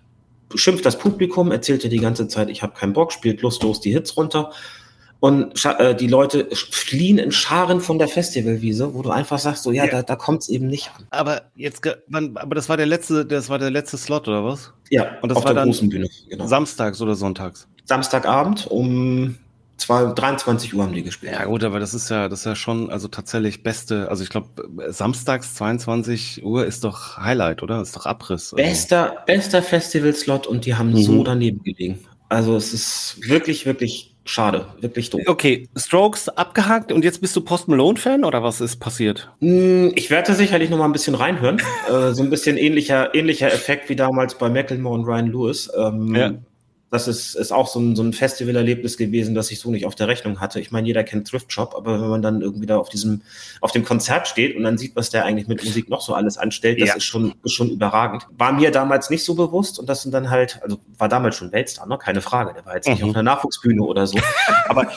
Schimpft 0.53 0.85
das 0.85 0.97
Publikum, 0.97 1.51
erzählt 1.51 1.83
dir 1.83 1.89
die 1.89 1.99
ganze 1.99 2.27
Zeit, 2.27 2.49
ich 2.49 2.63
habe 2.63 2.73
keinen 2.73 2.93
Bock, 2.93 3.13
spielt 3.13 3.41
lustlos 3.41 3.79
die 3.79 3.91
Hits 3.91 4.17
runter. 4.17 4.51
Und 5.19 5.65
äh, 5.65 5.95
die 5.95 6.07
Leute 6.07 6.47
fliehen 6.53 7.17
in 7.17 7.31
Scharen 7.31 7.81
von 7.81 7.97
der 7.97 8.07
Festivalwiese, 8.07 8.93
wo 8.93 9.01
du 9.01 9.09
einfach 9.09 9.39
sagst, 9.39 9.63
so 9.63 9.71
ja, 9.71 9.85
ja. 9.85 9.91
da, 9.91 10.03
da 10.03 10.15
kommt 10.15 10.43
es 10.43 10.49
eben 10.49 10.67
nicht 10.67 10.91
an. 10.95 11.07
Aber 11.09 11.41
jetzt, 11.55 11.81
aber 11.87 12.55
das 12.55 12.69
war 12.69 12.77
der 12.77 12.85
letzte, 12.85 13.25
das 13.25 13.49
war 13.49 13.57
der 13.57 13.71
letzte 13.71 13.97
Slot 13.97 14.27
oder 14.27 14.45
was? 14.45 14.73
Ja, 14.89 15.17
und 15.21 15.29
das 15.29 15.37
auf 15.37 15.45
war 15.45 15.53
der 15.53 15.63
dann 15.63 15.69
großen 15.69 15.89
Bühne. 15.89 16.07
Genau. 16.29 16.45
Samstags 16.45 17.01
oder 17.01 17.15
sonntags. 17.15 17.67
Samstagabend 17.85 18.67
um 18.67 19.37
zwei, 19.77 20.05
23 20.05 20.73
Uhr 20.73 20.83
haben 20.83 20.93
die 20.93 21.03
gespielt. 21.03 21.31
Ja 21.31 21.45
gut, 21.45 21.63
aber 21.63 21.79
das 21.79 21.93
ist 21.93 22.09
ja, 22.09 22.29
das 22.29 22.39
ist 22.39 22.45
ja 22.45 22.55
schon, 22.55 22.91
also 22.91 23.07
tatsächlich 23.07 23.63
beste, 23.63 24.09
also 24.09 24.23
ich 24.23 24.29
glaube, 24.29 24.49
samstags 24.89 25.55
22 25.55 26.43
Uhr 26.43 26.65
ist 26.65 26.83
doch 26.83 27.17
Highlight, 27.17 27.63
oder? 27.63 27.81
Ist 27.81 27.95
doch 27.95 28.05
Abriss. 28.05 28.53
Also. 28.53 28.55
Bester, 28.57 29.23
bester 29.25 29.63
Festivalslot 29.63 30.45
und 30.45 30.65
die 30.65 30.75
haben 30.75 30.91
mhm. 30.91 30.97
so 30.97 31.23
daneben 31.23 31.63
gelegen. 31.63 31.99
Also 32.29 32.55
es 32.55 32.73
ist 32.73 33.19
wirklich, 33.21 33.65
wirklich 33.65 34.16
schade, 34.27 34.67
wirklich 34.79 35.09
doof. 35.09 35.21
Okay, 35.25 35.67
Strokes 35.75 36.29
abgehakt 36.29 36.91
und 36.91 37.03
jetzt 37.03 37.21
bist 37.21 37.35
du 37.35 37.41
Post 37.41 37.67
Malone-Fan 37.67 38.23
oder 38.23 38.43
was 38.43 38.61
ist 38.61 38.77
passiert? 38.77 39.31
Hm, 39.39 39.91
ich 39.95 40.09
werde 40.09 40.33
sicherlich 40.33 40.69
noch 40.69 40.77
mal 40.77 40.85
ein 40.85 40.93
bisschen 40.93 41.15
reinhören. 41.15 41.61
äh, 41.89 42.13
so 42.13 42.23
ein 42.23 42.29
bisschen 42.29 42.57
ähnlicher, 42.57 43.15
ähnlicher 43.15 43.47
Effekt 43.47 43.89
wie 43.89 43.95
damals 43.95 44.37
bei 44.37 44.49
Macklemore 44.49 44.95
und 44.95 45.05
Ryan 45.05 45.27
Lewis. 45.27 45.71
Ähm, 45.77 46.15
ja 46.15 46.33
das 46.89 47.07
ist, 47.09 47.35
ist 47.35 47.51
auch 47.51 47.67
so 47.67 47.79
ein, 47.79 47.95
so 47.95 48.03
ein 48.03 48.13
Festivalerlebnis 48.13 48.97
gewesen, 48.97 49.35
das 49.35 49.51
ich 49.51 49.59
so 49.59 49.69
nicht 49.71 49.85
auf 49.85 49.95
der 49.95 50.07
Rechnung 50.07 50.39
hatte. 50.39 50.61
Ich 50.61 50.71
meine, 50.71 50.87
jeder 50.87 51.03
kennt 51.03 51.27
Thrift 51.27 51.51
Shop, 51.51 51.73
aber 51.75 52.01
wenn 52.01 52.09
man 52.09 52.21
dann 52.21 52.41
irgendwie 52.41 52.65
da 52.65 52.77
auf 52.77 52.87
diesem, 52.87 53.21
auf 53.59 53.73
dem 53.73 53.83
Konzert 53.83 54.27
steht 54.27 54.55
und 54.55 54.63
dann 54.63 54.77
sieht, 54.77 54.95
was 54.95 55.09
der 55.09 55.25
eigentlich 55.25 55.49
mit 55.49 55.63
Musik 55.63 55.89
noch 55.89 55.99
so 55.99 56.13
alles 56.13 56.37
anstellt, 56.37 56.79
das 56.81 56.89
ja. 56.89 56.95
ist 56.95 57.03
schon, 57.03 57.35
ist 57.43 57.51
schon 57.51 57.69
überragend. 57.69 58.25
War 58.37 58.53
mir 58.53 58.71
damals 58.71 59.09
nicht 59.09 59.25
so 59.25 59.35
bewusst 59.35 59.79
und 59.79 59.89
das 59.89 60.01
sind 60.01 60.13
dann 60.13 60.29
halt, 60.29 60.61
also 60.63 60.79
war 60.97 61.09
damals 61.09 61.35
schon 61.35 61.51
Weltstar, 61.51 61.87
ne? 61.87 61.97
keine 61.97 62.21
Frage. 62.21 62.53
Der 62.53 62.65
war 62.65 62.75
jetzt 62.75 62.87
mhm. 62.87 62.93
nicht 62.93 63.03
auf 63.03 63.09
einer 63.09 63.23
Nachwuchsbühne 63.23 63.81
oder 63.83 64.07
so. 64.07 64.17
aber, 64.69 64.89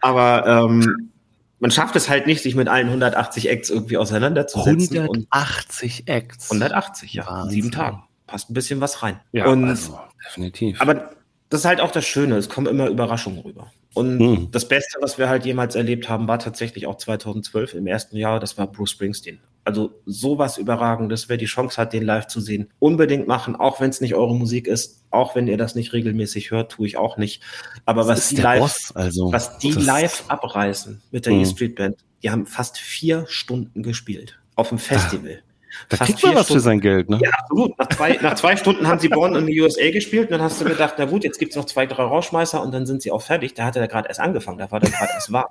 aber, 0.00 0.46
ähm, 0.46 1.10
man 1.58 1.70
schafft 1.70 1.96
es 1.96 2.10
halt 2.10 2.26
nicht, 2.26 2.42
sich 2.42 2.54
mit 2.54 2.68
allen 2.68 2.88
180 2.88 3.48
Acts 3.48 3.70
irgendwie 3.70 3.96
auseinanderzusetzen. 3.96 4.98
180 4.98 6.06
Acts. 6.06 6.50
180, 6.50 7.14
ja. 7.14 7.26
Wahnsinn. 7.26 7.50
Sieben 7.50 7.70
Tagen. 7.70 8.02
Passt 8.26 8.50
ein 8.50 8.54
bisschen 8.54 8.82
was 8.82 9.02
rein. 9.02 9.20
Ja, 9.32 9.46
und, 9.46 9.64
also, 9.64 9.98
definitiv. 10.26 10.80
Aber 10.82 11.10
das 11.48 11.60
ist 11.60 11.66
halt 11.66 11.80
auch 11.80 11.90
das 11.90 12.04
Schöne, 12.04 12.36
es 12.36 12.48
kommen 12.48 12.66
immer 12.66 12.88
Überraschungen 12.88 13.40
rüber. 13.40 13.70
Und 13.94 14.18
hm. 14.18 14.48
das 14.50 14.68
Beste, 14.68 14.98
was 15.00 15.16
wir 15.16 15.28
halt 15.28 15.46
jemals 15.46 15.74
erlebt 15.74 16.08
haben, 16.08 16.28
war 16.28 16.38
tatsächlich 16.38 16.86
auch 16.86 16.96
2012 16.96 17.74
im 17.74 17.86
ersten 17.86 18.16
Jahr, 18.16 18.40
das 18.40 18.58
war 18.58 18.66
Bruce 18.66 18.90
Springsteen. 18.90 19.38
Also 19.64 20.00
sowas 20.04 20.58
Überragendes, 20.58 21.28
wer 21.28 21.36
die 21.36 21.46
Chance 21.46 21.80
hat, 21.80 21.92
den 21.92 22.04
live 22.04 22.26
zu 22.26 22.40
sehen, 22.40 22.70
unbedingt 22.78 23.26
machen, 23.26 23.56
auch 23.56 23.80
wenn 23.80 23.90
es 23.90 24.00
nicht 24.00 24.14
eure 24.14 24.34
Musik 24.34 24.68
ist, 24.68 25.02
auch 25.10 25.34
wenn 25.34 25.48
ihr 25.48 25.56
das 25.56 25.74
nicht 25.74 25.92
regelmäßig 25.92 26.50
hört, 26.50 26.72
tue 26.72 26.86
ich 26.86 26.96
auch 26.96 27.16
nicht. 27.16 27.42
Aber 27.84 28.02
das 28.02 28.08
was 28.08 28.28
die 28.28 28.36
live, 28.36 28.60
Boss, 28.60 28.92
also. 28.94 29.32
was 29.32 29.58
die 29.58 29.72
live 29.72 30.24
abreißen 30.28 31.02
mit 31.10 31.26
der 31.26 31.32
hm. 31.32 31.40
E-Street 31.40 31.74
Band, 31.74 31.96
die 32.22 32.30
haben 32.30 32.46
fast 32.46 32.78
vier 32.78 33.24
Stunden 33.28 33.82
gespielt 33.82 34.38
auf 34.56 34.68
dem 34.68 34.78
Festival. 34.78 35.42
Da 35.88 35.96
kriegt 35.98 36.22
man 36.22 36.34
was 36.34 36.46
Stunden. 36.46 36.60
für 36.60 36.64
sein 36.64 36.80
Geld, 36.80 37.08
ne? 37.08 37.18
Ja, 37.22 37.30
absolut. 37.38 37.78
Nach 37.78 37.88
zwei, 37.88 38.18
nach 38.20 38.34
zwei 38.34 38.56
Stunden 38.56 38.86
haben 38.86 38.98
sie 38.98 39.08
Born 39.08 39.34
in 39.34 39.46
the 39.46 39.60
USA 39.60 39.90
gespielt 39.90 40.28
und 40.28 40.32
dann 40.32 40.42
hast 40.42 40.60
du 40.60 40.64
gedacht, 40.64 40.94
na 40.98 41.04
gut, 41.04 41.24
jetzt 41.24 41.38
gibt's 41.38 41.56
noch 41.56 41.64
zwei, 41.64 41.86
drei 41.86 42.02
Rauschmeißer 42.02 42.62
und 42.62 42.72
dann 42.72 42.86
sind 42.86 43.02
sie 43.02 43.10
auch 43.10 43.22
fertig. 43.22 43.54
Da 43.54 43.64
hat 43.64 43.76
er 43.76 43.86
gerade 43.88 44.08
erst 44.08 44.20
angefangen, 44.20 44.58
da 44.58 44.70
war 44.70 44.80
der 44.80 44.90
gerade 44.90 45.12
erst 45.14 45.32
warm. 45.32 45.50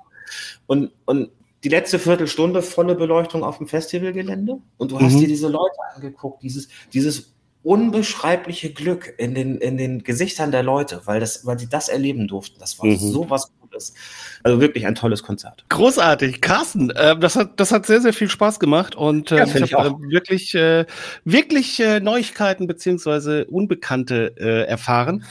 Und, 0.66 0.92
und 1.04 1.30
die 1.64 1.68
letzte 1.68 1.98
Viertelstunde 1.98 2.62
volle 2.62 2.94
Beleuchtung 2.94 3.42
auf 3.42 3.58
dem 3.58 3.66
Festivalgelände 3.66 4.58
und 4.76 4.92
du 4.92 5.00
hast 5.00 5.14
mhm. 5.14 5.20
dir 5.20 5.28
diese 5.28 5.48
Leute 5.48 5.76
angeguckt, 5.94 6.42
dieses, 6.42 6.68
dieses 6.92 7.34
unbeschreibliche 7.62 8.72
Glück 8.72 9.12
in 9.18 9.34
den, 9.34 9.58
in 9.58 9.76
den 9.76 10.04
Gesichtern 10.04 10.52
der 10.52 10.62
Leute, 10.62 11.02
weil, 11.04 11.20
das, 11.20 11.44
weil 11.46 11.58
sie 11.58 11.68
das 11.68 11.88
erleben 11.88 12.28
durften. 12.28 12.60
Das 12.60 12.78
war 12.78 12.86
mhm. 12.86 12.96
sowas 12.96 13.50
ist. 13.76 13.96
Also 14.42 14.60
wirklich 14.60 14.86
ein 14.86 14.94
tolles 14.94 15.22
Konzert. 15.22 15.64
Großartig. 15.68 16.40
Carsten, 16.40 16.90
äh, 16.90 17.18
das, 17.18 17.36
hat, 17.36 17.60
das 17.60 17.72
hat 17.72 17.86
sehr, 17.86 18.00
sehr 18.00 18.12
viel 18.12 18.28
Spaß 18.28 18.58
gemacht 18.58 18.94
und 18.94 19.30
äh, 19.30 19.38
ja, 19.38 19.44
ich 19.44 19.74
habe 19.74 19.88
äh, 19.88 20.10
wirklich, 20.10 20.54
äh, 20.54 20.86
wirklich 21.24 21.78
äh, 21.80 22.00
Neuigkeiten 22.00 22.66
beziehungsweise 22.66 23.46
Unbekannte 23.46 24.34
äh, 24.38 24.66
erfahren. 24.66 25.24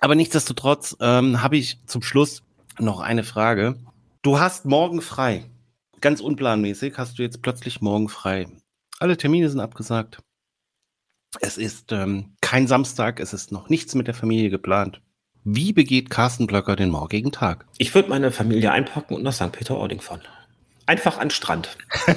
Aber 0.00 0.14
nichtsdestotrotz 0.14 0.96
ähm, 1.00 1.42
habe 1.42 1.56
ich 1.56 1.80
zum 1.86 2.02
Schluss 2.02 2.42
noch 2.78 3.00
eine 3.00 3.24
Frage. 3.24 3.76
Du 4.22 4.38
hast 4.38 4.64
morgen 4.64 5.00
frei. 5.00 5.44
Ganz 6.00 6.20
unplanmäßig 6.20 6.94
hast 6.96 7.18
du 7.18 7.22
jetzt 7.22 7.42
plötzlich 7.42 7.80
morgen 7.80 8.08
frei. 8.08 8.46
Alle 9.00 9.16
Termine 9.16 9.48
sind 9.48 9.60
abgesagt. 9.60 10.18
Es 11.40 11.58
ist 11.58 11.92
ähm, 11.92 12.32
kein 12.40 12.66
Samstag, 12.66 13.20
es 13.20 13.32
ist 13.32 13.52
noch 13.52 13.68
nichts 13.68 13.94
mit 13.94 14.06
der 14.06 14.14
Familie 14.14 14.50
geplant. 14.50 15.00
Wie 15.44 15.72
begeht 15.72 16.10
Carsten 16.10 16.46
Blöcker 16.46 16.76
den 16.76 16.90
morgigen 16.90 17.32
Tag? 17.32 17.66
Ich 17.78 17.94
würde 17.94 18.08
meine 18.08 18.30
Familie 18.32 18.72
einpacken 18.72 19.14
und 19.14 19.22
nach 19.22 19.32
St. 19.32 19.52
Peter-Ording 19.52 20.00
fahren. 20.00 20.22
Einfach 20.86 21.18
an 21.18 21.30
Strand. 21.30 21.76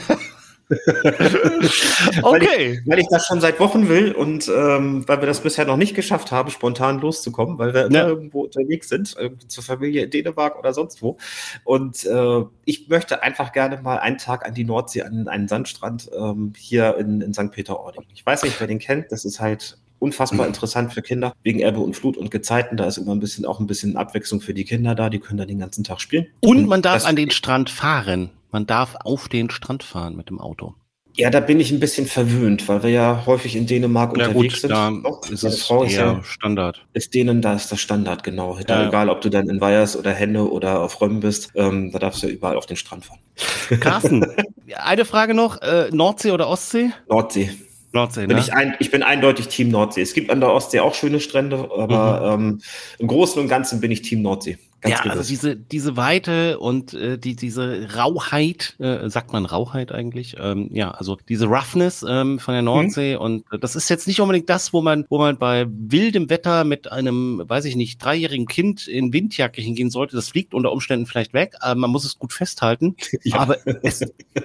okay. 0.71 2.21
Weil 2.21 2.43
ich, 2.43 2.87
weil 2.87 2.99
ich, 2.99 3.07
das 3.09 3.25
schon 3.27 3.41
seit 3.41 3.59
Wochen 3.59 3.89
will 3.89 4.13
und 4.13 4.47
ähm, 4.47 5.07
weil 5.07 5.19
wir 5.21 5.27
das 5.27 5.41
bisher 5.41 5.65
noch 5.65 5.77
nicht 5.77 5.95
geschafft 5.95 6.31
haben, 6.31 6.49
spontan 6.49 6.99
loszukommen, 6.99 7.57
weil 7.57 7.73
wir 7.73 7.85
immer 7.85 7.97
ja. 7.97 8.07
irgendwo 8.07 8.43
unterwegs 8.43 8.89
sind, 8.89 9.15
zur 9.47 9.63
Familie 9.63 10.03
in 10.03 10.09
Dänemark 10.09 10.57
oder 10.57 10.73
sonst 10.73 11.01
wo. 11.01 11.17
Und 11.63 12.05
äh, 12.05 12.43
ich 12.65 12.87
möchte 12.89 13.23
einfach 13.23 13.51
gerne 13.51 13.81
mal 13.81 13.97
einen 13.99 14.17
Tag 14.17 14.45
an 14.45 14.53
die 14.53 14.63
Nordsee, 14.63 15.01
an 15.01 15.27
einen 15.27 15.47
Sandstrand 15.47 16.09
ähm, 16.17 16.53
hier 16.57 16.97
in, 16.97 17.21
in 17.21 17.33
St. 17.33 17.51
Peter-Ording. 17.51 18.03
Ich 18.13 18.25
weiß 18.25 18.43
nicht, 18.43 18.59
wer 18.59 18.67
den 18.67 18.79
kennt, 18.79 19.11
das 19.11 19.25
ist 19.25 19.39
halt 19.39 19.77
unfassbar 20.01 20.47
interessant 20.47 20.93
für 20.93 21.01
Kinder, 21.01 21.33
wegen 21.43 21.59
Ebbe 21.59 21.79
und 21.79 21.95
Flut 21.95 22.17
und 22.17 22.31
Gezeiten. 22.31 22.75
Da 22.75 22.85
ist 22.85 22.97
immer 22.97 23.13
ein 23.13 23.19
bisschen 23.19 23.45
auch 23.45 23.59
ein 23.59 23.67
bisschen 23.67 23.95
Abwechslung 23.97 24.41
für 24.41 24.53
die 24.53 24.65
Kinder 24.65 24.95
da, 24.95 25.09
die 25.09 25.19
können 25.19 25.37
da 25.37 25.45
den 25.45 25.59
ganzen 25.59 25.83
Tag 25.83 26.01
spielen. 26.01 26.27
Und 26.41 26.67
man 26.67 26.81
darf 26.81 27.05
an 27.05 27.15
den 27.15 27.29
Strand 27.29 27.69
fahren. 27.69 28.31
Man 28.51 28.65
darf 28.65 28.95
auf 29.03 29.29
den 29.29 29.49
Strand 29.49 29.83
fahren 29.83 30.15
mit 30.15 30.29
dem 30.29 30.39
Auto. 30.39 30.75
Ja, 31.15 31.29
da 31.29 31.41
bin 31.41 31.59
ich 31.59 31.71
ein 31.71 31.79
bisschen 31.79 32.05
verwöhnt, 32.05 32.69
weil 32.69 32.83
wir 32.83 32.89
ja 32.89 33.23
häufig 33.25 33.55
in 33.55 33.67
Dänemark 33.67 34.17
ja, 34.17 34.27
unterwegs 34.27 34.53
gut, 34.53 34.61
sind. 34.61 34.69
Da 34.71 34.91
oh, 35.03 35.19
ist 35.29 35.43
es 35.43 35.63
Frau 35.63 35.83
ist 35.83 35.95
ja 35.95 36.23
Standard. 36.23 36.85
Ist 36.93 37.13
denen, 37.13 37.41
da 37.41 37.53
ist 37.53 37.71
das 37.71 37.81
Standard, 37.81 38.23
genau. 38.23 38.57
Da 38.65 38.81
ja. 38.81 38.87
Egal, 38.87 39.09
ob 39.09 39.19
du 39.19 39.29
dann 39.29 39.49
in 39.49 39.59
Weyers 39.59 39.97
oder 39.97 40.13
Henne 40.13 40.45
oder 40.45 40.79
auf 40.79 41.01
Römmen 41.01 41.19
bist, 41.19 41.51
ähm, 41.55 41.91
da 41.91 41.99
darfst 41.99 42.23
du 42.23 42.27
ja 42.27 42.33
überall 42.33 42.55
auf 42.55 42.65
den 42.65 42.77
Strand 42.77 43.05
fahren. 43.05 43.19
Carsten, 43.81 44.25
eine 44.73 45.03
Frage 45.03 45.33
noch. 45.33 45.61
Äh, 45.61 45.89
Nordsee 45.91 46.31
oder 46.31 46.47
Ostsee? 46.47 46.91
Nordsee. 47.09 47.51
Nordsee, 47.93 48.25
bin 48.25 48.37
ne? 48.37 48.41
ich, 48.41 48.53
ein, 48.53 48.75
ich 48.79 48.89
bin 48.89 49.03
eindeutig 49.03 49.49
Team 49.49 49.67
Nordsee. 49.67 50.01
Es 50.01 50.13
gibt 50.13 50.29
an 50.29 50.39
der 50.39 50.53
Ostsee 50.53 50.79
auch 50.79 50.95
schöne 50.95 51.19
Strände, 51.19 51.69
aber 51.75 52.37
mhm. 52.37 52.43
ähm, 52.43 52.61
im 52.99 53.07
Großen 53.07 53.41
und 53.41 53.49
Ganzen 53.49 53.81
bin 53.81 53.91
ich 53.91 54.01
Team 54.01 54.21
Nordsee. 54.21 54.57
Ganz 54.81 54.95
ja, 54.95 55.03
gewiss. 55.03 55.17
also 55.17 55.29
diese, 55.29 55.55
diese 55.55 55.95
Weite 55.95 56.57
und 56.57 56.95
äh, 56.95 57.19
die, 57.19 57.35
diese 57.35 57.95
Rauheit, 57.95 58.75
äh, 58.79 59.09
sagt 59.11 59.31
man 59.31 59.45
Rauheit 59.45 59.91
eigentlich? 59.91 60.35
Ähm, 60.39 60.69
ja, 60.73 60.89
also 60.89 61.17
diese 61.29 61.45
Roughness 61.45 62.03
ähm, 62.07 62.39
von 62.39 62.55
der 62.55 62.63
Nordsee 62.63 63.15
mhm. 63.15 63.21
und 63.21 63.45
äh, 63.51 63.59
das 63.59 63.75
ist 63.75 63.89
jetzt 63.89 64.07
nicht 64.07 64.21
unbedingt 64.21 64.49
das, 64.49 64.73
wo 64.73 64.81
man, 64.81 65.05
wo 65.09 65.19
man 65.19 65.37
bei 65.37 65.67
wildem 65.69 66.31
Wetter 66.31 66.63
mit 66.63 66.91
einem, 66.91 67.43
weiß 67.45 67.65
ich 67.65 67.75
nicht, 67.75 68.03
dreijährigen 68.03 68.47
Kind 68.47 68.87
in 68.87 69.13
Windjacke 69.13 69.61
hingehen 69.61 69.91
sollte. 69.91 70.15
Das 70.15 70.29
fliegt 70.29 70.55
unter 70.55 70.71
Umständen 70.71 71.05
vielleicht 71.05 71.33
weg, 71.33 71.55
aber 71.59 71.79
man 71.79 71.91
muss 71.91 72.05
es 72.05 72.17
gut 72.17 72.33
festhalten. 72.33 72.95
Ja. 73.23 73.37
Aber 73.37 73.57
es, 73.83 74.01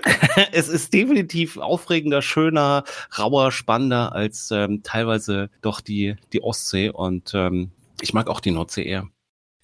es 0.53 0.69
ist 0.69 0.93
definitiv 0.93 1.57
aufregender, 1.57 2.21
schöner, 2.21 2.85
rauer, 3.17 3.51
spannender 3.51 4.13
als 4.13 4.51
ähm, 4.51 4.83
teilweise 4.83 5.51
doch 5.63 5.81
die, 5.81 6.17
die 6.33 6.43
Ostsee 6.43 6.91
und 6.91 7.33
ähm, 7.35 7.71
ich 8.03 8.13
mag 8.13 8.29
auch 8.29 8.41
die 8.41 8.51
Nordsee 8.51 8.85
eher. 8.85 9.09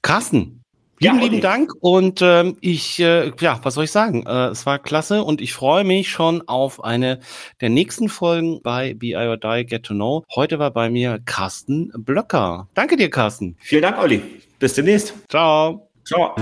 Carsten, 0.02 0.61
Vielen 1.02 1.16
ja, 1.16 1.22
lieben 1.22 1.40
Dank 1.40 1.72
und 1.80 2.20
ähm, 2.22 2.56
ich, 2.60 3.00
äh, 3.00 3.32
ja, 3.40 3.58
was 3.62 3.74
soll 3.74 3.84
ich 3.84 3.90
sagen? 3.90 4.24
Äh, 4.26 4.48
es 4.48 4.66
war 4.66 4.78
klasse 4.78 5.24
und 5.24 5.40
ich 5.40 5.52
freue 5.52 5.84
mich 5.84 6.10
schon 6.10 6.46
auf 6.46 6.84
eine 6.84 7.18
der 7.60 7.70
nächsten 7.70 8.08
Folgen 8.08 8.60
bei 8.62 8.94
Be 8.94 9.08
I 9.08 9.26
or 9.26 9.36
Die 9.36 9.66
Get 9.66 9.82
to 9.84 9.94
Know. 9.94 10.24
Heute 10.34 10.58
war 10.58 10.70
bei 10.70 10.90
mir 10.90 11.18
Carsten 11.24 11.92
Blöcker. 11.96 12.68
Danke 12.74 12.96
dir, 12.96 13.10
Carsten. 13.10 13.56
Vielen 13.58 13.82
Dank, 13.82 13.98
Olli. 13.98 14.22
Bis 14.58 14.74
demnächst. 14.74 15.14
Ciao. 15.28 15.88
Ciao. 16.04 16.34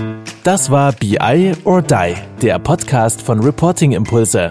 Das 0.44 0.70
war 0.70 0.92
BI 0.92 1.52
or 1.64 1.82
Die, 1.82 2.14
der 2.42 2.58
Podcast 2.58 3.22
von 3.22 3.40
Reporting 3.40 3.92
Impulse. 3.92 4.50